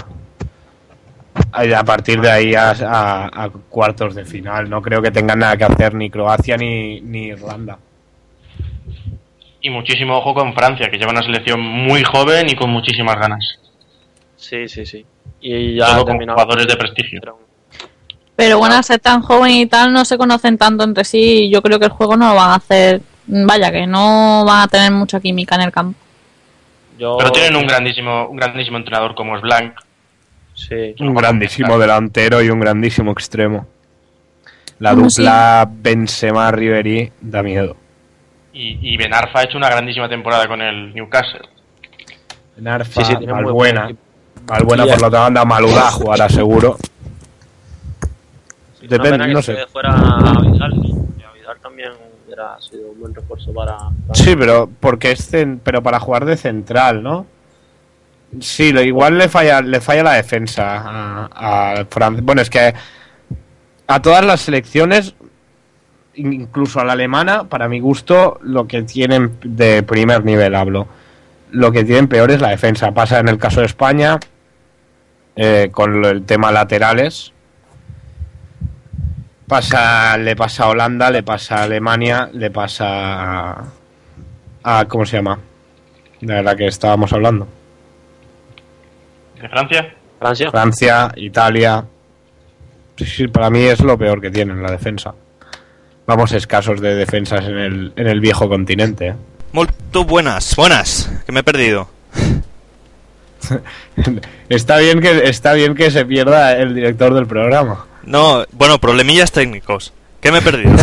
a, 1.58 1.84
partir 1.84 2.20
de 2.22 2.30
ahí 2.32 2.56
a, 2.56 2.72
a- 2.72 3.44
a 3.44 3.50
cuartos 3.70 4.16
de 4.16 4.26
final. 4.26 4.70
No 4.70 4.82
creo 4.82 5.02
que 5.02 5.12
tengan 5.12 5.40
nada 5.40 5.58
que 5.58 5.64
hacer 5.66 5.94
ni 5.94 6.10
Croacia 6.10 6.58
ni, 6.58 7.02
ni 7.02 7.28
Irlanda. 7.28 7.78
Y 9.62 9.70
muchísimo 9.70 10.18
ojo 10.18 10.34
con 10.34 10.54
Francia, 10.54 10.90
que 10.90 10.98
lleva 10.98 11.12
una 11.12 11.24
selección 11.24 11.60
muy 11.60 12.04
joven 12.04 12.48
y 12.50 12.56
con 12.56 12.70
muchísimas 12.70 13.18
ganas. 13.18 13.60
Sí, 14.36 14.68
sí, 14.68 14.86
sí. 14.86 15.06
Y 15.42 15.76
ya 15.76 15.88
Todo 15.88 16.06
con 16.06 16.20
jugadores 16.20 16.68
de 16.68 16.76
prestigio. 16.78 17.22
Pero 18.36 18.60
bueno, 18.60 18.76
al 18.76 18.84
ser 18.84 19.00
tan 19.00 19.22
joven 19.24 19.52
y 19.52 19.66
tal, 19.66 19.92
no 19.92 20.06
se 20.06 20.18
conocen 20.18 20.58
tanto 20.58 20.84
entre 20.84 21.04
sí. 21.04 21.46
y 21.46 21.50
Yo 21.50 21.62
creo 21.62 21.80
que 21.80 21.86
el 21.86 21.92
juego 21.92 22.16
no 22.16 22.30
lo 22.30 22.36
van 22.36 22.52
a 22.52 22.56
hacer. 22.56 23.02
Vaya, 23.26 23.72
que 23.72 23.88
no 23.88 24.46
van 24.46 24.62
a 24.64 24.68
tener 24.68 24.92
mucha 24.92 25.20
química 25.20 25.56
en 25.56 25.62
el 25.62 25.72
campo. 25.72 26.00
Yo- 27.00 27.18
Pero 27.18 27.32
tienen 27.32 27.56
un 27.56 27.66
grandísimo, 27.68 28.28
un 28.28 28.38
grandísimo 28.38 28.78
entrenador 28.78 29.16
como 29.16 29.36
es 29.36 29.42
Blanc. 29.42 29.74
Sí. 30.68 30.96
Un 31.00 31.14
grandísimo 31.16 31.78
delantero 31.80 32.42
y 32.42 32.50
un 32.50 32.60
grandísimo 32.60 33.12
extremo. 33.12 33.66
La 34.80 34.94
Bueno, 34.94 35.08
dupla 35.10 35.68
Benzema-Ribery 35.72 37.12
da 37.22 37.42
miedo. 37.42 37.76
Y, 38.54 38.94
y 38.94 38.98
Ben 38.98 39.14
Arfa 39.14 39.40
ha 39.40 39.44
hecho 39.44 39.58
una 39.58 39.70
grandísima 39.70 40.10
temporada 40.10 40.48
con 40.48 40.62
el 40.62 40.94
Newcastle. 40.94 41.42
Narfa, 42.58 43.04
Sí, 43.04 43.14
sí, 43.14 43.16
buen 43.16 43.30
Malbuena. 43.32 43.90
Malbuena 44.48 44.86
por 44.86 45.02
la 45.02 45.08
otra 45.08 45.20
banda, 45.22 45.46
Maludá 45.46 45.92
jugará 45.92 46.30
seguro. 46.30 46.78
Sí, 48.80 48.88
Depende, 48.88 49.28
no 49.28 49.42
sé. 49.42 49.54
quede 49.56 49.68
fuera 49.68 49.92
a 49.94 50.40
Vidal. 50.42 50.74
Y 51.18 51.24
a 51.24 51.32
Vidal 51.34 51.58
también 51.62 51.90
hubiera 52.26 52.60
sido 52.62 52.92
un 52.92 53.00
buen 53.00 53.14
refuerzo 53.16 53.54
para. 53.54 53.78
para- 53.78 54.14
Sí, 54.14 54.36
pero 54.36 54.70
porque 54.80 55.12
es 55.12 55.32
cen- 55.34 55.60
pero 55.64 55.82
para 55.82 56.00
jugar 56.00 56.26
de 56.26 56.38
central, 56.38 57.02
¿no? 57.04 57.26
Sí, 58.42 58.72
lo, 58.74 58.82
igual 58.82 59.18
le 59.18 59.30
falla 59.30 59.62
le 59.62 59.80
falla 59.82 60.04
la 60.04 60.14
defensa 60.14 61.30
a, 61.34 61.86
Francia. 61.90 62.22
Bueno, 62.24 62.42
es 62.42 62.50
que 62.50 62.74
a 63.88 64.02
todas 64.02 64.26
las 64.26 64.42
selecciones, 64.42 65.16
incluso 66.16 66.80
a 66.82 66.86
la 66.86 66.94
alemana, 66.94 67.46
para 67.46 67.70
mi 67.70 67.80
gusto, 67.80 68.38
lo 68.44 68.68
que 68.68 68.84
tienen 68.84 69.38
de 69.44 69.82
primer 69.84 70.26
nivel 70.26 70.56
hablo. 70.56 70.88
lo 71.52 71.72
que 71.72 71.84
tienen 71.86 72.08
peor 72.10 72.32
es 72.32 72.42
la 72.42 72.50
defensa. 72.50 72.92
Pasa 72.92 73.20
en 73.20 73.30
el 73.30 73.38
caso 73.38 73.62
de 73.62 73.68
España 73.68 74.20
eh, 75.38 75.70
con 75.72 76.04
el 76.06 76.24
tema 76.26 76.52
laterales. 76.52 77.34
Pasa, 79.48 80.18
le 80.18 80.36
pasa 80.36 80.66
a 80.66 80.70
Holanda, 80.70 81.10
le 81.10 81.24
pasa 81.24 81.60
a 81.60 81.64
Alemania, 81.64 82.30
le 82.34 82.52
pasa 82.52 82.86
a, 83.54 83.64
a- 84.64 84.86
¿cómo 84.90 85.06
se 85.06 85.18
llama? 85.18 85.40
De 86.20 86.44
la 86.44 86.56
que 86.56 86.68
estábamos 86.68 87.14
hablando. 87.14 87.48
¿De 89.42 89.50
Francia? 89.50 89.94
Francia. 90.20 90.52
Francia, 90.52 91.12
Italia. 91.16 91.86
Sí, 92.96 93.06
sí, 93.06 93.28
para 93.28 93.50
mí 93.50 93.62
es 93.62 93.82
lo 93.82 93.98
peor 93.98 94.20
que 94.20 94.32
tienen 94.32 94.64
la 94.64 94.72
defensa. 94.72 95.14
Vamos 96.08 96.32
escasos 96.32 96.82
de 96.82 96.96
defensas 96.96 97.46
en 97.46 97.58
el, 97.58 97.94
en 97.96 98.08
el 98.08 98.20
viejo 98.20 98.50
continente. 98.50 99.10
¿eh? 99.10 99.16
Molto 99.52 100.06
buenas, 100.06 100.56
buenas, 100.56 101.12
que 101.26 101.32
me 101.32 101.42
he 101.42 101.44
perdido. 101.44 101.90
Está 104.50 104.78
bien 104.78 105.00
que 105.00 105.30
está 105.30 105.54
bien 105.54 105.76
que 105.76 105.92
se 105.92 106.06
pierda 106.06 106.58
el 106.58 106.74
director 106.74 107.14
del 107.14 107.28
programa. 107.28 107.86
No, 108.04 108.46
bueno, 108.52 108.80
problemillas 108.80 109.32
técnicos. 109.32 109.94
¿Qué 110.20 110.32
me 110.32 110.40
he 110.40 110.42
perdido? 110.42 110.72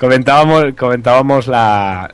comentábamos 0.00 0.64
comentábamos 0.78 1.46
la 1.46 2.10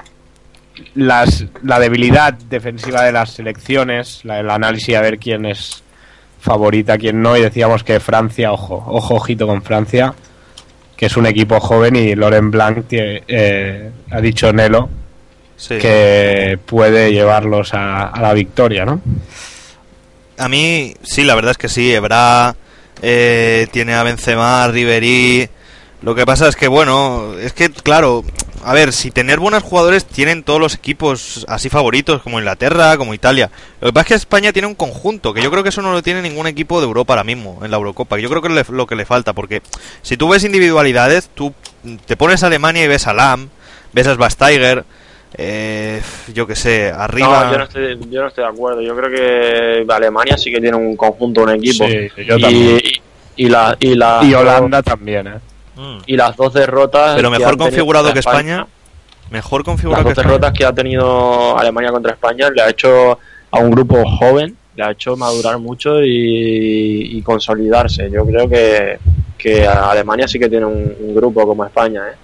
las, 0.95 1.45
la 1.63 1.79
debilidad 1.79 2.33
defensiva 2.35 3.03
de 3.03 3.13
las 3.13 3.31
selecciones, 3.33 4.21
la- 4.25 4.41
el 4.41 4.51
análisis 4.51 4.95
a 4.97 5.01
ver 5.01 5.19
quién 5.19 5.47
es 5.47 5.83
favorita, 6.41 6.99
quién 6.99 7.23
no, 7.23 7.37
y 7.37 7.41
decíamos 7.43 7.83
que 7.83 7.99
Francia, 8.01 8.53
ojo, 8.53 8.85
ojo, 8.87 9.15
ojito 9.17 9.47
con 9.47 9.63
Francia, 9.63 10.15
que 10.97 11.07
es 11.07 11.17
un 11.17 11.27
equipo 11.27 11.59
joven 11.61 11.97
y 11.97 12.15
Loren 12.15 12.51
Blanc 12.51 12.87
eh, 12.91 13.91
ha 14.11 14.21
dicho 14.21 14.53
Nelo 14.53 14.89
Sí. 15.59 15.79
que 15.79 16.59
puede 16.67 17.13
llevarlos 17.13 17.73
a, 17.73 18.09
a 18.09 18.21
la 18.21 18.35
victoria, 18.35 18.85
¿no? 18.85 19.01
A 20.37 20.49
mí, 20.51 20.93
sí, 21.03 21.25
la 21.25 21.35
verdad 21.35 21.53
es 21.53 21.57
que 21.57 21.71
sí. 21.71 21.95
Ebra 21.95 22.55
eh, 23.01 23.67
tiene 23.73 23.95
a 23.95 24.03
Benzema, 24.03 24.65
a 24.65 24.69
Ribery. 24.69 25.49
Lo 26.03 26.15
que 26.15 26.27
pasa 26.27 26.47
es 26.49 26.57
que, 26.57 26.69
bueno, 26.69 27.33
es 27.41 27.55
que, 27.55 27.71
claro, 27.71 28.23
a 28.69 28.73
ver, 28.75 28.93
si 28.93 29.13
tener 29.13 29.39
buenos 29.39 29.63
jugadores 29.63 30.05
tienen 30.05 30.43
todos 30.43 30.59
los 30.59 30.75
equipos 30.75 31.47
así 31.49 31.69
favoritos, 31.69 32.21
como 32.23 32.41
Inglaterra, 32.41 32.97
como 32.97 33.15
Italia. 33.15 33.49
Lo 33.81 33.87
que 33.87 33.93
pasa 33.93 34.03
es 34.03 34.09
que 34.09 34.15
España 34.15 34.53
tiene 34.53 34.67
un 34.67 34.75
conjunto, 34.75 35.33
que 35.33 35.41
yo 35.41 35.53
creo 35.53 35.63
que 35.63 35.69
eso 35.69 35.83
no 35.83 35.93
lo 35.93 36.03
tiene 36.03 36.21
ningún 36.21 36.49
equipo 36.49 36.81
de 36.81 36.87
Europa 36.87 37.13
ahora 37.13 37.23
mismo, 37.23 37.61
en 37.63 37.71
la 37.71 37.77
Eurocopa. 37.77 38.19
Yo 38.19 38.29
creo 38.29 38.43
que 38.43 38.49
es 38.61 38.69
lo 38.71 38.87
que 38.89 38.97
le 38.97 39.05
falta, 39.05 39.35
porque 39.35 39.63
si 40.03 40.17
tú 40.17 40.29
ves 40.29 40.43
individualidades, 40.43 41.31
tú 41.33 41.55
te 42.07 42.17
pones 42.17 42.43
a 42.43 42.49
Alemania 42.49 42.83
y 42.83 42.89
ves 42.89 43.07
a 43.07 43.15
Lam, 43.15 43.51
ves 43.93 44.09
a 44.09 44.15
Schweinsteiger, 44.15 44.85
eh, 45.39 46.03
yo 46.35 46.49
que 46.49 46.57
sé, 46.57 46.91
arriba... 46.91 47.45
No, 47.45 47.53
yo 47.53 47.59
no, 47.59 47.65
estoy, 47.65 47.99
yo 48.11 48.23
no 48.23 48.29
estoy 48.29 48.43
de 48.45 48.51
acuerdo. 48.51 48.81
Yo 48.83 48.97
creo 48.97 49.11
que 49.11 49.93
Alemania 49.93 50.37
sí 50.39 50.51
que 50.51 50.61
tiene 50.61 50.77
un 50.77 50.97
conjunto, 50.97 51.43
un 51.43 51.51
equipo. 51.51 51.87
Sí, 51.87 52.09
yo 52.27 52.37
y, 52.37 52.41
también. 52.41 52.81
y, 53.37 53.45
y 53.45 53.49
la, 53.49 53.77
y, 53.79 53.95
la- 53.95 54.21
Y 54.25 54.35
Holanda 54.35 54.83
también, 54.83 55.27
¿eh? 55.29 55.35
Mm. 55.77 55.99
y 56.07 56.17
las 56.17 56.37
dos 56.37 56.53
derrotas. 56.55 57.17
Pero 57.17 57.31
que 57.31 57.39
mejor 57.39 57.57
configurado 57.59 58.13
que 58.13 58.21
España. 58.21 58.67
Mejor 59.31 59.61
Las 59.61 59.65
configurado 59.65 60.03
que 60.05 60.09
dos 60.11 60.19
España. 60.19 60.29
derrotas 60.29 60.53
que 60.59 60.65
ha 60.65 60.73
tenido 60.73 61.59
Alemania 61.59 61.91
contra 61.91 62.13
España 62.13 62.49
le 62.51 62.63
ha 62.63 62.71
hecho 62.71 63.19
a 63.51 63.59
un 63.59 63.71
grupo 63.71 64.03
joven, 64.19 64.57
le 64.75 64.83
ha 64.85 64.91
hecho 64.93 65.17
madurar 65.17 65.59
mucho 65.59 66.03
y, 66.03 67.19
y 67.19 67.23
consolidarse. 67.23 68.11
Yo 68.11 68.25
creo 68.25 68.49
que, 68.49 68.99
que 69.37 69.67
Alemania 69.67 70.27
sí 70.29 70.39
que 70.39 70.49
tiene 70.49 70.67
un, 70.67 70.95
un 71.01 71.15
grupo 71.15 71.47
como 71.47 71.65
España. 71.65 72.03
¿eh? 72.09 72.15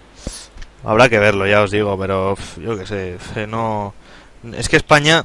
Habrá 0.84 1.08
que 1.08 1.18
verlo, 1.18 1.46
ya 1.46 1.62
os 1.62 1.70
digo, 1.70 1.96
pero 1.98 2.36
yo 2.60 2.76
qué 2.76 2.86
sé, 2.86 3.16
pf, 3.18 3.46
no... 3.46 3.94
Es 4.56 4.68
que 4.68 4.76
España, 4.76 5.24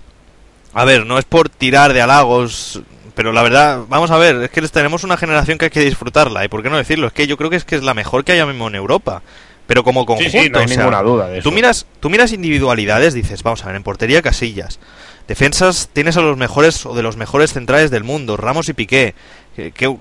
a 0.73 0.85
ver, 0.85 1.05
no 1.05 1.17
es 1.17 1.25
por 1.25 1.49
tirar 1.49 1.93
de 1.93 2.01
halagos, 2.01 2.81
pero 3.17 3.33
la 3.33 3.41
verdad, 3.41 3.81
vamos 3.89 4.11
a 4.11 4.17
ver, 4.19 4.43
es 4.43 4.51
que 4.51 4.61
tenemos 4.67 5.03
una 5.03 5.17
generación 5.17 5.57
que 5.57 5.65
hay 5.65 5.71
que 5.71 5.81
disfrutarla, 5.81 6.45
y 6.45 6.49
por 6.49 6.61
qué 6.61 6.69
no 6.69 6.77
decirlo, 6.77 7.07
es 7.07 7.13
que 7.13 7.25
yo 7.25 7.35
creo 7.35 7.49
que 7.49 7.55
es 7.55 7.65
que 7.65 7.75
es 7.75 7.81
la 7.81 7.95
mejor 7.95 8.23
que 8.23 8.33
haya 8.33 8.45
mismo 8.45 8.67
en 8.67 8.75
Europa, 8.75 9.23
pero 9.65 9.83
como 9.83 10.05
conjunto, 10.05 10.29
Sí, 10.29 10.43
sí, 10.43 10.49
no 10.51 10.59
hay 10.59 10.65
o 10.65 10.67
sea, 10.67 10.77
ninguna 10.77 11.01
duda 11.01 11.27
de 11.27 11.39
eso. 11.39 11.49
Tú 11.49 11.51
miras, 11.51 11.87
tú 11.99 12.11
miras 12.11 12.31
individualidades, 12.31 13.15
dices, 13.15 13.41
vamos 13.41 13.63
a 13.63 13.67
ver, 13.67 13.75
en 13.75 13.81
portería 13.81 14.21
Casillas, 14.21 14.79
defensas 15.27 15.89
tienes 15.91 16.15
a 16.15 16.21
los 16.21 16.37
mejores 16.37 16.85
o 16.85 16.93
de 16.93 17.01
los 17.01 17.17
mejores 17.17 17.53
centrales 17.53 17.89
del 17.89 18.03
mundo, 18.03 18.37
Ramos 18.37 18.69
y 18.69 18.73
Piqué, 18.73 19.15
que, 19.55 19.97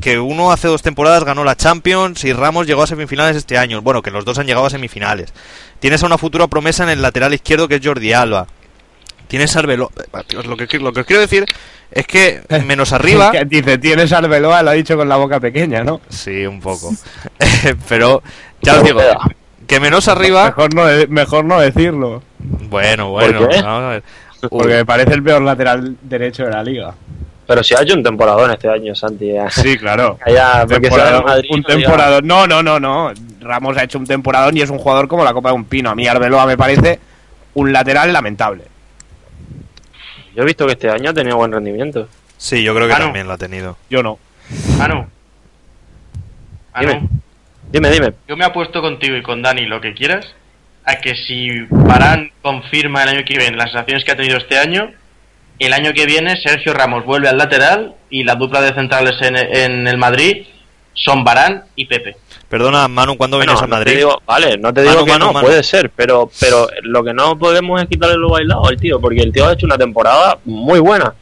que 0.00 0.20
uno 0.20 0.52
hace 0.52 0.68
dos 0.68 0.82
temporadas 0.82 1.24
ganó 1.24 1.42
la 1.42 1.56
Champions 1.56 2.22
y 2.22 2.32
Ramos 2.32 2.68
llegó 2.68 2.84
a 2.84 2.86
semifinales 2.86 3.34
este 3.34 3.58
año, 3.58 3.82
bueno, 3.82 4.00
que 4.00 4.12
los 4.12 4.24
dos 4.24 4.38
han 4.38 4.46
llegado 4.46 4.66
a 4.66 4.70
semifinales. 4.70 5.34
Tienes 5.80 6.04
a 6.04 6.06
una 6.06 6.18
futura 6.18 6.46
promesa 6.46 6.84
en 6.84 6.90
el 6.90 7.02
lateral 7.02 7.34
izquierdo 7.34 7.66
que 7.66 7.74
es 7.74 7.80
Jordi 7.84 8.12
Alba. 8.12 8.46
Tienes 9.28 9.54
Arbeloa. 9.56 9.90
Lo 10.46 10.56
que, 10.56 10.78
lo 10.78 10.92
que 10.92 11.00
os 11.00 11.06
quiero 11.06 11.20
decir 11.22 11.44
es 11.90 12.06
que 12.06 12.42
menos 12.66 12.92
arriba. 12.92 13.32
Dice, 13.46 13.78
tienes 13.78 14.12
Arbeloa, 14.12 14.62
lo 14.62 14.70
ha 14.70 14.74
dicho 14.74 14.96
con 14.96 15.08
la 15.08 15.16
boca 15.16 15.40
pequeña, 15.40 15.82
¿no? 15.82 16.00
Sí, 16.08 16.46
un 16.46 16.60
poco. 16.60 16.92
Pero 17.88 18.22
ya 18.60 18.76
os 18.76 18.84
digo, 18.84 19.00
que 19.66 19.80
menos 19.80 20.08
arriba. 20.08 20.46
Mejor 20.46 20.74
no, 20.74 20.84
mejor 21.08 21.44
no 21.44 21.60
decirlo. 21.60 22.22
Bueno, 22.38 23.10
bueno, 23.10 23.48
qué? 23.48 23.62
vamos 23.62 23.82
a 23.84 23.88
ver. 23.90 24.02
Porque 24.50 24.74
me 24.74 24.84
parece 24.84 25.14
el 25.14 25.22
peor 25.22 25.40
lateral 25.42 25.96
derecho 26.02 26.44
de 26.44 26.50
la 26.50 26.62
liga. 26.62 26.94
Pero 27.46 27.62
si 27.62 27.74
ha 27.74 27.82
hecho 27.82 27.94
un 27.94 28.02
temporadón 28.02 28.50
este 28.50 28.68
año, 28.68 28.94
Santi. 28.94 29.32
ya. 29.32 29.50
Sí, 29.50 29.76
claro. 29.78 30.18
Sea 30.26 30.66
Temporada- 30.66 31.22
Madrid, 31.22 31.48
un 31.50 31.60
no 31.60 31.68
diga- 31.68 31.80
temporadón. 31.82 32.26
No, 32.26 32.46
no, 32.46 32.62
no, 32.62 32.78
no. 32.78 33.12
Ramos 33.40 33.76
ha 33.76 33.84
hecho 33.84 33.98
un 33.98 34.06
temporadón 34.06 34.56
y 34.56 34.60
es 34.62 34.70
un 34.70 34.78
jugador 34.78 35.08
como 35.08 35.24
la 35.24 35.32
copa 35.32 35.48
de 35.50 35.54
un 35.54 35.64
pino. 35.64 35.90
A 35.90 35.94
mí 35.94 36.06
Arbeloa 36.06 36.46
me 36.46 36.56
parece 36.56 36.98
un 37.54 37.72
lateral 37.72 38.12
lamentable. 38.12 38.64
Yo 40.34 40.42
he 40.42 40.46
visto 40.46 40.66
que 40.66 40.72
este 40.72 40.90
año 40.90 41.10
ha 41.10 41.14
tenido 41.14 41.36
buen 41.36 41.52
rendimiento. 41.52 42.08
Sí, 42.36 42.62
yo 42.62 42.74
creo 42.74 42.86
que 42.88 42.94
Ah, 42.94 42.98
no. 42.98 43.04
también 43.06 43.26
lo 43.26 43.32
ha 43.34 43.38
tenido. 43.38 43.76
Yo 43.90 44.02
no. 44.02 44.18
Manu. 44.78 45.06
Dime. 46.78 46.94
Manu, 46.94 47.08
Dime, 47.70 47.90
dime. 47.90 48.12
yo 48.28 48.36
me 48.36 48.44
apuesto 48.44 48.80
contigo 48.80 49.16
y 49.16 49.22
con 49.22 49.42
Dani 49.42 49.66
lo 49.66 49.80
que 49.80 49.94
quieras 49.94 50.26
a 50.84 50.96
que 50.96 51.14
si 51.16 51.48
Barán 51.70 52.30
confirma 52.42 53.02
el 53.02 53.08
año 53.10 53.24
que 53.24 53.36
viene 53.38 53.56
las 53.56 53.70
sensaciones 53.72 54.04
que 54.04 54.12
ha 54.12 54.16
tenido 54.16 54.36
este 54.36 54.58
año, 54.58 54.92
el 55.58 55.72
año 55.72 55.92
que 55.92 56.04
viene 56.06 56.36
Sergio 56.36 56.74
Ramos 56.74 57.04
vuelve 57.04 57.28
al 57.28 57.38
lateral 57.38 57.94
y 58.10 58.24
la 58.24 58.34
dupla 58.34 58.60
de 58.60 58.74
centrales 58.74 59.14
en, 59.22 59.36
en 59.36 59.88
el 59.88 59.96
Madrid 59.96 60.46
son 60.92 61.24
Barán 61.24 61.64
y 61.74 61.86
Pepe. 61.86 62.16
Perdona, 62.54 62.86
Manu, 62.86 63.16
¿cuándo 63.16 63.36
Bueno, 63.38 63.50
vienes 63.50 63.62
a 63.64 63.66
no 63.66 63.70
te 63.74 63.80
Madrid? 63.80 63.96
digo- 63.96 64.22
vale, 64.24 64.56
no 64.58 64.72
te 64.72 64.82
digo 64.82 64.94
Manu, 64.94 65.04
que 65.06 65.10
Manu, 65.10 65.26
no, 65.26 65.32
Manu. 65.32 65.46
puede 65.48 65.62
ser, 65.64 65.90
pero, 65.90 66.30
pero 66.38 66.68
lo 66.82 67.02
que 67.02 67.12
no 67.12 67.36
podemos 67.36 67.82
es 67.82 67.88
quitarle 67.88 68.16
lo 68.16 68.30
bailado 68.30 68.64
al 68.68 68.76
tío, 68.76 69.00
porque 69.00 69.22
el 69.22 69.32
tío 69.32 69.48
ha 69.48 69.54
hecho 69.54 69.66
una 69.66 69.76
temporada 69.76 70.38
muy 70.44 70.78
buena. 70.78 71.12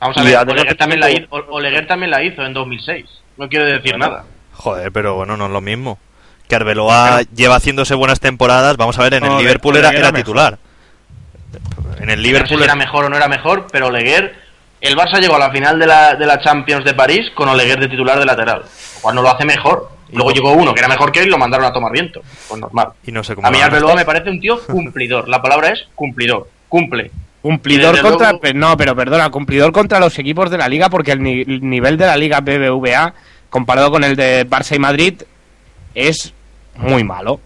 Vamos 0.00 0.16
a 0.18 0.24
ver, 0.24 0.36
Oleguer 0.36 0.74
también, 0.76 0.98
la 0.98 1.12
hizo, 1.12 1.28
Oleguer 1.30 1.86
también 1.86 2.10
la 2.10 2.24
hizo 2.24 2.42
en 2.44 2.52
2006. 2.52 3.06
No 3.36 3.48
quiero 3.48 3.66
decir 3.66 3.96
nada. 3.96 4.24
Joder, 4.54 4.90
pero 4.90 5.14
bueno, 5.14 5.36
no 5.36 5.46
es 5.46 5.52
lo 5.52 5.60
mismo. 5.60 5.96
Que 6.48 6.56
Arbeloa 6.56 7.22
lleva 7.36 7.54
haciéndose 7.54 7.94
buenas 7.94 8.18
temporadas. 8.18 8.76
Vamos 8.76 8.98
a 8.98 9.02
ver, 9.04 9.14
en 9.14 9.22
el 9.22 9.30
No, 9.30 9.38
Liverpool 9.38 9.76
era, 9.76 9.92
titular. 10.12 10.58
En 12.00 12.10
el 12.10 12.16
no 12.16 12.16
sé 12.16 12.16
Liverpool 12.16 12.58
si 12.58 12.64
era 12.64 12.74
mejor 12.74 13.04
o 13.04 13.08
no 13.10 13.16
era 13.16 13.28
mejor, 13.28 13.68
pero 13.70 13.86
Oleguer, 13.86 14.34
el 14.80 14.96
Barça 14.96 15.20
llegó 15.20 15.36
a 15.36 15.38
la 15.38 15.52
final 15.52 15.78
de 15.78 15.86
la, 15.86 16.16
de 16.16 16.26
la 16.26 16.40
Champions 16.40 16.84
de 16.84 16.94
París 16.94 17.30
con 17.36 17.48
Oleguer 17.48 17.78
de 17.78 17.86
titular 17.86 18.18
de 18.18 18.24
lateral, 18.26 18.62
lo 18.62 19.00
cual 19.00 19.14
no 19.14 19.22
lo 19.22 19.30
hace 19.30 19.44
mejor. 19.44 19.93
Luego 20.14 20.30
llegó 20.32 20.52
uno 20.52 20.72
que 20.74 20.80
era 20.80 20.88
mejor 20.88 21.12
que 21.12 21.20
él 21.20 21.26
y 21.26 21.30
lo 21.30 21.38
mandaron 21.38 21.66
a 21.66 21.72
tomar 21.72 21.92
viento. 21.92 22.22
Pues 22.48 22.60
normal. 22.60 22.88
y 23.06 23.12
no 23.12 23.22
sé 23.24 23.34
cómo. 23.34 23.46
A 23.46 23.50
mí. 23.50 23.60
Arbeloa 23.60 23.94
me 23.94 24.04
parece 24.04 24.30
un 24.30 24.40
tío 24.40 24.60
cumplidor. 24.66 25.28
La 25.28 25.40
palabra 25.42 25.70
es 25.70 25.86
cumplidor. 25.94 26.48
Cumple. 26.68 27.10
Cumplidor 27.42 28.00
contra. 28.00 28.32
luego- 28.32 28.58
No, 28.58 28.76
pero 28.76 28.96
perdona, 28.96 29.28
cumplidor 29.30 29.72
contra 29.72 30.00
los 30.00 30.18
equipos 30.18 30.50
de 30.50 30.58
la 30.58 30.68
liga, 30.68 30.88
porque 30.88 31.12
el, 31.12 31.22
ni- 31.22 31.42
el 31.42 31.68
nivel 31.68 31.96
de 31.98 32.06
la 32.06 32.16
liga 32.16 32.40
BBVA, 32.40 33.12
comparado 33.50 33.90
con 33.90 34.02
el 34.02 34.16
de 34.16 34.48
Barça 34.48 34.74
y 34.76 34.78
Madrid, 34.78 35.22
es 35.94 36.32
muy 36.76 37.04
malo. 37.04 37.40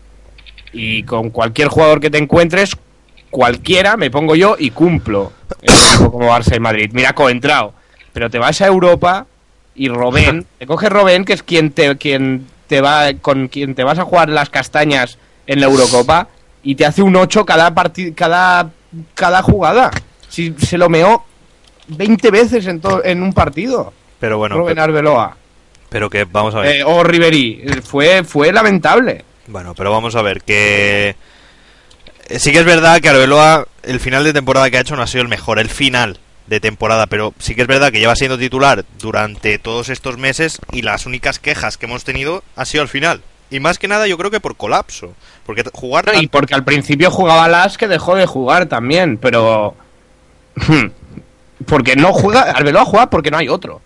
Y 0.72 1.02
con 1.02 1.30
cualquier 1.30 1.68
jugador 1.68 1.98
que 2.00 2.10
te 2.10 2.18
encuentres, 2.18 2.76
cualquiera, 3.30 3.96
me 3.96 4.10
pongo 4.10 4.36
yo 4.36 4.56
y 4.58 4.70
cumplo. 4.70 5.32
Como 5.98 6.28
Barça 6.30 6.56
y 6.56 6.60
Madrid. 6.60 6.90
Mira, 6.92 7.12
Coentrao. 7.14 7.74
Pero 8.12 8.30
te 8.30 8.38
vas 8.38 8.60
a 8.62 8.66
Europa 8.66 9.26
y 9.74 9.88
Robén, 9.88 10.46
te 10.58 10.66
coge 10.66 10.88
Robén, 10.88 11.24
que 11.24 11.32
es 11.32 11.42
quien 11.42 11.70
te, 11.72 11.96
quien 11.96 12.46
te 12.68 12.80
va, 12.80 13.12
con 13.20 13.48
quien 13.48 13.74
te 13.74 13.82
vas 13.82 13.98
a 13.98 14.04
jugar 14.04 14.28
las 14.28 14.50
castañas 14.50 15.18
en 15.46 15.60
la 15.60 15.66
Eurocopa, 15.66 16.28
y 16.62 16.74
te 16.74 16.86
hace 16.86 17.02
un 17.02 17.16
8 17.16 17.44
cada 17.44 17.74
partido, 17.74 18.12
cada, 18.14 18.70
cada 19.14 19.42
jugada. 19.42 19.90
Si 20.28 20.54
se 20.58 20.76
lo 20.78 20.88
meó 20.88 21.24
20 21.88 22.30
veces 22.30 22.66
en, 22.66 22.80
en 23.04 23.22
un 23.22 23.32
partido. 23.32 23.92
Pero 24.20 24.38
bueno, 24.38 24.62
pero, 24.66 24.82
Arbeloa. 24.82 25.36
pero 25.88 26.10
que 26.10 26.24
vamos 26.24 26.54
a 26.54 26.60
ver. 26.60 26.76
Eh, 26.76 26.84
o 26.84 27.02
Ribery. 27.02 27.62
Eh, 27.64 27.82
Fue, 27.82 28.22
fue 28.24 28.52
lamentable. 28.52 29.24
Bueno, 29.46 29.74
pero 29.74 29.90
vamos 29.90 30.14
a 30.16 30.22
ver 30.22 30.42
que 30.42 31.16
eh, 32.28 32.38
sí 32.38 32.52
que 32.52 32.58
es 32.58 32.66
verdad 32.66 33.00
que 33.00 33.08
Arbeloa 33.08 33.66
el 33.84 34.00
final 34.00 34.24
de 34.24 34.34
temporada 34.34 34.70
que 34.70 34.76
ha 34.76 34.80
hecho 34.80 34.96
no 34.96 35.02
ha 35.02 35.06
sido 35.06 35.22
el 35.22 35.28
mejor, 35.28 35.58
el 35.58 35.70
final 35.70 36.18
de 36.48 36.60
temporada, 36.60 37.06
pero 37.06 37.34
sí 37.38 37.54
que 37.54 37.62
es 37.62 37.68
verdad 37.68 37.92
que 37.92 38.00
lleva 38.00 38.16
siendo 38.16 38.38
titular 38.38 38.84
durante 38.98 39.58
todos 39.58 39.88
estos 39.90 40.16
meses 40.18 40.58
y 40.72 40.82
las 40.82 41.06
únicas 41.06 41.38
quejas 41.38 41.76
que 41.76 41.86
hemos 41.86 42.04
tenido 42.04 42.42
ha 42.56 42.64
sido 42.64 42.82
al 42.82 42.88
final. 42.88 43.22
Y 43.50 43.60
más 43.60 43.78
que 43.78 43.88
nada 43.88 44.06
yo 44.06 44.18
creo 44.18 44.30
que 44.30 44.40
por 44.40 44.56
colapso. 44.56 45.14
Porque 45.46 45.64
t- 45.64 45.70
jugar... 45.72 46.06
No, 46.06 46.20
y 46.20 46.26
porque 46.26 46.54
al 46.54 46.64
principio 46.64 47.10
jugaba 47.10 47.48
Las 47.48 47.78
que 47.78 47.88
dejó 47.88 48.14
de 48.14 48.26
jugar 48.26 48.66
también, 48.66 49.16
pero. 49.18 49.74
porque 51.66 51.96
no 51.96 52.12
juega. 52.12 52.42
Arbeloa 52.42 52.84
juega 52.84 53.10
porque 53.10 53.30
no 53.30 53.38
hay 53.38 53.48
otro. 53.48 53.80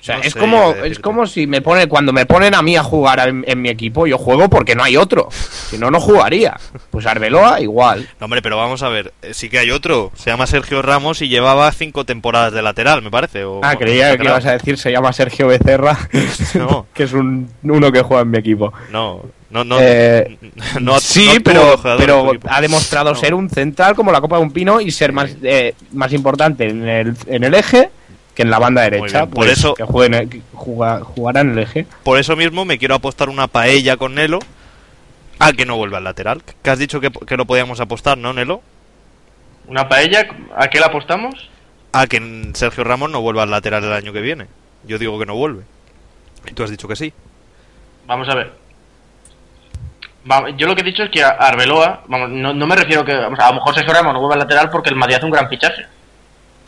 O 0.00 0.02
sea, 0.02 0.16
No 0.16 0.22
es 0.22 0.32
sé 0.32 0.38
como 0.38 0.72
es 0.72 0.98
como 0.98 1.26
si 1.26 1.46
me 1.46 1.60
pone 1.60 1.86
cuando 1.86 2.12
me 2.12 2.24
ponen 2.24 2.54
a 2.54 2.62
mí 2.62 2.74
a 2.76 2.82
jugar 2.82 3.28
en, 3.28 3.44
en 3.46 3.60
mi 3.60 3.68
equipo, 3.68 4.06
yo 4.06 4.16
juego 4.16 4.48
porque 4.48 4.74
no 4.74 4.82
hay 4.82 4.96
otro. 4.96 5.28
Si 5.30 5.76
no, 5.76 5.90
no 5.90 6.00
jugaría. 6.00 6.58
Pues 6.90 7.04
Arbeloa 7.06 7.60
igual. 7.60 8.08
No, 8.18 8.24
hombre, 8.24 8.40
pero 8.40 8.56
vamos 8.56 8.82
a 8.82 8.88
ver. 8.88 9.12
eh, 9.22 9.34
Sí 9.34 9.50
que 9.50 9.58
hay 9.58 9.70
otro. 9.70 10.10
Se 10.14 10.30
llama 10.30 10.46
Sergio 10.46 10.80
Ramos 10.82 11.20
y 11.22 11.28
llevaba 11.28 11.70
cinco 11.72 12.04
temporadas 12.06 12.52
de 12.54 12.62
lateral, 12.62 13.02
me 13.02 13.10
parece. 13.10 13.44
o- 13.44 13.60
Ah, 13.62 13.76
creía 13.76 14.16
que 14.16 14.24
ibas 14.24 14.46
a 14.46 14.52
decir 14.52 14.78
se 14.78 14.90
llama 14.90 15.12
Sergio 15.12 15.46
Becerra, 15.48 15.96
No. 16.54 16.86
que 16.94 17.02
es 17.04 17.12
un, 17.12 17.50
uno 17.62 17.92
que 17.92 18.00
juega 18.02 18.22
en 18.22 18.30
mi 18.30 18.38
equipo. 18.38 18.72
No, 18.90 19.22
no, 19.50 19.64
no. 19.64 19.76
Eh, 19.80 20.38
no- 20.74 20.94
no 20.94 21.00
sí, 21.00 21.28
tuvo 21.42 21.76
pero, 21.82 21.98
pero 21.98 22.32
ha 22.48 22.60
demostrado 22.60 23.10
No. 23.12 23.16
ser 23.18 23.34
un 23.34 23.50
central 23.50 23.94
como 23.94 24.12
la 24.12 24.20
Copa 24.22 24.36
de 24.38 24.42
un 24.44 24.50
Pino 24.52 24.80
y 24.80 24.90
ser 24.90 25.12
más, 25.12 25.30
eh, 25.42 25.74
más 25.92 26.12
importante 26.14 26.68
en 26.68 26.88
el, 26.88 27.14
en 27.26 27.44
el 27.44 27.54
eje 27.54 27.90
que 28.40 28.46
en 28.46 28.50
la 28.50 28.58
banda 28.58 28.82
derecha. 28.82 29.26
por 29.26 29.34
pues, 29.34 29.52
eso- 29.52 29.74
Que 29.74 29.84
juegue 29.84 30.16
en 30.16 30.22
el- 30.22 30.28
que 30.30 30.40
juega- 30.54 31.00
jugará 31.00 31.40
en 31.40 31.50
el 31.52 31.58
eje. 31.58 31.86
Por 32.04 32.18
eso 32.18 32.36
mismo 32.36 32.64
me 32.64 32.78
quiero 32.78 32.94
apostar 32.94 33.28
una 33.28 33.46
paella 33.48 33.96
con 33.96 34.14
Nelo 34.14 34.38
a 35.38 35.52
que 35.52 35.66
no 35.66 35.76
vuelva 35.76 35.98
al 35.98 36.04
lateral. 36.04 36.42
Que 36.62 36.70
has 36.70 36.78
dicho 36.78 37.00
que, 37.00 37.10
que 37.10 37.36
lo 37.36 37.44
podíamos 37.46 37.80
apostar, 37.80 38.18
¿no, 38.18 38.32
Nelo? 38.32 38.62
¿Una 39.66 39.88
paella? 39.88 40.26
¿A 40.56 40.68
qué 40.68 40.80
la 40.80 40.86
apostamos? 40.86 41.48
A 41.92 42.06
que 42.06 42.50
Sergio 42.54 42.84
Ramos 42.84 43.10
no 43.10 43.20
vuelva 43.20 43.42
al 43.44 43.50
lateral 43.50 43.84
el 43.84 43.92
año 43.92 44.12
que 44.12 44.20
viene. 44.20 44.46
Yo 44.84 44.98
digo 44.98 45.18
que 45.18 45.26
no 45.26 45.34
vuelve. 45.34 45.62
Y 46.48 46.52
tú 46.54 46.62
has 46.64 46.70
dicho 46.70 46.88
que 46.88 46.96
sí. 46.96 47.12
Vamos 48.06 48.28
a 48.28 48.34
ver. 48.34 48.52
Yo 50.56 50.66
lo 50.66 50.74
que 50.74 50.82
he 50.82 50.84
dicho 50.84 51.02
es 51.02 51.10
que 51.10 51.22
a 51.22 51.30
Arbeloa, 51.30 52.02
vamos, 52.06 52.28
no, 52.30 52.52
no 52.52 52.66
me 52.66 52.76
refiero 52.76 53.04
que, 53.04 53.14
vamos, 53.14 53.38
a 53.38 53.48
lo 53.48 53.54
mejor 53.54 53.74
Sergio 53.74 53.94
Ramos 53.94 54.12
no 54.12 54.20
vuelve 54.20 54.34
al 54.34 54.40
lateral 54.40 54.68
porque 54.70 54.90
el 54.90 54.96
Madrid 54.96 55.16
hace 55.16 55.24
un 55.24 55.30
gran 55.32 55.48
fichaje. 55.48 55.86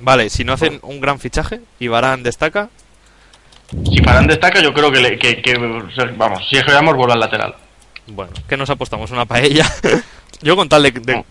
Vale, 0.05 0.29
si 0.31 0.43
no 0.45 0.53
hacen 0.53 0.81
un 0.83 1.01
gran 1.01 1.19
fichaje 1.21 1.61
y 1.79 1.87
Varane 1.89 2.23
destaca, 2.25 2.69
Si 3.89 4.01
Varane 4.01 4.27
destaca, 4.27 4.61
yo 4.61 4.75
creo 4.75 4.91
que, 4.91 5.01
le- 5.01 5.19
que, 5.19 5.41
que, 5.41 5.55
vamos, 6.17 6.43
si 6.49 6.57
Sergio 6.57 6.75
Ramos 6.75 6.97
vuelve 6.97 7.13
al 7.15 7.21
lateral. 7.21 7.55
bueno, 8.09 8.33
que 8.49 8.57
nos 8.57 8.69
apostamos 8.69 9.11
una 9.13 9.25
paella. 9.27 9.65
Yo 10.43 10.57
con 10.57 10.69
tal 10.69 10.83
de, 10.83 10.91
de, 10.91 11.25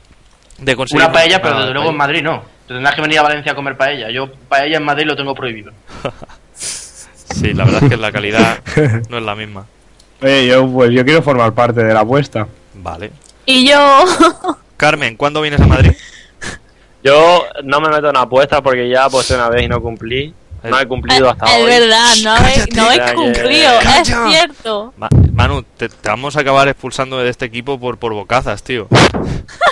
de 0.59 0.75
conseguir... 0.77 1.03
Una 1.03 1.11
paella, 1.11 1.41
pero 1.41 1.59
desde 1.59 1.73
luego 1.73 1.89
en. 1.89 1.97
Madrid 1.97 2.21
no. 2.23 2.43
Te 2.65 2.73
tendrás 2.75 2.95
que 2.95 3.01
venir 3.01 3.19
a 3.19 3.23
Valencia 3.23 3.51
a 3.51 3.55
comer 3.55 3.75
paella. 3.75 4.09
Yo 4.09 4.31
paella 4.47 4.77
en 4.77 4.85
Madrid 4.85 5.05
lo 5.05 5.15
tengo 5.15 5.35
prohibido. 5.35 5.71
Sí, 6.53 7.53
la 7.53 7.63
verdad 7.63 7.83
es 7.83 7.89
que 7.89 7.97
la 7.97 8.11
calidad 8.11 8.59
no 9.09 9.17
es 9.17 9.23
la 9.23 9.35
misma. 9.35 9.65
Oye, 10.21 10.47
yo, 10.47 10.67
pues 10.69 10.91
yo 10.91 11.03
quiero 11.05 11.21
formar 11.23 11.53
parte 11.53 11.81
de 11.81 11.93
la 11.93 12.01
apuesta. 12.01 12.45
Vale. 12.73 13.11
Y 13.45 13.67
yo. 13.69 14.03
Carmen, 14.77 15.15
¿cuándo 15.15 15.41
vienes 15.41 15.61
a 15.61 15.65
Madrid? 15.65 15.93
Yo 17.03 17.45
no 17.63 17.81
me 17.81 17.89
meto 17.89 18.09
en 18.09 18.17
apuestas 18.17 18.61
porque 18.61 18.87
ya 18.89 19.05
aposté 19.05 19.35
una 19.35 19.49
vez 19.49 19.63
y 19.63 19.67
no 19.67 19.81
cumplí. 19.81 20.33
No 20.63 20.79
he 20.79 20.85
cumplido 20.87 21.27
hasta 21.27 21.45
es 21.47 21.63
hoy. 21.63 21.65
verdad, 21.65 22.05
no 22.23 22.31
habéis, 22.33 22.67
no 22.75 23.15
cumplido, 23.15 23.71
es 23.79 24.07
cierto. 24.29 24.93
Ma- 24.95 25.09
Manu, 25.33 25.63
te, 25.63 25.89
te 25.89 26.07
vamos 26.09 26.37
a 26.37 26.41
acabar 26.41 26.67
expulsando 26.67 27.17
de 27.17 27.29
este 27.31 27.45
equipo 27.45 27.79
por, 27.79 27.97
por 27.97 28.13
bocazas, 28.13 28.61
tío. 28.61 28.87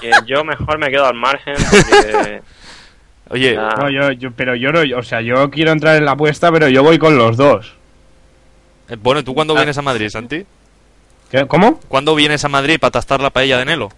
Que 0.02 0.10
yo 0.26 0.44
mejor 0.44 0.80
me 0.80 0.90
quedo 0.90 1.06
al 1.06 1.14
margen 1.14 1.54
porque... 1.70 2.42
Oye. 3.30 3.56
No, 3.56 3.88
yo, 3.92 4.12
yo- 4.14 4.32
pero 4.32 4.56
yo 4.56 4.72
no, 4.72 4.80
o 4.98 5.04
sea, 5.04 5.22
yo 5.22 5.52
quiero 5.52 5.72
entrar 5.72 5.96
en 5.98 6.06
la 6.06 6.14
apuesta, 6.14 6.52
pero 6.52 6.68
yo 6.70 6.82
voy 6.82 6.98
con 6.98 7.16
los 7.20 7.38
dos. 7.38 7.76
eh, 8.90 8.98
bueno, 9.00 9.24
¿tú 9.24 9.36
cuándo 9.36 9.54
vienes 9.54 9.78
a 9.78 9.84
Madrid, 9.84 10.10
Santi? 10.10 10.44
¿Qué? 11.30 11.46
¿Cómo? 11.46 11.80
¿Cuándo 11.88 12.16
vienes 12.16 12.44
a 12.46 12.50
Madrid 12.50 12.80
para 12.80 12.90
tastar 12.90 13.22
la 13.22 13.30
paella 13.30 13.60
de 13.60 13.66
Nelo? 13.66 13.90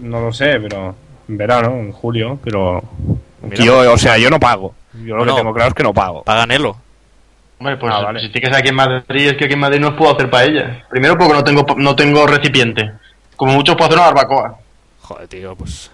No 0.00 0.20
lo 0.20 0.32
sé, 0.32 0.58
pero 0.58 0.96
en 1.28 1.36
verano, 1.36 1.70
en 1.72 1.92
julio, 1.92 2.38
pero 2.42 2.82
Mira, 3.42 3.64
yo, 3.64 3.76
pues- 3.76 3.88
o 3.88 3.98
sea, 3.98 4.18
yo 4.18 4.30
no 4.30 4.40
pago. 4.40 4.74
Yo 4.94 5.16
lo 5.16 5.24
No, 5.24 5.34
que 5.34 5.40
tengo 5.40 5.54
claro 5.54 5.68
es 5.68 5.74
que 5.74 5.82
no 5.82 5.92
pago. 5.94 6.22
Paga 6.24 6.46
Nelo. 6.46 6.76
Hombre, 7.58 7.76
pues 7.76 7.92
Ah, 7.94 8.00
vale. 8.02 8.20
si 8.20 8.30
tienes 8.30 8.56
aquí 8.56 8.68
en 8.68 8.74
Madrid, 8.76 9.28
es 9.28 9.36
que 9.36 9.44
aquí 9.44 9.54
en 9.54 9.60
Madrid 9.60 9.80
no 9.80 9.96
puedo 9.96 10.14
hacer 10.14 10.30
paella. 10.30 10.84
Primero 10.88 11.16
porque 11.18 11.34
no 11.34 11.44
tengo, 11.44 11.66
no 11.76 11.94
tengo 11.96 12.26
recipiente. 12.26 12.92
Como 13.36 13.52
muchos 13.52 13.74
puedo 13.76 13.88
hacer 13.88 13.98
una 13.98 14.06
barbacoa. 14.12 14.58
Joder, 15.02 15.28
tío, 15.28 15.54
pues... 15.56 15.90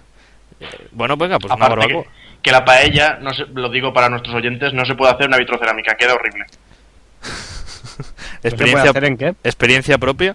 eh, 0.60 0.66
Bueno, 0.92 1.16
venga, 1.16 1.38
pues 1.38 1.52
una 1.52 1.64
Aparte 1.66 1.86
que, 1.86 1.94
barbacoa. 1.94 2.12
que 2.42 2.52
la 2.52 2.64
paella, 2.64 3.18
no 3.20 3.32
se- 3.34 3.46
lo 3.46 3.68
digo 3.70 3.92
para 3.92 4.08
nuestros 4.08 4.34
oyentes, 4.34 4.72
no 4.74 4.84
se 4.84 4.94
puede 4.94 5.12
hacer 5.12 5.24
en 5.24 5.28
una 5.30 5.38
vitrocerámica, 5.38 5.94
queda 5.96 6.14
horrible. 6.14 6.44
¿No 7.24 7.30
se 7.30 8.02
puede 8.04 8.48
Experiencia, 8.48 8.90
hacer 8.90 9.04
en 9.04 9.16
qué? 9.16 9.28
experiencia 9.42 9.98
propia. 9.98 10.34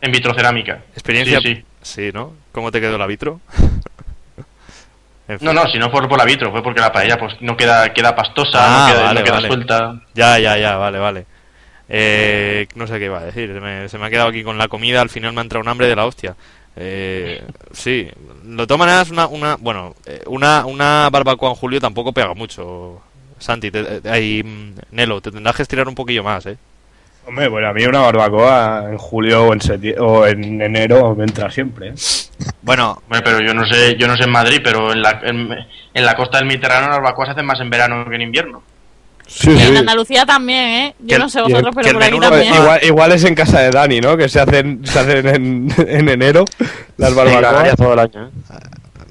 En 0.00 0.12
vitrocerámica. 0.12 0.80
Experiencia... 0.92 1.40
Sí, 1.40 1.56
sí. 1.56 1.64
Sí, 1.82 2.10
¿no? 2.14 2.32
¿Cómo 2.52 2.70
te 2.70 2.80
quedó 2.80 2.96
la 2.96 3.06
vitro? 3.06 3.40
En 5.26 5.38
fin. 5.38 5.46
No, 5.46 5.54
no, 5.54 5.66
si 5.68 5.78
no 5.78 5.90
fue 5.90 6.06
por 6.08 6.18
la 6.18 6.24
vitro, 6.24 6.50
fue 6.50 6.62
porque 6.62 6.80
la 6.80 6.92
paella 6.92 7.16
pues 7.18 7.34
no 7.40 7.56
queda, 7.56 7.92
queda 7.92 8.14
pastosa, 8.14 8.58
Ah, 8.60 8.86
no 8.88 8.94
queda, 8.94 9.02
vale, 9.04 9.20
no 9.20 9.24
queda 9.24 9.34
vale. 9.36 9.48
suelta. 9.48 10.00
Ya, 10.14 10.38
ya, 10.38 10.58
ya, 10.58 10.76
vale, 10.76 10.98
vale. 10.98 11.26
Eh, 11.88 12.66
no 12.74 12.86
sé 12.86 12.98
qué 12.98 13.06
iba 13.06 13.18
a 13.18 13.24
decir. 13.24 13.52
Se 13.52 13.60
me, 13.60 13.88
se 13.88 13.98
me 13.98 14.06
ha 14.06 14.10
quedado 14.10 14.28
aquí 14.28 14.42
con 14.42 14.58
la 14.58 14.68
comida. 14.68 15.00
Al 15.00 15.10
final 15.10 15.32
me 15.32 15.40
ha 15.40 15.42
entrado 15.42 15.62
un 15.62 15.68
hambre 15.68 15.86
de 15.86 15.96
la 15.96 16.06
hostia. 16.06 16.34
Eh, 16.76 17.42
sí, 17.72 18.08
todas 18.56 18.78
maneras, 18.78 19.10
una, 19.10 19.26
una, 19.26 19.56
bueno, 19.56 19.94
eh, 20.06 20.22
una, 20.26 20.66
una 20.66 21.08
barbacoa 21.10 21.50
en 21.50 21.56
julio 21.56 21.80
tampoco 21.80 22.12
pega 22.12 22.34
mucho. 22.34 23.00
Santi, 23.38 23.70
te, 23.70 23.80
eh, 23.80 24.00
ahí, 24.10 24.42
mm, 24.42 24.74
Nelo, 24.92 25.20
te 25.20 25.30
tendrás 25.30 25.56
que 25.56 25.62
estirar 25.62 25.88
un 25.88 25.94
poquillo 25.94 26.22
más, 26.22 26.46
¿eh? 26.46 26.56
Hombre, 27.26 27.48
bueno, 27.48 27.68
a 27.68 27.72
mí 27.72 27.84
una 27.86 28.00
barbacoa 28.00 28.84
en 28.90 28.98
julio 28.98 29.44
o 29.46 29.52
en, 29.54 29.60
o 29.98 30.26
en 30.26 30.60
enero 30.60 31.14
me 31.14 31.24
entra 31.24 31.50
siempre. 31.50 31.88
¿eh? 31.88 31.94
Bueno, 32.62 33.02
pero 33.08 33.40
yo 33.40 33.54
no 33.54 33.64
sé, 33.66 33.96
yo 33.96 34.06
no 34.06 34.16
sé 34.16 34.24
en 34.24 34.30
Madrid, 34.30 34.60
pero 34.62 34.92
en 34.92 35.00
la, 35.00 35.20
en, 35.24 35.48
en 35.94 36.04
la 36.04 36.14
costa 36.16 36.36
del 36.38 36.46
Mediterráneo 36.46 36.88
las 36.90 36.98
barbacoas 36.98 37.28
se 37.28 37.32
hacen 37.32 37.46
más 37.46 37.60
en 37.60 37.70
verano 37.70 38.04
que 38.08 38.14
en 38.16 38.22
invierno. 38.22 38.62
Sí, 39.26 39.50
Y 39.50 39.62
en 39.62 39.78
Andalucía 39.78 40.26
también, 40.26 40.68
¿eh? 40.68 40.94
Yo 41.00 41.18
no 41.18 41.30
sé 41.30 41.38
el- 41.38 41.44
vosotros, 41.44 41.74
pero 41.74 41.94
por 41.94 42.02
aquí 42.02 42.20
también. 42.20 42.54
Igual, 42.54 42.80
igual 42.84 43.12
es 43.12 43.24
en 43.24 43.34
casa 43.34 43.60
de 43.60 43.70
Dani, 43.70 44.00
¿no? 44.02 44.18
Que 44.18 44.28
se 44.28 44.38
hacen, 44.40 44.80
se 44.84 44.98
hacen 44.98 45.26
en, 45.28 45.68
en 45.88 46.08
enero 46.10 46.44
las 46.98 47.10
En 47.10 47.16
barbacoas. 47.16 47.42
Canarias 47.52 47.76
todo 47.76 47.92
el 47.94 47.98
año, 48.00 48.26
¿eh? 48.26 48.30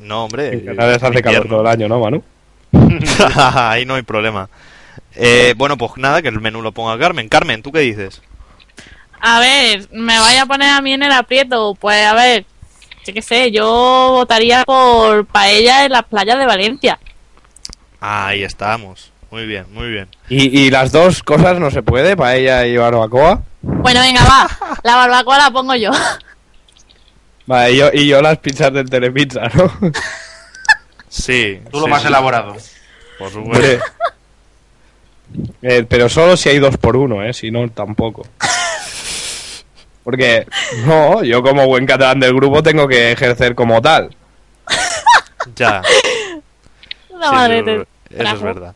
no, 0.01 0.25
hombre. 0.25 0.53
En 0.53 0.65
Canarias 0.67 0.97
hace 1.01 1.07
invierno. 1.07 1.31
calor 1.31 1.47
todo 1.47 1.61
el 1.61 1.67
año, 1.67 1.87
¿no, 1.89 1.99
Manu? 1.99 2.23
Ahí 3.35 3.85
no 3.87 3.95
hay 3.95 4.03
problema. 4.03 4.47
Eh, 5.15 5.53
bueno, 5.57 5.77
pues 5.77 5.91
nada, 5.97 6.21
que 6.21 6.29
el 6.29 6.41
menú 6.41 6.61
lo 6.61 6.71
ponga 6.71 6.97
Carmen. 6.97 7.29
Carmen, 7.29 7.61
¿tú 7.61 7.71
qué 7.71 7.79
dices? 7.79 8.21
A 9.19 9.39
ver, 9.39 9.87
me 9.91 10.19
vaya 10.19 10.43
a 10.43 10.45
poner 10.45 10.69
a 10.69 10.81
mí 10.81 10.93
en 10.93 11.03
el 11.03 11.11
aprieto. 11.11 11.75
Pues 11.79 12.05
a 12.05 12.13
ver, 12.13 12.45
yo 13.05 13.13
qué 13.13 13.21
sé, 13.21 13.51
yo 13.51 14.09
votaría 14.11 14.63
por 14.63 15.25
paella 15.25 15.85
en 15.85 15.91
las 15.91 16.03
playas 16.03 16.37
de 16.39 16.45
Valencia. 16.45 16.99
Ahí 17.99 18.43
estamos. 18.43 19.11
Muy 19.31 19.45
bien, 19.47 19.65
muy 19.71 19.89
bien. 19.89 20.09
Y, 20.29 20.65
y 20.65 20.69
las 20.69 20.91
dos 20.91 21.23
cosas 21.23 21.57
no 21.59 21.71
se 21.71 21.81
puede, 21.81 22.15
paella 22.15 22.65
y 22.65 22.77
barbacoa. 22.77 23.41
Bueno, 23.61 24.01
venga, 24.01 24.23
va. 24.23 24.77
La 24.83 24.95
barbacoa 24.95 25.37
la 25.37 25.51
pongo 25.51 25.75
yo. 25.75 25.91
Vale, 27.45 27.71
y 27.71 27.77
yo, 27.77 27.89
y 27.93 28.07
yo 28.07 28.21
las 28.21 28.37
pizzas 28.37 28.71
del 28.73 28.89
Telepizza, 28.89 29.41
¿no? 29.53 29.71
Sí. 31.09 31.61
Tú 31.71 31.79
lo 31.79 31.85
sí, 31.85 31.89
más 31.89 32.01
sí, 32.01 32.07
elaborado. 32.09 32.55
Por 33.17 33.31
supuesto. 33.31 33.85
Eh, 35.61 35.85
pero 35.87 36.09
solo 36.09 36.37
si 36.37 36.49
hay 36.49 36.59
dos 36.59 36.77
por 36.77 36.95
uno, 36.95 37.23
¿eh? 37.23 37.33
Si 37.33 37.51
no, 37.51 37.67
tampoco. 37.69 38.25
Porque, 40.03 40.45
no, 40.85 41.23
yo 41.23 41.41
como 41.41 41.65
buen 41.67 41.85
catalán 41.85 42.19
del 42.19 42.33
grupo 42.33 42.61
tengo 42.61 42.87
que 42.87 43.11
ejercer 43.13 43.55
como 43.55 43.81
tal. 43.81 44.15
Ya. 45.55 45.81
La 47.19 47.29
Sí, 47.29 47.35
madre 47.35 47.85
eso, 48.09 48.35
es 48.35 48.41
verdad. 48.41 48.75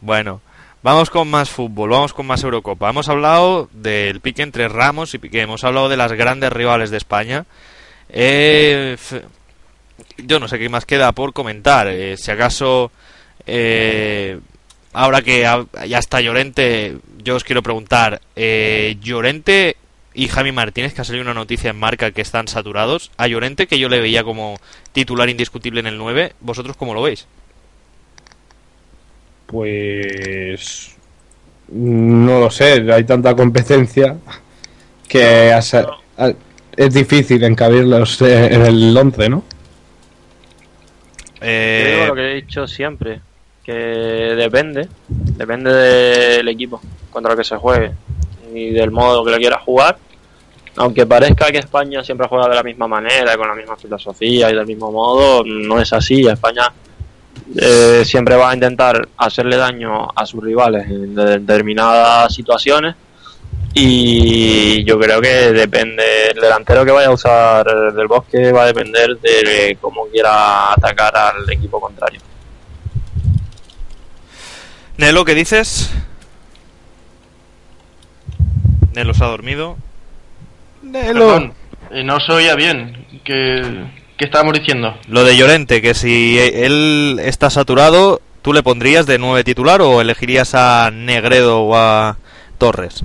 Bueno, 0.00 0.40
vamos 0.82 1.10
con 1.10 1.28
más 1.28 1.50
fútbol, 1.50 1.90
vamos 1.90 2.12
con 2.12 2.26
más 2.26 2.42
Eurocopa. 2.44 2.90
Hemos 2.90 3.08
hablado 3.08 3.68
del 3.72 4.20
pique 4.20 4.42
entre 4.42 4.68
Ramos 4.68 5.14
y 5.14 5.18
Piqué, 5.18 5.40
hemos 5.42 5.64
hablado 5.64 5.88
de 5.88 5.96
las 5.96 6.12
grandes 6.12 6.52
rivales 6.52 6.90
de 6.90 6.96
España. 6.96 7.44
Eh, 8.08 8.96
yo 10.18 10.38
no 10.38 10.46
sé 10.48 10.58
qué 10.58 10.68
más 10.68 10.86
queda 10.86 11.12
por 11.12 11.32
comentar. 11.32 11.88
Eh, 11.88 12.16
si 12.16 12.30
acaso, 12.30 12.92
eh, 13.46 14.38
ahora 14.92 15.22
que 15.22 15.40
ya 15.86 15.98
está 15.98 16.20
Llorente, 16.20 16.98
yo 17.22 17.36
os 17.36 17.44
quiero 17.44 17.62
preguntar, 17.62 18.20
eh, 18.36 18.96
Llorente 19.00 19.76
y 20.14 20.28
Javi 20.28 20.52
Martínez, 20.52 20.92
que 20.94 21.00
ha 21.00 21.04
salido 21.04 21.22
una 21.24 21.34
noticia 21.34 21.70
en 21.70 21.78
marca 21.78 22.10
que 22.10 22.20
están 22.20 22.48
saturados. 22.48 23.10
A 23.16 23.26
Llorente, 23.28 23.66
que 23.66 23.78
yo 23.78 23.88
le 23.88 24.00
veía 24.00 24.24
como 24.24 24.58
titular 24.92 25.28
indiscutible 25.30 25.80
en 25.80 25.86
el 25.86 25.98
9, 25.98 26.34
¿vosotros 26.40 26.76
cómo 26.76 26.92
lo 26.94 27.02
veis? 27.02 27.26
Pues. 29.46 30.94
No 31.68 32.40
lo 32.40 32.50
sé, 32.50 32.84
hay 32.92 33.04
tanta 33.04 33.34
competencia 33.34 34.16
que 35.08 35.52
a 35.52 35.62
sa- 35.62 35.86
a- 36.18 36.32
es 36.76 36.94
difícil 36.94 37.42
encabirlos 37.44 38.20
eh, 38.22 38.46
en 38.54 38.62
el 38.66 38.96
11, 38.96 39.28
¿no? 39.28 39.44
Yo 41.40 41.46
Eh, 41.48 41.92
digo 41.94 42.06
lo 42.08 42.14
que 42.14 42.30
he 42.30 42.34
dicho 42.36 42.66
siempre, 42.66 43.20
que 43.64 43.72
depende, 43.72 44.88
depende 45.08 45.72
del 45.72 46.48
equipo 46.48 46.80
contra 47.10 47.32
el 47.32 47.38
que 47.38 47.44
se 47.44 47.56
juegue 47.56 47.92
y 48.52 48.70
del 48.70 48.90
modo 48.90 49.24
que 49.24 49.30
le 49.30 49.38
quiera 49.38 49.58
jugar. 49.58 49.96
aunque 50.76 51.06
parezca 51.06 51.50
que 51.52 51.58
España 51.58 52.02
siempre 52.02 52.26
juega 52.28 52.48
de 52.48 52.54
la 52.54 52.62
misma 52.62 52.88
manera, 52.88 53.36
con 53.36 53.46
la 53.46 53.54
misma 53.54 53.76
filosofía 53.76 54.50
y 54.50 54.54
del 54.54 54.66
mismo 54.66 54.90
modo, 54.90 55.44
no 55.44 55.78
es 55.80 55.92
así. 55.92 56.26
España 56.26 56.72
eh, 57.56 58.02
siempre 58.04 58.36
va 58.36 58.50
a 58.50 58.54
intentar 58.54 59.06
hacerle 59.18 59.56
daño 59.56 60.08
a 60.14 60.24
sus 60.24 60.42
rivales 60.42 60.86
en 60.88 61.14
determinadas 61.14 62.34
situaciones 62.34 62.94
y 63.74 64.84
yo 64.84 64.98
creo 64.98 65.20
que 65.20 65.52
depende, 65.52 66.28
el 66.34 66.40
delantero 66.40 66.84
que 66.84 66.90
vaya 66.90 67.08
a 67.08 67.12
usar 67.12 67.66
del 67.92 68.06
bosque 68.06 68.52
va 68.52 68.64
a 68.64 68.66
depender 68.66 69.18
de 69.18 69.76
cómo 69.80 70.06
quiera 70.06 70.72
atacar 70.72 71.16
al 71.16 71.50
equipo 71.50 71.80
contrario. 71.80 72.20
Nelo, 74.96 75.24
¿qué 75.24 75.34
dices? 75.34 75.90
Nelo 78.94 79.14
se 79.14 79.24
ha 79.24 79.28
dormido. 79.28 79.76
Perdón, 80.92 81.54
eh, 81.90 82.04
no 82.04 82.20
se 82.20 82.32
oía 82.32 82.54
bien. 82.54 83.06
¿Qué, 83.24 83.62
qué 84.18 84.24
estábamos 84.24 84.54
diciendo? 84.58 84.94
Lo 85.08 85.24
de 85.24 85.36
Llorente, 85.36 85.80
que 85.80 85.94
si 85.94 86.38
él 86.38 87.20
está 87.24 87.50
saturado, 87.50 88.20
¿tú 88.42 88.52
le 88.52 88.62
pondrías 88.62 89.06
de 89.06 89.18
nueve 89.18 89.44
titular 89.44 89.80
o 89.80 90.00
elegirías 90.00 90.54
a 90.54 90.90
Negredo 90.92 91.62
o 91.62 91.76
a 91.76 92.16
Torres? 92.58 93.02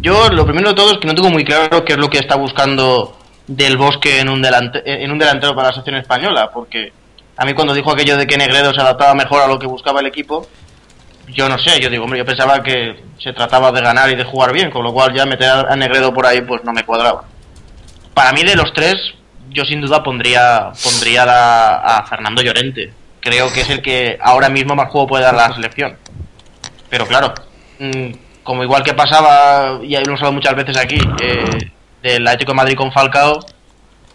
Yo 0.00 0.28
lo 0.30 0.44
primero 0.44 0.70
de 0.70 0.74
todo 0.74 0.92
es 0.92 0.98
que 0.98 1.06
no 1.06 1.14
tengo 1.14 1.30
muy 1.30 1.44
claro 1.44 1.84
qué 1.84 1.92
es 1.92 1.98
lo 1.98 2.08
que 2.10 2.18
está 2.18 2.36
buscando 2.36 3.16
del 3.46 3.76
bosque 3.76 4.20
en 4.20 4.28
un, 4.30 4.42
delante- 4.42 4.82
en 4.84 5.10
un 5.10 5.18
delantero 5.18 5.54
para 5.54 5.68
la 5.68 5.72
selección 5.74 5.96
española, 5.96 6.50
porque 6.52 6.92
a 7.36 7.44
mí 7.44 7.52
cuando 7.52 7.74
dijo 7.74 7.92
aquello 7.92 8.16
de 8.16 8.26
que 8.26 8.38
Negredo 8.38 8.72
se 8.72 8.80
adaptaba 8.80 9.14
mejor 9.14 9.42
a 9.42 9.46
lo 9.46 9.58
que 9.58 9.66
buscaba 9.66 10.00
el 10.00 10.06
equipo, 10.06 10.48
yo 11.28 11.48
no 11.48 11.58
sé, 11.58 11.80
yo 11.80 11.90
digo, 11.90 12.04
hombre, 12.04 12.18
yo 12.18 12.24
pensaba 12.24 12.62
que 12.62 13.02
se 13.18 13.32
trataba 13.32 13.72
de 13.72 13.80
ganar 13.80 14.10
y 14.10 14.16
de 14.16 14.24
jugar 14.24 14.52
bien, 14.52 14.70
con 14.70 14.84
lo 14.84 14.92
cual 14.92 15.14
ya 15.14 15.26
meter 15.26 15.48
a 15.48 15.76
Negredo 15.76 16.12
por 16.12 16.26
ahí 16.26 16.40
pues 16.42 16.62
no 16.64 16.72
me 16.72 16.84
cuadraba. 16.84 17.24
Para 18.12 18.32
mí 18.32 18.42
de 18.42 18.56
los 18.56 18.72
tres, 18.72 18.96
yo 19.50 19.64
sin 19.64 19.80
duda 19.80 20.02
pondría 20.02 20.72
pondría 20.82 21.24
a, 21.24 22.06
Fernando 22.06 22.42
Llorente. 22.42 22.92
Creo 23.20 23.52
que 23.52 23.62
es 23.62 23.70
el 23.70 23.80
que 23.80 24.18
ahora 24.20 24.48
mismo 24.48 24.74
más 24.74 24.90
juego 24.90 25.06
puede 25.06 25.24
dar 25.24 25.34
a 25.34 25.48
la 25.48 25.54
selección. 25.54 25.96
Pero 26.90 27.06
claro, 27.06 27.32
mm, 27.78 28.12
como 28.42 28.62
igual 28.62 28.84
que 28.84 28.94
pasaba, 28.94 29.80
y 29.82 29.92
lo 29.92 30.00
hemos 30.00 30.20
hablado 30.20 30.32
muchas 30.32 30.54
veces 30.54 30.76
aquí, 30.76 30.98
eh, 31.22 31.70
del 32.02 32.26
Atlético 32.26 32.52
de 32.52 32.56
Madrid 32.56 32.76
con 32.76 32.92
Falcao, 32.92 33.40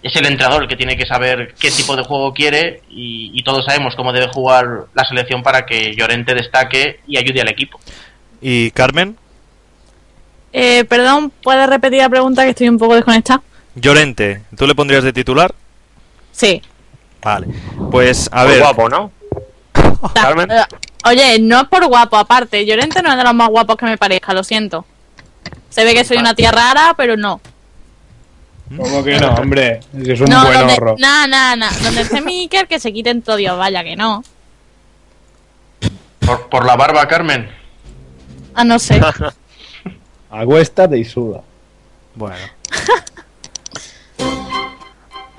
es 0.02 0.16
el 0.16 0.26
entrenador 0.26 0.64
el 0.64 0.70
que 0.70 0.76
tiene 0.76 0.98
que 0.98 1.06
saber 1.06 1.54
qué 1.60 1.72
tipo 1.72 1.96
de 1.96 2.04
juego 2.04 2.34
quiere 2.34 2.82
y, 2.90 3.32
y 3.34 3.44
todos 3.44 3.66
sabemos 3.66 3.96
cómo 3.96 4.14
debe 4.14 4.28
jugar 4.28 4.86
la 4.94 5.06
selección 5.06 5.44
para 5.44 5.66
que 5.66 5.96
Llorente 5.96 6.34
destaque 6.34 7.02
y 7.08 7.18
ayude 7.18 7.42
al 7.42 7.50
equipo. 7.50 7.80
¿Y 8.42 8.72
Carmen? 8.72 9.18
Eh, 10.54 10.86
perdón, 10.86 11.32
¿puedes 11.44 11.70
repetir 11.70 12.00
la 12.00 12.10
pregunta 12.10 12.44
que 12.44 12.50
estoy 12.52 12.70
un 12.70 12.78
poco 12.78 12.96
desconectada? 12.96 13.42
Llorente, 13.76 14.42
¿tú 14.58 14.66
le 14.66 14.76
pondrías 14.76 15.04
de 15.04 15.14
titular? 15.14 15.54
Sí. 16.32 16.62
Vale. 17.22 17.48
Pues 17.92 18.30
a 18.32 18.46
ver. 18.46 18.60
guapo, 18.60 18.90
¿no? 18.90 19.12
Carmen. 20.14 20.50
Eh, 20.50 20.64
Oye, 21.06 21.40
no 21.40 21.62
es 21.62 21.68
por 21.68 21.86
guapo, 21.88 22.18
aparte. 22.18 22.66
Llorente 22.66 23.02
no 23.02 23.12
es 23.12 23.18
de 23.18 23.24
los 23.24 23.34
más 23.34 23.50
guapos 23.50 23.78
que 23.78 23.86
me 23.86 23.98
parezca, 23.98 24.34
lo 24.34 24.44
siento. 24.44 24.86
Se 25.70 25.86
ve 25.86 25.94
que 25.94 26.04
soy 26.04 26.18
una 26.18 26.34
tía 26.34 26.52
rara, 26.52 26.94
pero 26.98 27.16
no. 27.16 27.40
¿Cómo 28.76 29.04
que 29.04 29.20
no, 29.20 29.34
hombre? 29.34 29.80
Si 30.04 30.12
es 30.12 30.22
un 30.22 30.28
no, 30.30 30.46
buen 30.46 30.60
donde, 30.60 30.74
horror. 30.74 30.96
nah, 31.00 31.26
nah, 31.28 31.56
nah. 31.56 31.72
Donde 31.84 32.02
esté 32.02 32.22
mi 32.22 32.42
Iker, 32.42 32.68
que 32.68 32.80
se 32.80 32.94
quiten 32.94 33.22
todo 33.22 33.36
Dios, 33.38 33.58
vaya 33.58 33.84
que 33.84 33.96
no. 33.96 34.24
Por, 36.20 36.50
por 36.50 36.66
la 36.66 36.76
barba, 36.76 37.08
Carmen. 37.08 37.50
Ah, 38.54 38.64
no 38.64 38.78
sé. 38.78 39.02
Acuéstate 40.30 40.98
y 40.98 41.06
suda. 41.06 41.42
Bueno. 42.14 42.36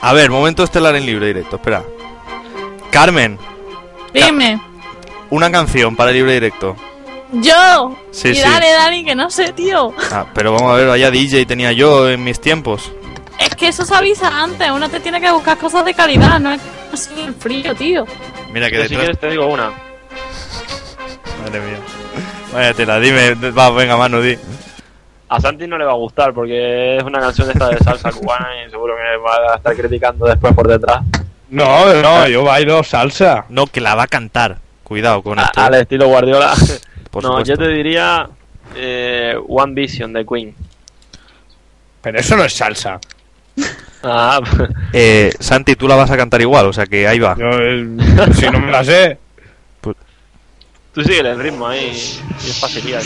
A 0.00 0.12
ver, 0.12 0.30
momento 0.30 0.64
estelar 0.64 0.96
en 0.96 1.06
libre 1.06 1.26
directo, 1.26 1.56
espera. 1.56 1.84
Carmen, 2.90 3.38
Dime. 4.12 4.60
una 5.30 5.52
canción 5.52 5.94
para 5.94 6.10
libre 6.10 6.32
directo. 6.32 6.74
Yo. 7.32 7.96
Sí, 8.10 8.30
y 8.30 8.34
sí. 8.34 8.40
dale, 8.40 8.72
Dani, 8.72 9.04
que 9.04 9.14
no 9.14 9.30
sé, 9.30 9.52
tío. 9.52 9.94
Ah, 10.10 10.26
pero 10.34 10.52
vamos 10.52 10.72
a 10.72 10.76
ver, 10.76 10.88
vaya 10.88 11.10
DJ 11.10 11.46
tenía 11.46 11.70
yo 11.72 12.08
en 12.10 12.24
mis 12.24 12.40
tiempos. 12.40 12.90
Es 13.40 13.54
que 13.56 13.68
eso 13.68 13.84
se 13.84 13.94
avisa 13.94 14.28
antes. 14.42 14.70
Uno 14.70 14.88
te 14.88 15.00
tiene 15.00 15.20
que 15.20 15.30
buscar 15.32 15.56
cosas 15.58 15.84
de 15.84 15.94
calidad, 15.94 16.38
no 16.38 16.52
es 16.52 16.60
así 16.92 17.20
el 17.20 17.34
frío, 17.34 17.74
tío. 17.74 18.04
Mira 18.52 18.68
que 18.70 18.76
Yo, 18.76 18.82
si 18.82 18.88
detrás. 18.90 19.00
quieres 19.00 19.18
te 19.20 19.30
digo 19.30 19.46
una. 19.46 19.70
Madre 21.42 21.60
mía. 21.60 21.78
Vaya 22.52 22.74
tela, 22.74 22.98
dime, 23.00 23.34
va, 23.52 23.70
venga, 23.70 23.96
mano, 23.96 24.20
di. 24.20 24.36
A 25.28 25.40
Santi 25.40 25.66
no 25.68 25.78
le 25.78 25.84
va 25.84 25.92
a 25.92 25.96
gustar 25.96 26.34
porque 26.34 26.96
es 26.96 27.02
una 27.04 27.20
canción 27.20 27.46
de 27.46 27.52
esta 27.52 27.68
de 27.68 27.78
salsa 27.78 28.10
cubana 28.18 28.48
y 28.66 28.70
seguro 28.70 28.94
que 28.96 29.16
va 29.18 29.54
a 29.54 29.56
estar 29.56 29.74
criticando 29.76 30.26
después 30.26 30.52
por 30.54 30.66
detrás. 30.68 31.02
No, 31.50 31.94
no, 32.02 32.28
yo 32.28 32.44
bailo 32.44 32.82
salsa. 32.82 33.44
No, 33.48 33.66
que 33.66 33.80
la 33.80 33.94
va 33.94 34.04
a 34.04 34.08
cantar. 34.08 34.58
Cuidado 34.84 35.22
con 35.22 35.38
A- 35.38 35.44
esto. 35.44 35.60
al 35.60 35.74
estilo 35.74 36.08
Guardiola. 36.08 36.52
Por 37.10 37.22
no, 37.22 37.28
supuesto. 37.30 37.54
yo 37.54 37.56
te 37.58 37.68
diría 37.68 38.28
eh, 38.74 39.36
One 39.48 39.72
Vision 39.74 40.12
de 40.12 40.26
Queen. 40.26 40.54
Pero 42.02 42.18
eso 42.18 42.36
no 42.36 42.44
es 42.44 42.52
salsa. 42.52 42.98
Ah, 44.02 44.40
Eh, 44.92 45.30
Santi, 45.38 45.76
tú 45.76 45.86
la 45.86 45.94
vas 45.94 46.10
a 46.10 46.16
cantar 46.16 46.40
igual, 46.40 46.66
o 46.66 46.72
sea 46.72 46.86
que 46.86 47.06
ahí 47.06 47.18
va. 47.18 47.36
Yo, 47.36 47.48
eh, 47.60 47.86
si 48.34 48.48
no 48.50 48.58
me 48.60 48.72
la 48.72 48.82
sé. 48.84 49.18
tú 50.92 51.02
sigue 51.04 51.20
el 51.20 51.38
ritmo 51.38 51.66
ahí 51.66 51.90
y 52.44 52.50
es 52.50 52.58
facilidad. 52.58 53.02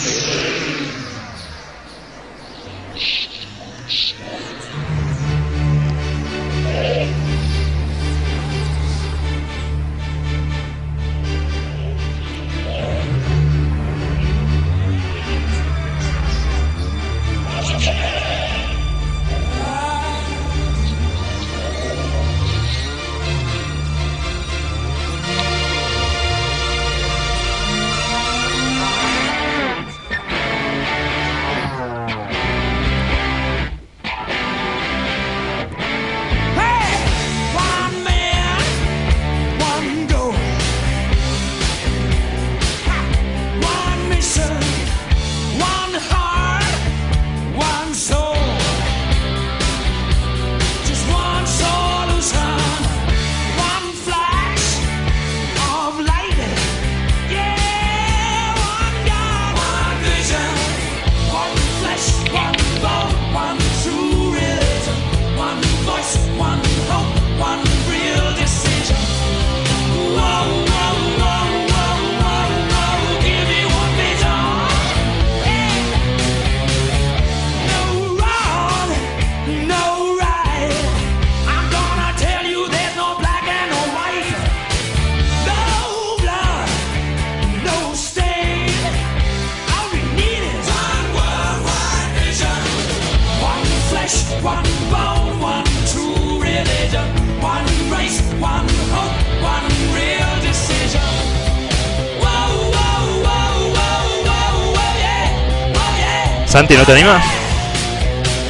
Santi, 106.55 106.77
¿no 106.77 106.85
te 106.85 106.93
animas? 106.93 107.27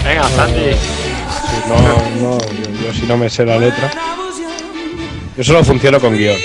Venga, 0.05 0.29
Santi. 0.29 0.75
Si 0.75 1.69
no, 1.71 1.77
no, 2.21 2.39
yo, 2.39 2.85
yo 2.85 2.93
si 2.93 3.07
no 3.07 3.17
me 3.17 3.31
sé 3.31 3.47
la 3.47 3.57
letra. 3.57 3.91
Yo 5.39 5.43
solo 5.43 5.65
funciono 5.65 5.99
con 5.99 6.15
guion. 6.15 6.37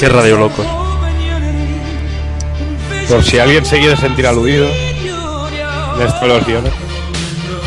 Qué 0.00 0.08
radio 0.08 0.38
loco. 0.38 0.64
Por 3.06 3.22
si 3.22 3.38
alguien 3.38 3.66
se 3.66 3.80
quiere 3.80 3.98
sentir 3.98 4.26
aludido. 4.26 4.66
de 4.66 6.04
esto 6.06 6.20
de 6.22 6.28
los 6.28 6.46
guiones. 6.46 6.72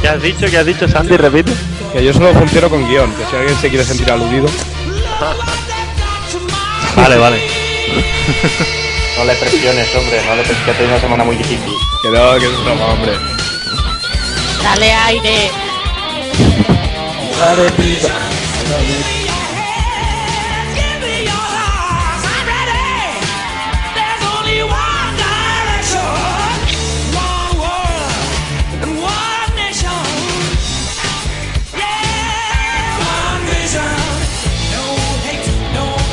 ¿Qué 0.01 0.07
has 0.07 0.19
dicho? 0.19 0.47
¿Qué 0.49 0.57
has 0.57 0.65
dicho, 0.65 0.87
Santi? 0.87 1.15
Repite. 1.15 1.51
Que 1.93 2.03
yo 2.03 2.11
solo 2.11 2.33
funciono 2.33 2.71
con 2.71 2.89
guion, 2.89 3.13
que 3.13 3.25
si 3.29 3.35
alguien 3.35 3.55
se 3.55 3.69
quiere 3.69 3.85
sentir 3.85 4.11
aludido. 4.11 4.47
Vale, 6.95 7.17
vale. 7.17 7.37
No 9.19 9.25
le 9.25 9.35
presiones, 9.35 9.93
hombre, 9.95 10.21
no 10.25 10.33
le 10.33 10.43
presiones, 10.43 10.63
que 10.63 10.71
ha 10.71 10.73
tenido 10.75 10.93
una 10.93 11.01
semana 11.01 11.23
muy 11.25 11.35
difícil. 11.35 11.73
Que 12.01 12.07
no, 12.07 12.39
que 12.39 12.45
es 12.45 12.63
broma, 12.63 12.85
hombre. 12.85 13.11
Dale 14.63 14.93
aire. 14.93 15.51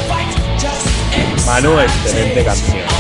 Fight, 0.09 0.35
just 0.61 1.47
Manu, 1.47 1.79
excelente 1.79 2.45
canción. 2.45 2.96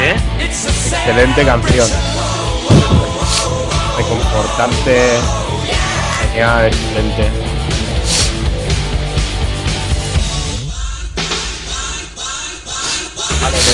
A 0.00 0.16
Excelente 0.42 1.44
canción. 1.44 1.88
Reconfortante. 3.96 5.20
Genial, 6.22 6.66
excelente. 6.66 7.30
Vale, 13.40 13.56
que 13.58 13.72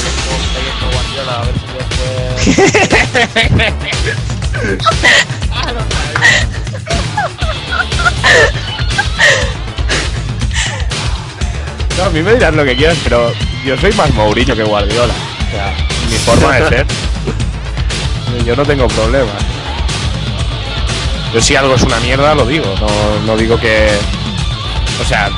tengo 0.62 0.86
Guardiola, 0.92 1.34
a 1.34 1.44
ver 1.44 1.54
si 1.58 1.66
después... 1.76 2.46
No, 11.96 12.04
a 12.04 12.10
mí 12.10 12.22
me 12.22 12.34
dirás 12.34 12.54
lo 12.54 12.64
que 12.64 12.76
quieras, 12.76 12.98
pero 13.04 13.32
yo 13.64 13.76
soy 13.78 13.92
más 13.94 14.12
Mourinho 14.12 14.54
que 14.54 14.64
Guardiola. 14.64 15.14
O 15.14 15.50
sea, 15.50 15.85
mi 16.06 16.16
forma 16.16 16.56
de 16.56 16.68
ser. 16.68 16.86
Yo 18.44 18.56
no 18.56 18.64
tengo 18.64 18.86
problemas. 18.88 19.42
Yo 21.32 21.40
si 21.40 21.56
algo 21.56 21.74
es 21.74 21.82
una 21.82 21.98
mierda 22.00 22.34
lo 22.34 22.46
digo, 22.46 22.66
no, 22.80 23.26
no 23.26 23.36
digo 23.36 23.58
que... 23.58 23.88
O 25.00 25.04
sea, 25.04 25.30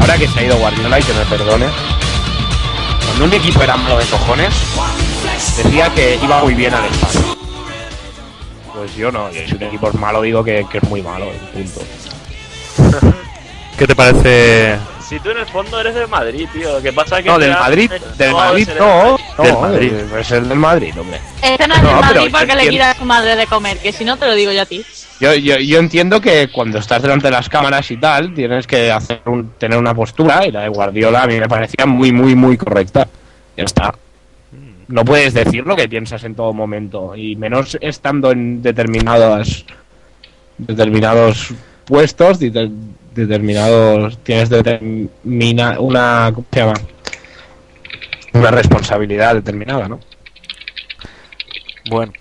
ahora 0.00 0.16
que 0.16 0.28
se 0.28 0.40
ha 0.40 0.44
ido 0.44 0.56
Guardiola 0.58 1.00
y 1.00 1.02
que 1.02 1.12
me 1.12 1.24
perdone, 1.24 1.66
cuando 3.06 3.24
un 3.24 3.32
equipo 3.32 3.62
era 3.62 3.76
malo 3.76 3.98
de 3.98 4.04
cojones, 4.06 4.54
decía 5.56 5.92
que 5.94 6.18
iba 6.22 6.42
muy 6.42 6.54
bien 6.54 6.74
al 6.74 6.84
espacio. 6.84 7.36
Pues 8.74 8.94
yo 8.94 9.10
no, 9.10 9.28
si 9.32 9.54
un 9.54 9.62
equipo 9.64 9.88
es 9.88 9.94
malo 9.94 10.22
digo 10.22 10.44
que, 10.44 10.64
que 10.70 10.78
es 10.78 10.84
muy 10.84 11.02
malo, 11.02 11.26
punto. 11.52 11.80
¿Qué 13.76 13.86
te 13.86 13.94
parece? 13.94 14.78
Si 15.10 15.18
tú 15.18 15.30
en 15.30 15.38
el 15.38 15.46
fondo 15.46 15.80
eres 15.80 15.92
del 15.92 16.06
Madrid, 16.06 16.46
tío. 16.52 16.74
Lo 16.74 16.80
que 16.80 16.92
pasa 16.92 17.18
es 17.18 17.24
que... 17.24 17.30
No, 17.30 17.38
del 17.40 17.50
Madrid, 17.50 17.90
del 18.16 18.30
No, 18.30 18.36
Madrid 18.36 18.68
no, 18.78 19.18
no, 19.38 19.44
Del 19.44 19.54
Madrid. 19.54 19.92
es 20.20 20.30
el 20.30 20.48
del 20.48 20.58
Madrid, 20.58 20.94
hombre. 21.00 21.18
Este 21.42 21.66
no 21.66 21.74
es 21.74 21.82
No, 21.82 21.88
el 21.88 21.96
pero 21.96 22.20
Madrid 22.20 22.36
porque 22.38 22.54
le 22.54 22.68
quita 22.68 22.90
a 22.92 22.94
su 22.94 23.04
madre 23.04 23.34
de 23.34 23.46
comer, 23.48 23.78
que 23.78 23.90
si 23.90 24.04
no 24.04 24.16
te 24.18 24.26
lo 24.26 24.36
digo 24.36 24.52
yo 24.52 24.62
a 24.62 24.66
ti. 24.66 24.84
Yo, 25.18 25.34
yo, 25.34 25.56
yo 25.58 25.80
entiendo 25.80 26.20
que 26.20 26.48
cuando 26.52 26.78
estás 26.78 27.02
delante 27.02 27.26
de 27.26 27.32
las 27.32 27.48
cámaras 27.48 27.90
y 27.90 27.96
tal, 27.96 28.32
tienes 28.34 28.68
que 28.68 28.92
hacer 28.92 29.20
un, 29.24 29.50
tener 29.58 29.76
una 29.78 29.94
postura 29.94 30.46
y 30.46 30.52
la 30.52 30.60
de 30.60 30.68
Guardiola 30.68 31.24
a 31.24 31.26
mí 31.26 31.40
me 31.40 31.48
parecía 31.48 31.86
muy, 31.86 32.12
muy, 32.12 32.36
muy 32.36 32.56
correcta. 32.56 33.08
Ya 33.56 33.64
está. 33.64 33.92
No 34.86 35.04
puedes 35.04 35.34
decir 35.34 35.66
lo 35.66 35.74
que 35.74 35.88
piensas 35.88 36.22
en 36.22 36.36
todo 36.36 36.52
momento 36.52 37.16
y 37.16 37.34
menos 37.34 37.76
estando 37.80 38.30
en 38.30 38.62
determinadas 38.62 39.64
determinados 40.56 41.52
puestos, 41.84 42.38
determinados 43.14 44.18
tienes 44.22 44.48
determina 44.48 45.80
una 45.80 46.30
¿cómo 46.34 46.46
se 46.52 46.60
llama? 46.60 46.74
una 48.32 48.50
responsabilidad 48.50 49.34
determinada, 49.34 49.88
¿no? 49.88 49.98
Bueno. 51.88 52.12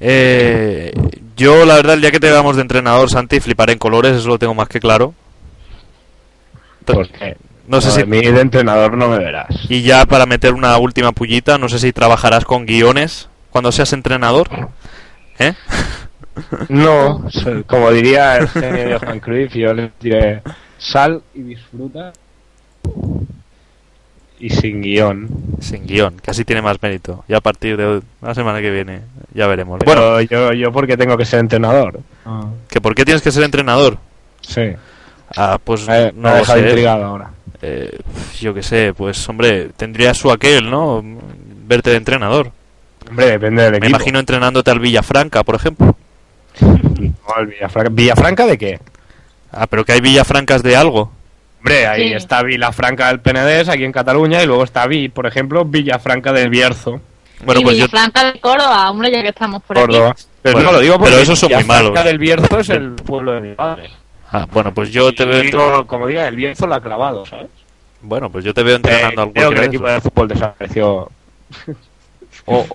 Eh, 0.00 0.92
yo, 1.36 1.64
la 1.64 1.76
verdad, 1.76 1.94
el 1.94 2.00
día 2.00 2.10
que 2.10 2.18
te 2.20 2.30
veamos 2.30 2.56
de 2.56 2.62
entrenador, 2.62 3.08
Santi, 3.08 3.38
fliparé 3.38 3.74
en 3.74 3.78
colores, 3.78 4.16
eso 4.16 4.28
lo 4.28 4.38
tengo 4.38 4.54
más 4.54 4.68
que 4.68 4.80
claro. 4.80 5.14
Porque 6.84 7.36
No 7.68 7.80
sé 7.80 7.88
no, 7.88 7.94
si. 7.94 8.00
de 8.00 8.06
mí 8.06 8.20
de 8.20 8.40
entrenador 8.40 8.96
no 8.96 9.08
me 9.08 9.18
verás. 9.18 9.46
Y 9.68 9.82
ya 9.82 10.04
para 10.06 10.26
meter 10.26 10.54
una 10.54 10.76
última 10.78 11.12
pullita, 11.12 11.58
no 11.58 11.68
sé 11.68 11.78
si 11.78 11.92
trabajarás 11.92 12.44
con 12.44 12.66
guiones 12.66 13.28
cuando 13.50 13.70
seas 13.70 13.92
entrenador. 13.92 14.70
¿Eh? 15.38 15.54
No, 16.68 17.24
como 17.66 17.90
diría 17.90 18.36
el 18.38 18.48
genio 18.48 18.88
de 18.88 18.98
Johan 18.98 19.20
Cruyff, 19.20 19.52
yo 19.54 19.72
les 19.74 19.90
diré 20.00 20.42
sal 20.78 21.22
y 21.34 21.42
disfruta 21.42 22.12
y 24.38 24.48
sin 24.50 24.80
guion. 24.80 25.28
Sin 25.60 25.86
guion, 25.86 26.14
así 26.26 26.44
tiene 26.44 26.62
más 26.62 26.80
mérito. 26.82 27.24
Y 27.28 27.34
a 27.34 27.40
partir 27.40 27.76
de 27.76 28.00
la 28.22 28.34
semana 28.34 28.60
que 28.60 28.70
viene 28.70 29.02
ya 29.34 29.46
veremos. 29.46 29.80
Bueno, 29.84 30.00
Bueno, 30.12 30.20
yo, 30.22 30.52
yo 30.52 30.72
porque 30.72 30.96
tengo 30.96 31.16
que 31.16 31.24
ser 31.26 31.40
entrenador. 31.40 32.00
¿que 32.68 32.80
¿por 32.80 32.94
qué 32.94 33.04
tienes 33.04 33.22
que 33.22 33.30
ser 33.32 33.42
entrenador? 33.42 33.98
Sí, 34.40 34.72
Ah, 35.36 35.58
pues 35.62 35.86
me, 35.86 36.06
me 36.12 36.12
no 36.22 36.34
dejado 36.34 36.58
sé. 36.58 36.66
intrigado 36.66 37.04
ahora. 37.04 37.30
Eh, 37.62 37.98
yo 38.40 38.54
qué 38.54 38.62
sé, 38.62 38.94
pues 38.96 39.28
hombre, 39.28 39.68
tendría 39.76 40.12
su 40.14 40.30
aquel, 40.32 40.68
¿no? 40.70 41.04
Verte 41.66 41.90
de 41.90 41.96
entrenador. 41.96 42.50
Hombre, 43.08 43.26
depende 43.32 43.62
del 43.62 43.72
Me 43.72 43.76
equipo. 43.78 43.90
imagino 43.90 44.18
entrenándote 44.18 44.70
al 44.70 44.80
Villafranca, 44.80 45.44
por 45.44 45.54
ejemplo. 45.54 45.94
No, 46.60 47.36
el 47.38 47.46
Villafranca. 47.46 47.90
¿Villafranca 47.92 48.46
de 48.46 48.58
qué? 48.58 48.80
Ah, 49.52 49.66
pero 49.66 49.84
que 49.84 49.92
hay 49.92 50.00
Villafrancas 50.00 50.62
de 50.62 50.76
algo. 50.76 51.10
Hombre, 51.58 51.86
ahí 51.86 52.08
Sí. 52.08 52.14
está 52.14 52.42
Villafranca 52.42 53.08
del 53.08 53.20
Penedés, 53.20 53.68
aquí 53.68 53.84
en 53.84 53.92
Cataluña, 53.92 54.42
y 54.42 54.46
luego 54.46 54.64
está, 54.64 54.86
por 55.12 55.26
ejemplo, 55.26 55.64
Villafranca 55.64 56.32
del 56.32 56.48
Bierzo, 56.50 57.00
Bueno, 57.44 57.60
y 57.60 57.64
pues 57.64 57.76
yo... 57.76 57.84
Villafranca 57.86 58.32
de 58.32 58.40
Córdoba, 58.40 58.90
hombre, 58.90 59.10
ya 59.10 59.22
que 59.22 59.28
estamos 59.28 59.62
por 59.62 59.76
Córdoba. 59.76 60.14
Pero 60.42 60.54
Bueno, 60.54 60.70
no 60.70 60.76
lo 60.76 60.80
digo 60.82 60.94
porque 60.94 61.10
pero 61.10 61.22
esos 61.22 61.38
son 61.38 61.50
muy 61.50 61.62
Villafranca 61.62 61.90
malos. 61.92 62.04
del 62.04 62.18
Bierzo 62.18 62.58
es 62.60 62.68
el 62.70 62.92
pueblo 62.92 63.32
de 63.32 63.40
mi 63.42 63.54
padre. 63.54 63.90
Ah, 64.32 64.46
bueno, 64.50 64.72
pues 64.72 64.90
yo 64.90 65.12
te 65.12 65.24
Y 65.24 65.26
veo... 65.26 65.42
digo, 65.42 65.86
como 65.86 66.06
diga, 66.06 66.26
el 66.28 66.36
Bierzo 66.36 66.66
lo 66.66 66.74
ha 66.76 66.80
clavado, 66.80 67.26
¿sabes? 67.26 67.48
Bueno, 68.02 68.30
pues 68.30 68.44
yo 68.44 68.54
te 68.54 68.62
veo 68.62 68.74
Eh, 68.74 68.76
entrenando 68.76 69.22
al 69.22 69.32
creo 69.32 69.34
que 69.34 69.40
el 69.40 69.44
cualquiera 69.44 69.60
de 69.60 69.66
equipo 69.66 69.86
de 69.88 70.00
fútbol 70.00 70.28
desapareció. 70.28 71.10
O- 72.46 72.60
o- 72.60 72.66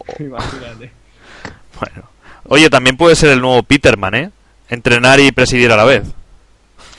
bueno. 1.79 2.09
Oye, 2.47 2.69
también 2.69 2.97
puede 2.97 3.15
ser 3.15 3.29
el 3.31 3.41
nuevo 3.41 3.63
Peterman, 3.63 4.15
¿eh? 4.15 4.31
Entrenar 4.69 5.19
y 5.19 5.31
presidir 5.31 5.71
a 5.71 5.77
la 5.77 5.83
vez. 5.83 6.03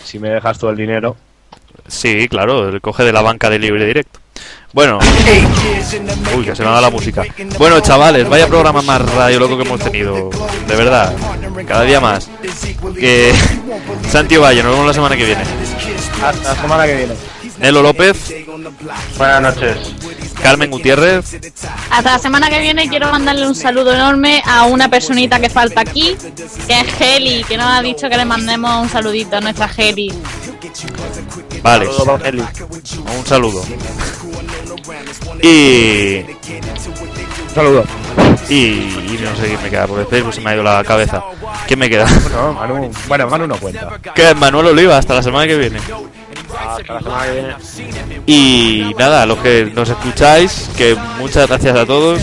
Si 0.04 0.18
me 0.18 0.28
dejas 0.28 0.58
todo 0.58 0.70
el 0.70 0.76
dinero. 0.76 1.16
Sí, 1.88 2.28
claro, 2.28 2.68
el 2.68 2.80
coge 2.80 3.04
de 3.04 3.12
la 3.12 3.22
banca 3.22 3.50
de 3.50 3.58
libre 3.58 3.86
directo. 3.86 4.20
Bueno, 4.72 4.98
uy, 6.36 6.44
que 6.44 6.54
se 6.54 6.62
me 6.62 6.68
va 6.68 6.80
la 6.80 6.90
música. 6.90 7.24
Bueno, 7.58 7.80
chavales, 7.80 8.28
vaya 8.28 8.46
programa 8.46 8.82
más 8.82 9.00
radio 9.14 9.38
loco 9.38 9.56
que 9.56 9.62
hemos 9.64 9.80
tenido. 9.80 10.30
De 10.66 10.76
verdad, 10.76 11.14
cada 11.66 11.82
día 11.82 12.00
más. 12.00 12.28
Que 12.98 13.32
Santi 14.10 14.36
Valle, 14.36 14.62
nos 14.62 14.72
vemos 14.72 14.86
la 14.86 14.92
semana 14.92 15.16
que 15.16 15.24
viene. 15.24 15.42
Hasta 16.22 16.54
la 16.54 16.60
semana 16.60 16.86
que 16.86 16.96
viene. 16.96 17.14
Nelo 17.58 17.82
López, 17.82 18.34
Buenas 19.16 19.42
noches. 19.42 19.76
Carmen 20.42 20.70
Gutiérrez, 20.70 21.24
Hasta 21.90 22.12
la 22.12 22.18
semana 22.18 22.50
que 22.50 22.60
viene 22.60 22.88
quiero 22.88 23.10
mandarle 23.10 23.46
un 23.46 23.54
saludo 23.54 23.92
enorme 23.94 24.42
a 24.46 24.64
una 24.64 24.88
personita 24.90 25.40
que 25.40 25.48
falta 25.48 25.80
aquí, 25.80 26.16
que 26.66 26.80
es 26.80 27.00
Heli, 27.00 27.42
que 27.44 27.56
nos 27.56 27.66
ha 27.66 27.80
dicho 27.82 28.08
que 28.08 28.16
le 28.16 28.24
mandemos 28.26 28.82
un 28.82 28.88
saludito 28.88 29.36
a 29.36 29.40
nuestra 29.40 29.68
Heli. 29.76 30.12
vale, 31.62 31.86
Evangeli. 32.00 32.42
un 33.18 33.26
saludo. 33.26 33.64
Y, 35.42 36.18
Un 36.18 37.54
saludo. 37.54 37.84
y, 38.48 38.54
y 38.56 39.18
no 39.22 39.34
sé 39.36 39.46
quién 39.48 39.62
me 39.62 39.70
queda 39.70 39.86
por 39.86 39.98
el 40.00 40.06
Facebook, 40.06 40.34
se 40.34 40.40
me 40.42 40.50
ha 40.50 40.54
ido 40.54 40.62
la 40.62 40.84
cabeza. 40.84 41.22
¿Quién 41.66 41.78
me 41.78 41.88
queda? 41.88 42.06
No, 42.32 42.52
Manu. 42.52 42.90
Bueno, 43.08 43.28
Manu 43.28 43.46
no 43.46 43.56
cuenta. 43.56 43.98
Que 44.14 44.30
es 44.30 44.36
Manuel 44.36 44.66
Oliva, 44.66 44.98
hasta 44.98 45.14
la 45.14 45.22
semana 45.22 45.46
que 45.46 45.56
viene. 45.56 45.80
Y 48.26 48.94
nada, 48.98 49.26
los 49.26 49.38
que 49.38 49.70
nos 49.74 49.88
escucháis, 49.88 50.70
que 50.76 50.96
muchas 51.18 51.46
gracias 51.48 51.76
a 51.76 51.86
todos. 51.86 52.22